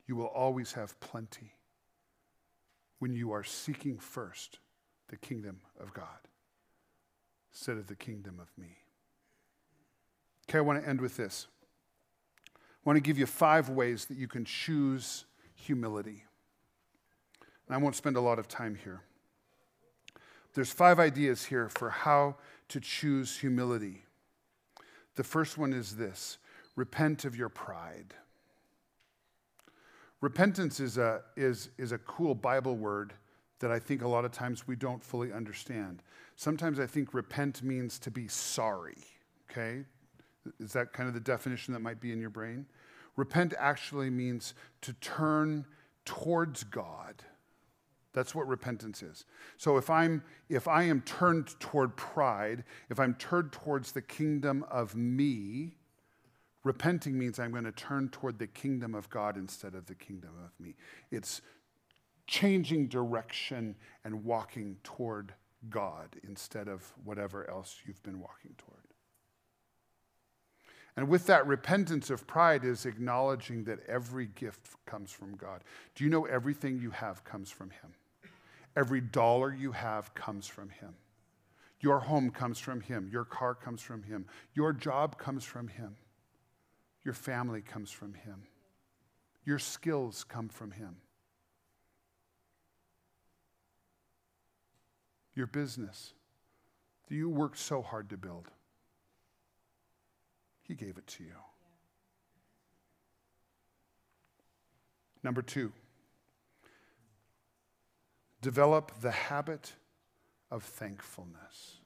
You 0.08 0.16
will 0.16 0.28
always 0.28 0.74
have 0.74 1.00
plenty 1.00 1.56
when 3.00 3.14
you 3.14 3.32
are 3.32 3.44
seeking 3.44 3.98
first 3.98 4.60
the 5.10 5.18
kingdom 5.18 5.60
of 5.80 5.94
God 5.94 6.06
instead 7.52 7.78
of 7.78 7.88
the 7.88 7.96
kingdom 7.96 8.40
of 8.40 8.50
me. 8.58 8.78
Okay, 10.48 10.60
I 10.60 10.62
want 10.62 10.82
to 10.82 10.88
end 10.88 11.02
with 11.02 11.18
this. 11.18 11.48
I 12.86 12.90
want 12.90 12.98
to 12.98 13.02
give 13.02 13.18
you 13.18 13.26
five 13.26 13.70
ways 13.70 14.06
that 14.06 14.18
you 14.18 14.28
can 14.28 14.46
choose 14.46 15.26
humility. 15.56 16.24
And 17.68 17.76
I 17.76 17.78
won't 17.80 17.96
spend 17.96 18.16
a 18.16 18.22
lot 18.22 18.38
of 18.38 18.48
time 18.48 18.76
here. 18.76 19.02
There's 20.54 20.72
five 20.72 21.00
ideas 21.00 21.46
here 21.46 21.68
for 21.68 21.90
how 21.90 22.36
to 22.70 22.80
choose 22.80 23.40
humility. 23.40 24.04
The 25.16 25.24
first 25.24 25.58
one 25.58 25.74
is 25.74 25.96
this 25.96 26.38
repent 26.76 27.26
of 27.26 27.36
your 27.36 27.50
pride. 27.50 28.14
Repentance 30.22 30.80
is 30.80 30.98
a, 30.98 31.22
is, 31.36 31.70
is 31.78 31.92
a 31.92 31.98
cool 31.98 32.36
Bible 32.36 32.76
word 32.76 33.14
that 33.60 33.72
I 33.72 33.80
think 33.80 34.02
a 34.02 34.08
lot 34.08 34.26
of 34.26 34.32
times 34.32 34.68
we 34.68 34.76
don't 34.76 35.04
fully 35.04 35.32
understand. 35.32 36.04
Sometimes 36.36 36.80
I 36.80 36.86
think 36.86 37.14
repent 37.14 37.64
means 37.64 37.98
to 38.00 38.12
be 38.12 38.28
sorry, 38.28 38.98
okay? 39.50 39.86
Is 40.60 40.74
that 40.74 40.94
kind 40.94 41.08
of 41.08 41.14
the 41.14 41.20
definition 41.20 41.74
that 41.74 41.82
might 41.82 42.00
be 42.00 42.12
in 42.12 42.20
your 42.20 42.30
brain? 42.30 42.66
Repent 43.16 43.54
actually 43.58 44.10
means 44.10 44.54
to 44.82 44.94
turn 44.94 45.66
towards 46.04 46.64
God. 46.64 47.24
That's 48.14 48.34
what 48.34 48.48
repentance 48.48 49.04
is. 49.04 49.26
So 49.58 49.78
if 49.78 49.90
I'm 49.90 50.24
if 50.48 50.68
I 50.68 50.84
am 50.84 51.02
turned 51.02 51.60
toward 51.60 51.98
pride, 51.98 52.64
if 52.90 53.00
I'm 53.00 53.16
turned 53.16 53.52
towards 53.52 53.92
the 53.92 54.02
kingdom 54.02 54.64
of 54.72 54.96
me, 54.96 55.76
repenting 56.64 57.18
means 57.18 57.40
I'm 57.40 57.52
going 57.52 57.66
to 57.66 57.74
turn 57.74 58.10
toward 58.10 58.40
the 58.40 58.48
kingdom 58.48 58.96
of 58.96 59.10
God 59.10 59.36
instead 59.36 59.76
of 59.76 59.86
the 59.88 59.96
kingdom 59.96 60.32
of 60.44 60.52
me. 60.60 60.76
It's 61.12 61.42
changing 62.26 62.88
direction 62.88 63.76
and 64.04 64.24
walking 64.24 64.78
toward 64.84 65.34
God 65.70 66.16
instead 66.24 66.68
of 66.68 66.94
whatever 67.04 67.50
else 67.50 67.82
you've 67.86 68.04
been 68.04 68.20
walking 68.20 68.56
toward. 68.58 68.85
And 70.98 71.10
with 71.10 71.26
that 71.28 71.46
repentance 71.46 72.10
of 72.10 72.26
pride 72.26 72.64
is 72.64 72.86
acknowledging 72.86 73.66
that 73.66 73.80
every 73.88 74.28
gift 74.28 74.70
comes 74.86 75.12
from 75.12 75.36
God. 75.36 75.62
Do 75.94 76.04
you 76.04 76.10
know 76.10 76.26
everything 76.26 76.80
you 76.80 76.92
have 76.92 77.24
comes 77.26 77.52
from 77.52 77.70
Him? 77.70 77.94
Every 78.78 79.02
dollar 79.02 79.54
you 79.54 79.74
have 79.74 80.14
comes 80.16 80.48
from 80.48 80.70
Him. 80.70 80.96
Your 81.82 82.00
home 82.00 82.30
comes 82.30 82.60
from 82.60 82.80
Him. 82.80 83.10
Your 83.12 83.26
car 83.26 83.56
comes 83.56 83.82
from 83.82 84.04
Him. 84.04 84.26
Your 84.54 84.72
job 84.72 85.18
comes 85.18 85.44
from 85.44 85.68
Him. 85.68 85.98
Your 87.04 87.14
family 87.14 87.62
comes 87.62 87.92
from 87.92 88.14
Him. 88.14 88.44
Your 89.44 89.60
skills 89.60 90.24
come 90.24 90.48
from 90.48 90.72
Him. 90.72 90.96
Your 95.36 95.48
business 95.48 96.14
that 97.10 97.16
you 97.16 97.30
worked 97.30 97.60
so 97.60 97.82
hard 97.82 98.10
to 98.10 98.18
build 98.18 98.50
he 100.68 100.76
gave 100.76 100.98
it 100.98 101.08
to 101.08 101.24
you. 101.24 101.36
Number 105.24 105.42
two, 105.42 105.72
develop 108.42 108.92
the 109.02 109.12
habit 109.12 109.74
of 110.52 110.64
thankfulness. 110.64 111.80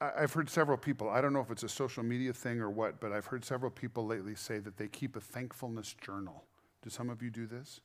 I've 0.00 0.32
heard 0.32 0.48
several 0.48 0.78
people, 0.78 1.10
I 1.10 1.20
don't 1.20 1.34
know 1.34 1.40
if 1.40 1.50
it's 1.50 1.62
a 1.62 1.68
social 1.68 2.02
media 2.02 2.32
thing 2.32 2.60
or 2.60 2.70
what, 2.70 3.00
but 3.00 3.12
I've 3.12 3.26
heard 3.26 3.44
several 3.44 3.70
people 3.70 4.06
lately 4.06 4.34
say 4.34 4.58
that 4.60 4.78
they 4.78 4.88
keep 4.88 5.14
a 5.14 5.20
thankfulness 5.20 5.94
journal. 6.00 6.44
Do 6.82 6.88
some 6.88 7.10
of 7.10 7.22
you 7.22 7.28
do 7.28 7.46
this? 7.46 7.80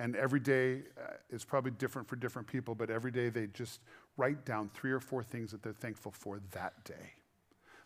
And 0.00 0.16
every 0.16 0.40
day 0.40 0.84
uh, 0.98 1.12
is 1.28 1.44
probably 1.44 1.70
different 1.72 2.08
for 2.08 2.16
different 2.16 2.48
people, 2.48 2.74
but 2.74 2.90
every 2.90 3.12
day 3.12 3.28
they 3.28 3.46
just 3.46 3.80
write 4.20 4.44
down 4.44 4.70
three 4.74 4.92
or 4.92 5.00
four 5.00 5.22
things 5.22 5.50
that 5.50 5.62
they're 5.62 5.72
thankful 5.72 6.12
for 6.12 6.40
that 6.52 6.84
day. 6.84 7.14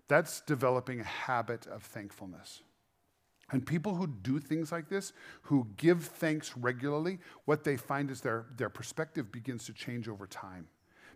That's 0.09 0.41
developing 0.41 1.01
a 1.01 1.05
habit 1.05 1.67
of 1.69 1.83
thankfulness. 1.83 2.63
And 3.51 3.65
people 3.65 3.95
who 3.95 4.07
do 4.07 4.39
things 4.39 4.73
like 4.73 4.89
this, 4.89 5.13
who 5.43 5.69
give 5.77 6.05
thanks 6.05 6.57
regularly, 6.57 7.21
what 7.45 7.63
they 7.63 7.77
find 7.77 8.11
is 8.11 8.21
their, 8.21 8.47
their 8.57 8.69
perspective 8.69 9.31
begins 9.31 9.65
to 9.67 9.73
change 9.73 10.09
over 10.09 10.27
time. 10.27 10.67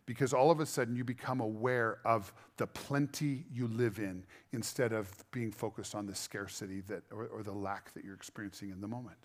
Because 0.07 0.33
all 0.33 0.51
of 0.51 0.61
a 0.61 0.67
sudden 0.67 0.95
you 0.95 1.05
become 1.05 1.41
aware 1.41 1.99
of 2.05 2.33
the 2.57 2.67
plenty 2.67 3.45
you 3.53 3.67
live 3.69 3.99
in 3.99 4.25
instead 4.53 4.93
of 4.93 5.11
being 5.33 5.51
focused 5.51 5.95
on 5.95 6.07
the 6.07 6.15
scarcity 6.15 6.81
that, 6.83 7.03
or, 7.11 7.27
or 7.27 7.43
the 7.43 7.53
lack 7.53 7.93
that 7.95 8.05
you're 8.05 8.15
experiencing 8.15 8.71
in 8.71 8.81
the 8.81 8.89
moment. 8.89 9.19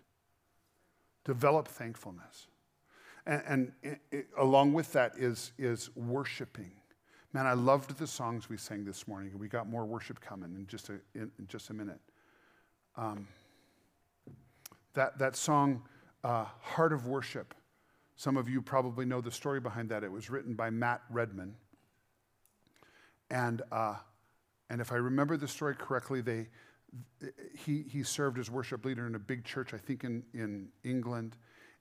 Develop 1.24 1.68
thankfulness. 1.68 2.48
And, 3.26 3.42
and 3.48 3.98
it, 4.12 4.28
along 4.38 4.74
with 4.74 4.92
that 4.94 5.14
is, 5.18 5.54
is 5.58 5.90
worshiping. 5.96 6.72
Man, 7.32 7.48
I 7.48 7.54
loved 7.54 7.98
the 7.98 8.06
songs 8.06 8.50
we 8.50 8.58
sang 8.58 8.86
this 8.86 9.08
morning. 9.08 9.32
We 9.40 9.48
got 9.48 9.68
more 9.68 9.86
worship 9.86 10.20
coming 10.20 10.54
in 10.56 10.68
just 10.68 10.90
a, 10.90 11.00
in, 11.16 11.32
in 11.40 11.48
just 11.48 11.70
a 11.70 11.74
minute. 11.74 12.00
Um, 12.96 13.28
that, 14.94 15.18
that 15.18 15.36
song, 15.36 15.82
uh, 16.24 16.46
Heart 16.62 16.94
of 16.94 17.08
Worship, 17.08 17.56
some 18.16 18.38
of 18.38 18.48
you 18.48 18.62
probably 18.62 19.06
know 19.06 19.20
the 19.20 19.32
story 19.32 19.60
behind 19.60 19.90
that. 19.90 20.04
It 20.04 20.12
was 20.12 20.30
written 20.30 20.54
by 20.54 20.70
Matt 20.70 21.02
Redman. 21.10 21.56
And, 23.32 23.64
uh, 23.72 23.96
and 24.70 24.80
if 24.80 24.92
I 24.92 24.96
remember 24.98 25.38
the 25.38 25.48
story 25.48 25.76
correctly, 25.76 26.22
they, 26.22 26.50
he, 27.58 27.84
he 27.90 28.04
served 28.04 28.38
as 28.38 28.52
worship 28.52 28.86
leader 28.86 29.08
in 29.08 29.16
a 29.16 29.20
big 29.20 29.44
church, 29.44 29.74
I 29.74 29.78
think 29.78 30.04
in, 30.04 30.24
in 30.34 30.68
England. 30.84 31.36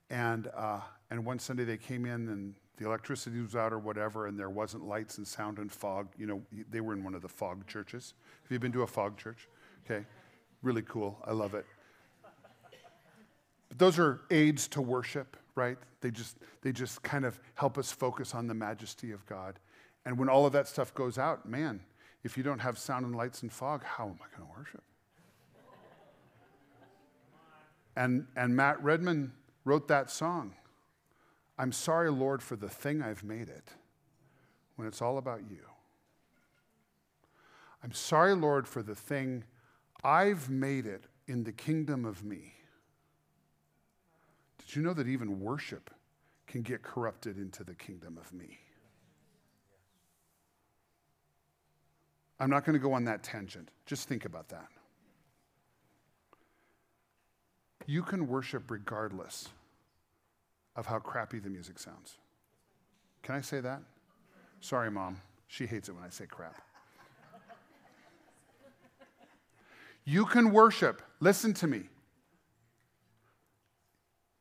And, 0.09 0.49
uh, 0.57 0.81
and 1.13 1.27
one 1.27 1.39
Sunday 1.39 1.65
they 1.65 1.77
came 1.77 2.07
in 2.07 2.31
and 2.31 2.55
the 2.79 2.87
electricity 2.87 3.39
was 3.39 3.55
out 3.55 3.71
or 3.71 3.79
whatever, 3.79 4.29
and 4.29 4.39
there 4.39 4.49
wasn't 4.49 4.87
lights 4.89 5.19
and 5.19 5.29
sound 5.29 5.59
and 5.59 5.71
fog. 5.71 6.09
You 6.17 6.27
know, 6.27 6.43
they 6.71 6.81
were 6.81 6.95
in 6.95 7.05
one 7.05 7.15
of 7.15 7.21
the 7.21 7.29
fog 7.29 7.67
churches. 7.67 8.15
Have 8.43 8.51
you 8.51 8.59
been 8.59 8.73
to 8.73 8.81
a 8.83 8.87
fog 8.87 9.19
church? 9.19 9.47
Okay. 9.85 10.07
Really 10.63 10.81
cool. 10.81 11.19
I 11.27 11.33
love 11.33 11.53
it. 11.53 11.67
But 13.69 13.79
those 13.79 13.99
are 13.99 14.23
aids 14.31 14.67
to 14.69 14.81
worship, 14.81 15.37
right? 15.55 15.77
They 16.01 16.11
just, 16.11 16.39
they 16.63 16.73
just 16.73 17.03
kind 17.03 17.27
of 17.27 17.39
help 17.57 17.77
us 17.77 17.93
focus 17.93 18.35
on 18.35 18.47
the 18.47 18.55
majesty 18.55 19.13
of 19.13 19.27
God. 19.27 19.59
And 20.07 20.19
when 20.19 20.31
all 20.31 20.47
of 20.47 20.55
that 20.55 20.67
stuff 20.67 20.95
goes 20.95 21.19
out, 21.19 21.47
man, 21.47 21.81
if 22.25 22.39
you 22.39 22.43
don't 22.43 22.61
have 22.61 22.79
sound 22.79 23.05
and 23.05 23.15
lights 23.15 23.43
and 23.43 23.53
fog, 23.53 23.85
how 23.85 24.05
am 24.05 24.15
I 24.15 24.35
going 24.35 24.49
to 24.49 24.59
worship? 24.59 24.83
And, 27.97 28.27
and 28.35 28.57
Matt 28.57 28.83
Redman 28.83 29.33
wrote 29.67 29.89
that 29.89 30.11
song. 30.11 30.55
I'm 31.59 31.73
sorry, 31.73 32.11
Lord, 32.11 32.43
for 32.43 32.57
the 32.57 32.69
thing 32.69 33.03
I've 33.03 33.25
made 33.25 33.49
it 33.49 33.69
when 34.77 34.89
it's 34.89 35.03
all 35.03 35.19
about 35.19 35.43
you. 35.51 35.61
I'm 37.83 37.93
sorry, 37.93 38.35
Lord, 38.35 38.67
for 38.67 38.83
the 38.83 38.95
thing 38.95 39.45
I've 40.05 40.49
made 40.49 40.87
it 40.87 41.05
in 41.27 41.45
the 41.45 41.53
kingdom 41.53 42.05
of 42.05 42.25
me. 42.25 42.55
Did 44.59 44.77
you 44.77 44.83
know 44.83 44.95
that 44.95 45.09
even 45.09 45.41
worship 45.41 45.91
can 46.47 46.63
get 46.63 46.83
corrupted 46.83 47.37
into 47.37 47.65
the 47.65 47.75
kingdom 47.75 48.19
of 48.19 48.33
me? 48.33 48.59
I'm 52.41 52.51
not 52.51 52.65
going 52.65 52.75
to 52.75 52.83
go 52.83 52.93
on 52.93 53.05
that 53.05 53.23
tangent. 53.23 53.69
Just 53.87 54.09
think 54.09 54.25
about 54.25 54.49
that. 54.49 54.69
You 57.87 58.03
can 58.03 58.27
worship 58.27 58.71
regardless 58.71 59.49
of 60.77 60.87
how 60.87 60.99
crappy 60.99 61.39
the 61.39 61.51
music 61.51 61.79
sounds. 61.79 62.19
Can 63.23 63.35
I 63.35 63.41
say 63.41 63.61
that? 63.61 63.83
Sorry, 64.61 64.91
mom. 64.91 65.21
She 65.49 65.67
hates 65.67 65.89
it 65.89 65.93
when 65.95 66.05
I 66.05 66.09
say 66.09 66.27
crap. 66.27 66.61
You 70.05 70.25
can 70.27 70.51
worship. 70.51 71.03
Listen 71.21 71.55
to 71.55 71.67
me. 71.67 71.85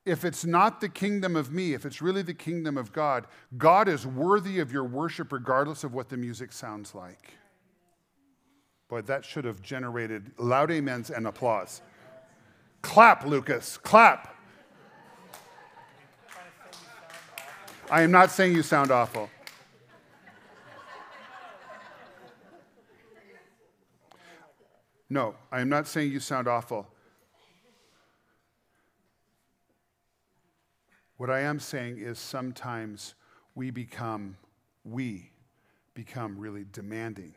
if 0.06 0.26
it's 0.26 0.46
not 0.46 0.82
the 0.82 0.90
kingdom 0.90 1.36
of 1.36 1.52
me, 1.52 1.74
if 1.74 1.86
it's 1.86 2.02
really 2.02 2.24
the 2.24 2.34
kingdom 2.34 2.78
of 2.78 2.92
God, 2.92 3.28
God 3.58 3.88
is 3.88 4.06
worthy 4.08 4.60
of 4.60 4.72
your 4.72 4.84
worship 4.84 5.32
regardless 5.32 5.84
of 5.84 5.94
what 5.94 6.10
the 6.10 6.18
music 6.18 6.52
sounds 6.52 6.96
like. 6.96 7.36
Boy, 8.90 9.02
that 9.04 9.24
should 9.24 9.46
have 9.46 9.62
generated 9.62 10.32
loud 10.38 10.72
amens 10.72 11.12
and 11.12 11.28
applause. 11.28 11.82
Clap, 12.82 13.26
Lucas, 13.26 13.78
clap. 13.78 14.31
I 17.92 18.04
am 18.04 18.12
not 18.12 18.32
saying 18.32 18.54
you 18.56 18.64
sound 18.64 18.90
awful. 18.90 19.30
No, 25.10 25.36
I 25.52 25.60
am 25.60 25.68
not 25.68 25.88
saying 25.88 26.10
you 26.10 26.22
sound 26.22 26.48
awful. 26.48 26.88
What 31.18 31.30
I 31.30 31.42
am 31.42 31.60
saying 31.60 31.98
is 31.98 32.18
sometimes 32.18 33.14
we 33.56 33.72
become, 33.72 34.38
we 34.86 35.34
become 35.94 36.40
really 36.40 36.66
demanding 36.72 37.34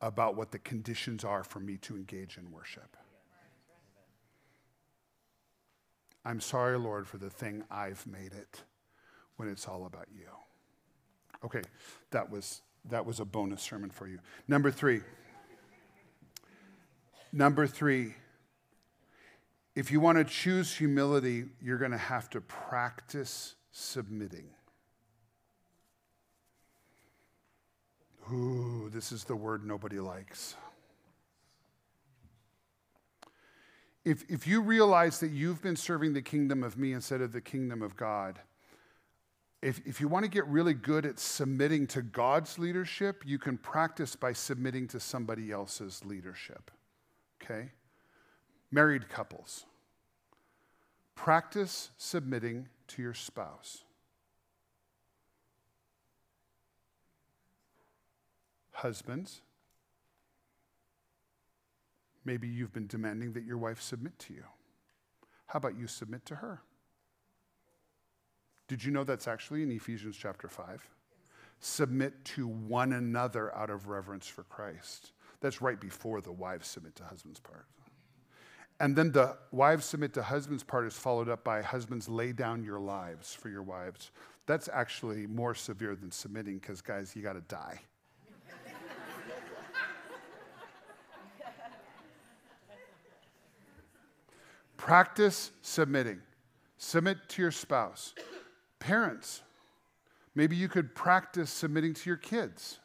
about 0.00 0.34
what 0.34 0.50
the 0.50 0.58
conditions 0.58 1.22
are 1.22 1.44
for 1.44 1.60
me 1.60 1.76
to 1.76 1.94
engage 1.94 2.36
in 2.36 2.50
worship. 2.50 2.96
I'm 6.24 6.40
sorry, 6.40 6.76
Lord, 6.76 7.06
for 7.06 7.18
the 7.18 7.30
thing 7.30 7.62
I've 7.70 8.04
made 8.08 8.32
it 8.32 8.64
when 9.36 9.48
it's 9.48 9.66
all 9.66 9.86
about 9.86 10.08
you. 10.14 10.26
Okay, 11.44 11.62
that 12.10 12.30
was, 12.30 12.62
that 12.88 13.04
was 13.04 13.20
a 13.20 13.24
bonus 13.24 13.62
sermon 13.62 13.90
for 13.90 14.06
you. 14.06 14.18
Number 14.48 14.70
three. 14.70 15.00
Number 17.32 17.66
three, 17.66 18.14
if 19.74 19.90
you 19.90 19.98
want 19.98 20.18
to 20.18 20.24
choose 20.24 20.76
humility, 20.76 21.46
you're 21.60 21.78
going 21.78 21.90
to 21.90 21.98
have 21.98 22.30
to 22.30 22.40
practice 22.40 23.56
submitting. 23.72 24.46
Ooh, 28.32 28.88
this 28.92 29.10
is 29.10 29.24
the 29.24 29.34
word 29.34 29.66
nobody 29.66 29.98
likes. 29.98 30.54
If, 34.04 34.24
if 34.30 34.46
you 34.46 34.60
realize 34.60 35.18
that 35.20 35.30
you've 35.30 35.60
been 35.60 35.76
serving 35.76 36.12
the 36.12 36.22
kingdom 36.22 36.62
of 36.62 36.78
me 36.78 36.92
instead 36.92 37.20
of 37.20 37.32
the 37.32 37.40
kingdom 37.40 37.82
of 37.82 37.96
God, 37.96 38.38
if, 39.64 39.80
if 39.86 39.98
you 39.98 40.08
want 40.08 40.26
to 40.26 40.30
get 40.30 40.46
really 40.46 40.74
good 40.74 41.06
at 41.06 41.18
submitting 41.18 41.86
to 41.86 42.02
God's 42.02 42.58
leadership, 42.58 43.22
you 43.24 43.38
can 43.38 43.56
practice 43.56 44.14
by 44.14 44.34
submitting 44.34 44.86
to 44.88 45.00
somebody 45.00 45.50
else's 45.50 46.04
leadership. 46.04 46.70
Okay? 47.42 47.70
Married 48.70 49.08
couples, 49.08 49.64
practice 51.14 51.90
submitting 51.96 52.68
to 52.88 53.00
your 53.00 53.14
spouse. 53.14 53.84
Husbands, 58.72 59.40
maybe 62.22 62.48
you've 62.48 62.74
been 62.74 62.86
demanding 62.86 63.32
that 63.32 63.44
your 63.44 63.56
wife 63.56 63.80
submit 63.80 64.18
to 64.18 64.34
you. 64.34 64.44
How 65.46 65.56
about 65.56 65.78
you 65.78 65.86
submit 65.86 66.26
to 66.26 66.34
her? 66.36 66.60
Did 68.68 68.82
you 68.82 68.90
know 68.90 69.04
that's 69.04 69.28
actually 69.28 69.62
in 69.62 69.70
Ephesians 69.70 70.16
chapter 70.16 70.48
5? 70.48 70.88
Submit 71.60 72.24
to 72.24 72.46
one 72.46 72.92
another 72.92 73.54
out 73.54 73.70
of 73.70 73.88
reverence 73.88 74.26
for 74.26 74.42
Christ. 74.44 75.12
That's 75.40 75.60
right 75.60 75.80
before 75.80 76.20
the 76.20 76.32
wives 76.32 76.66
submit 76.68 76.96
to 76.96 77.04
husband's 77.04 77.40
part. 77.40 77.66
And 78.80 78.96
then 78.96 79.12
the 79.12 79.36
wives 79.52 79.84
submit 79.84 80.14
to 80.14 80.22
husband's 80.22 80.64
part 80.64 80.86
is 80.86 80.94
followed 80.94 81.28
up 81.28 81.44
by 81.44 81.62
husbands 81.62 82.08
lay 82.08 82.32
down 82.32 82.64
your 82.64 82.80
lives 82.80 83.32
for 83.32 83.48
your 83.48 83.62
wives. 83.62 84.10
That's 84.46 84.68
actually 84.72 85.26
more 85.26 85.54
severe 85.54 85.94
than 85.94 86.10
submitting 86.10 86.58
because, 86.58 86.80
guys, 86.80 87.14
you 87.14 87.22
got 87.22 87.34
to 87.34 87.40
die. 87.42 87.80
Practice 94.76 95.50
submitting. 95.62 96.20
Submit 96.76 97.16
to 97.28 97.42
your 97.42 97.50
spouse. 97.50 98.12
Parents, 98.84 99.40
maybe 100.34 100.56
you 100.56 100.68
could 100.68 100.94
practice 100.94 101.50
submitting 101.50 101.94
to 101.94 102.10
your 102.10 102.18
kids. 102.18 102.80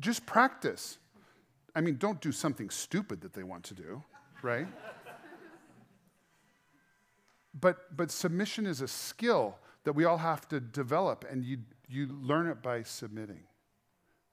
Just 0.00 0.26
practice. 0.26 0.98
I 1.72 1.80
mean, 1.80 1.96
don't 1.96 2.20
do 2.20 2.32
something 2.32 2.70
stupid 2.70 3.20
that 3.20 3.32
they 3.32 3.44
want 3.44 3.62
to 3.66 3.74
do, 3.74 4.02
right? 4.42 4.66
but, 7.60 7.96
but 7.96 8.10
submission 8.10 8.66
is 8.66 8.80
a 8.80 8.88
skill 8.88 9.56
that 9.84 9.92
we 9.92 10.04
all 10.04 10.18
have 10.18 10.48
to 10.48 10.58
develop, 10.58 11.24
and 11.30 11.44
you, 11.44 11.58
you 11.88 12.08
learn 12.20 12.48
it 12.48 12.64
by 12.64 12.82
submitting. 12.82 13.44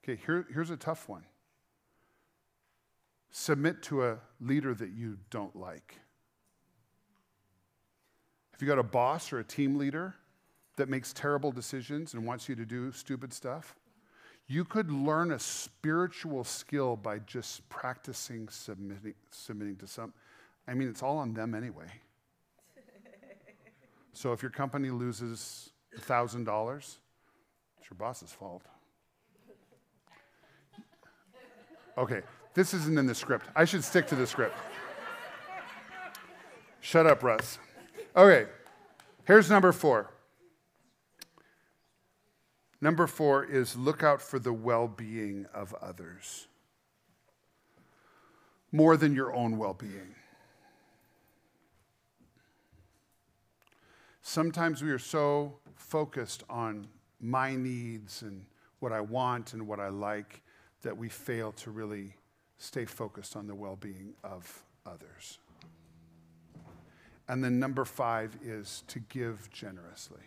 Okay, 0.02 0.20
here, 0.26 0.44
here's 0.52 0.70
a 0.70 0.76
tough 0.76 1.08
one 1.08 1.22
submit 3.30 3.80
to 3.84 4.04
a 4.04 4.18
leader 4.40 4.74
that 4.74 4.90
you 4.90 5.18
don't 5.30 5.54
like. 5.54 6.00
If 8.58 8.62
you 8.62 8.66
got 8.66 8.80
a 8.80 8.82
boss 8.82 9.32
or 9.32 9.38
a 9.38 9.44
team 9.44 9.78
leader 9.78 10.16
that 10.74 10.88
makes 10.88 11.12
terrible 11.12 11.52
decisions 11.52 12.14
and 12.14 12.26
wants 12.26 12.48
you 12.48 12.56
to 12.56 12.64
do 12.64 12.90
stupid 12.90 13.32
stuff, 13.32 13.76
you 14.48 14.64
could 14.64 14.90
learn 14.90 15.30
a 15.30 15.38
spiritual 15.38 16.42
skill 16.42 16.96
by 16.96 17.20
just 17.20 17.68
practicing 17.68 18.48
submitting, 18.48 19.14
submitting 19.30 19.76
to 19.76 19.86
some. 19.86 20.12
I 20.66 20.74
mean, 20.74 20.88
it's 20.88 21.04
all 21.04 21.18
on 21.18 21.34
them 21.34 21.54
anyway. 21.54 21.86
so 24.12 24.32
if 24.32 24.42
your 24.42 24.50
company 24.50 24.90
loses 24.90 25.70
$1,000, 25.96 26.76
it's 26.78 26.96
your 27.88 27.96
boss's 27.96 28.32
fault. 28.32 28.64
Okay, 31.96 32.22
this 32.54 32.74
isn't 32.74 32.98
in 32.98 33.06
the 33.06 33.14
script. 33.14 33.46
I 33.54 33.64
should 33.64 33.84
stick 33.84 34.08
to 34.08 34.16
the 34.16 34.26
script. 34.26 34.56
Shut 36.80 37.06
up, 37.06 37.22
Russ. 37.22 37.60
Okay, 38.18 38.50
here's 39.26 39.48
number 39.48 39.70
four. 39.70 40.10
Number 42.80 43.06
four 43.06 43.44
is 43.44 43.76
look 43.76 44.02
out 44.02 44.20
for 44.20 44.40
the 44.40 44.52
well 44.52 44.88
being 44.88 45.46
of 45.54 45.72
others 45.74 46.48
more 48.72 48.96
than 48.96 49.14
your 49.14 49.32
own 49.32 49.56
well 49.56 49.72
being. 49.72 50.16
Sometimes 54.20 54.82
we 54.82 54.90
are 54.90 54.98
so 54.98 55.60
focused 55.76 56.42
on 56.50 56.88
my 57.20 57.54
needs 57.54 58.22
and 58.22 58.46
what 58.80 58.90
I 58.90 59.00
want 59.00 59.52
and 59.52 59.64
what 59.68 59.78
I 59.78 59.90
like 59.90 60.42
that 60.82 60.96
we 60.96 61.08
fail 61.08 61.52
to 61.52 61.70
really 61.70 62.16
stay 62.56 62.84
focused 62.84 63.36
on 63.36 63.46
the 63.46 63.54
well 63.54 63.76
being 63.76 64.14
of 64.24 64.64
others. 64.84 65.38
And 67.28 67.44
then 67.44 67.58
number 67.58 67.84
five 67.84 68.36
is 68.42 68.82
to 68.88 69.00
give 69.00 69.50
generously. 69.52 70.22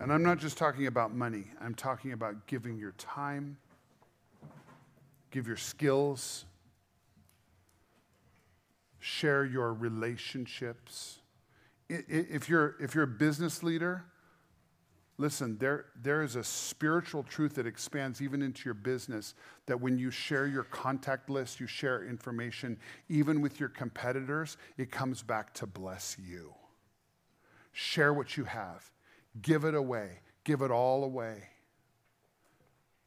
And 0.00 0.12
I'm 0.12 0.22
not 0.22 0.38
just 0.38 0.58
talking 0.58 0.86
about 0.86 1.14
money, 1.14 1.44
I'm 1.60 1.74
talking 1.74 2.12
about 2.12 2.46
giving 2.46 2.78
your 2.78 2.92
time, 2.92 3.56
give 5.30 5.46
your 5.46 5.56
skills, 5.56 6.44
share 8.98 9.44
your 9.44 9.72
relationships. 9.72 11.20
If 11.88 12.48
you're, 12.48 12.74
if 12.80 12.94
you're 12.94 13.04
a 13.04 13.08
business 13.08 13.62
leader, 13.62 14.04
Listen, 15.18 15.56
there, 15.58 15.86
there 16.02 16.22
is 16.22 16.36
a 16.36 16.44
spiritual 16.44 17.22
truth 17.22 17.54
that 17.54 17.66
expands 17.66 18.20
even 18.20 18.42
into 18.42 18.66
your 18.66 18.74
business 18.74 19.34
that 19.64 19.80
when 19.80 19.98
you 19.98 20.10
share 20.10 20.46
your 20.46 20.64
contact 20.64 21.30
list, 21.30 21.58
you 21.58 21.66
share 21.66 22.04
information, 22.04 22.78
even 23.08 23.40
with 23.40 23.58
your 23.58 23.70
competitors, 23.70 24.58
it 24.76 24.90
comes 24.90 25.22
back 25.22 25.54
to 25.54 25.66
bless 25.66 26.16
you. 26.18 26.52
Share 27.72 28.12
what 28.12 28.36
you 28.36 28.44
have, 28.44 28.90
give 29.40 29.64
it 29.64 29.74
away, 29.74 30.20
give 30.44 30.60
it 30.60 30.70
all 30.70 31.02
away. 31.02 31.44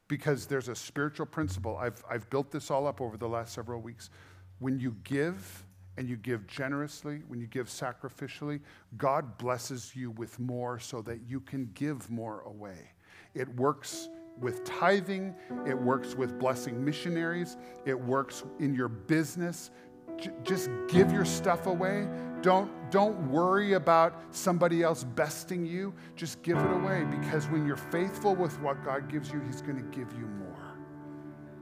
Because 0.07 0.47
there's 0.47 0.67
a 0.67 0.75
spiritual 0.75 1.27
principle. 1.27 1.77
I've, 1.77 2.03
I've 2.09 2.27
built 2.31 2.49
this 2.49 2.71
all 2.71 2.87
up 2.87 3.01
over 3.01 3.17
the 3.17 3.29
last 3.29 3.53
several 3.53 3.81
weeks. 3.81 4.09
When 4.57 4.79
you 4.79 4.95
give, 5.03 5.63
and 5.99 6.07
you 6.07 6.15
give 6.15 6.47
generously, 6.47 7.23
when 7.27 7.41
you 7.41 7.47
give 7.47 7.67
sacrificially, 7.67 8.61
God 8.97 9.37
blesses 9.37 9.91
you 9.93 10.11
with 10.11 10.39
more 10.39 10.79
so 10.79 11.01
that 11.01 11.19
you 11.27 11.41
can 11.41 11.69
give 11.73 12.09
more 12.09 12.39
away. 12.45 12.91
It 13.35 13.53
works 13.57 14.07
with 14.39 14.63
tithing, 14.63 15.35
it 15.67 15.77
works 15.77 16.15
with 16.15 16.39
blessing 16.39 16.85
missionaries, 16.85 17.57
it 17.85 17.99
works 17.99 18.45
in 18.59 18.73
your 18.73 18.87
business. 18.87 19.71
J- 20.15 20.31
just 20.43 20.69
give 20.87 21.11
your 21.11 21.25
stuff 21.25 21.67
away. 21.67 22.07
Don't, 22.41 22.71
don't 22.91 23.29
worry 23.29 23.73
about 23.73 24.21
somebody 24.31 24.83
else 24.83 25.03
besting 25.03 25.65
you. 25.65 25.93
Just 26.15 26.41
give 26.43 26.57
it 26.57 26.71
away 26.71 27.05
because 27.11 27.47
when 27.49 27.67
you're 27.67 27.75
faithful 27.75 28.35
with 28.35 28.57
what 28.61 28.85
God 28.85 29.11
gives 29.11 29.33
you, 29.33 29.41
He's 29.41 29.61
going 29.61 29.75
to 29.75 29.97
give 29.97 30.13
you 30.13 30.27
more. 30.27 30.77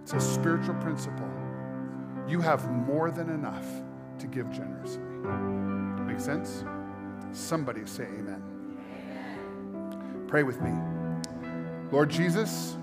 It's 0.03 0.13
a 0.13 0.19
spiritual 0.19 0.75
principle. 0.75 1.27
you 2.27 2.39
have 2.39 2.69
more 2.69 3.09
than 3.09 3.29
enough 3.31 3.65
to 4.19 4.27
give 4.27 4.51
generously. 4.51 5.03
Make 6.05 6.19
sense? 6.19 6.63
Somebody 7.31 7.85
say 7.85 8.03
amen. 8.03 8.41
amen. 8.93 10.25
Pray 10.27 10.43
with 10.43 10.61
me. 10.61 10.71
Lord 11.91 12.09
Jesus, 12.09 12.77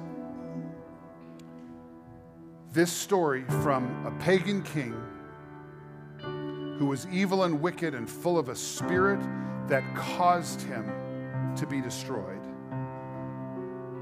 this 2.72 2.92
story 2.92 3.44
from 3.62 4.06
a 4.06 4.10
pagan 4.22 4.62
king 4.62 4.94
who 6.78 6.86
was 6.86 7.06
evil 7.08 7.44
and 7.44 7.60
wicked 7.60 7.94
and 7.94 8.08
full 8.08 8.38
of 8.38 8.48
a 8.48 8.54
spirit 8.54 9.20
that 9.68 9.82
caused 9.94 10.60
him 10.62 10.90
to 11.56 11.66
be 11.66 11.80
destroyed 11.80 12.40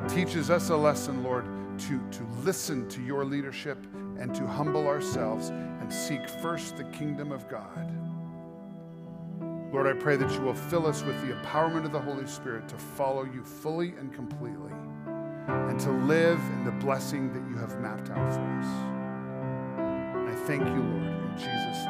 teaches 0.09 0.51
us 0.51 0.71
a 0.71 0.77
lesson, 0.77 1.23
Lord, 1.23 1.45
to, 1.79 2.01
to 2.11 2.25
listen 2.43 2.89
to 2.89 3.03
your 3.03 3.25
leadership 3.25 3.79
and 4.19 4.35
to 4.35 4.47
humble 4.47 4.87
ourselves 4.87 5.51
and 5.51 5.93
seek 5.93 6.29
first 6.29 6.77
the 6.77 6.85
kingdom 6.85 7.33
of 7.33 7.49
God. 7.49 7.91
Lord, 9.73 9.87
I 9.87 9.99
pray 9.99 10.17
that 10.17 10.31
you 10.33 10.41
will 10.41 10.55
fill 10.55 10.87
us 10.87 11.03
with 11.03 11.21
the 11.27 11.35
empowerment 11.35 11.85
of 11.85 11.93
the 11.93 12.01
Holy 12.01 12.27
Spirit 12.27 12.69
to 12.69 12.77
follow 12.77 13.25
you 13.25 13.43
fully 13.43 13.95
and 13.99 14.13
completely 14.13 14.73
and 15.47 15.81
to 15.81 15.91
live 15.91 16.39
in 16.53 16.65
the 16.65 16.73
blessing 16.73 17.33
that 17.33 17.49
you 17.49 17.57
have 17.57 17.81
mapped 17.81 18.11
out 18.11 18.33
for 18.33 18.41
us. 18.41 18.67
I 20.29 20.35
thank 20.47 20.63
you, 20.63 20.83
Lord, 20.83 21.03
in 21.03 21.33
Jesus' 21.37 21.85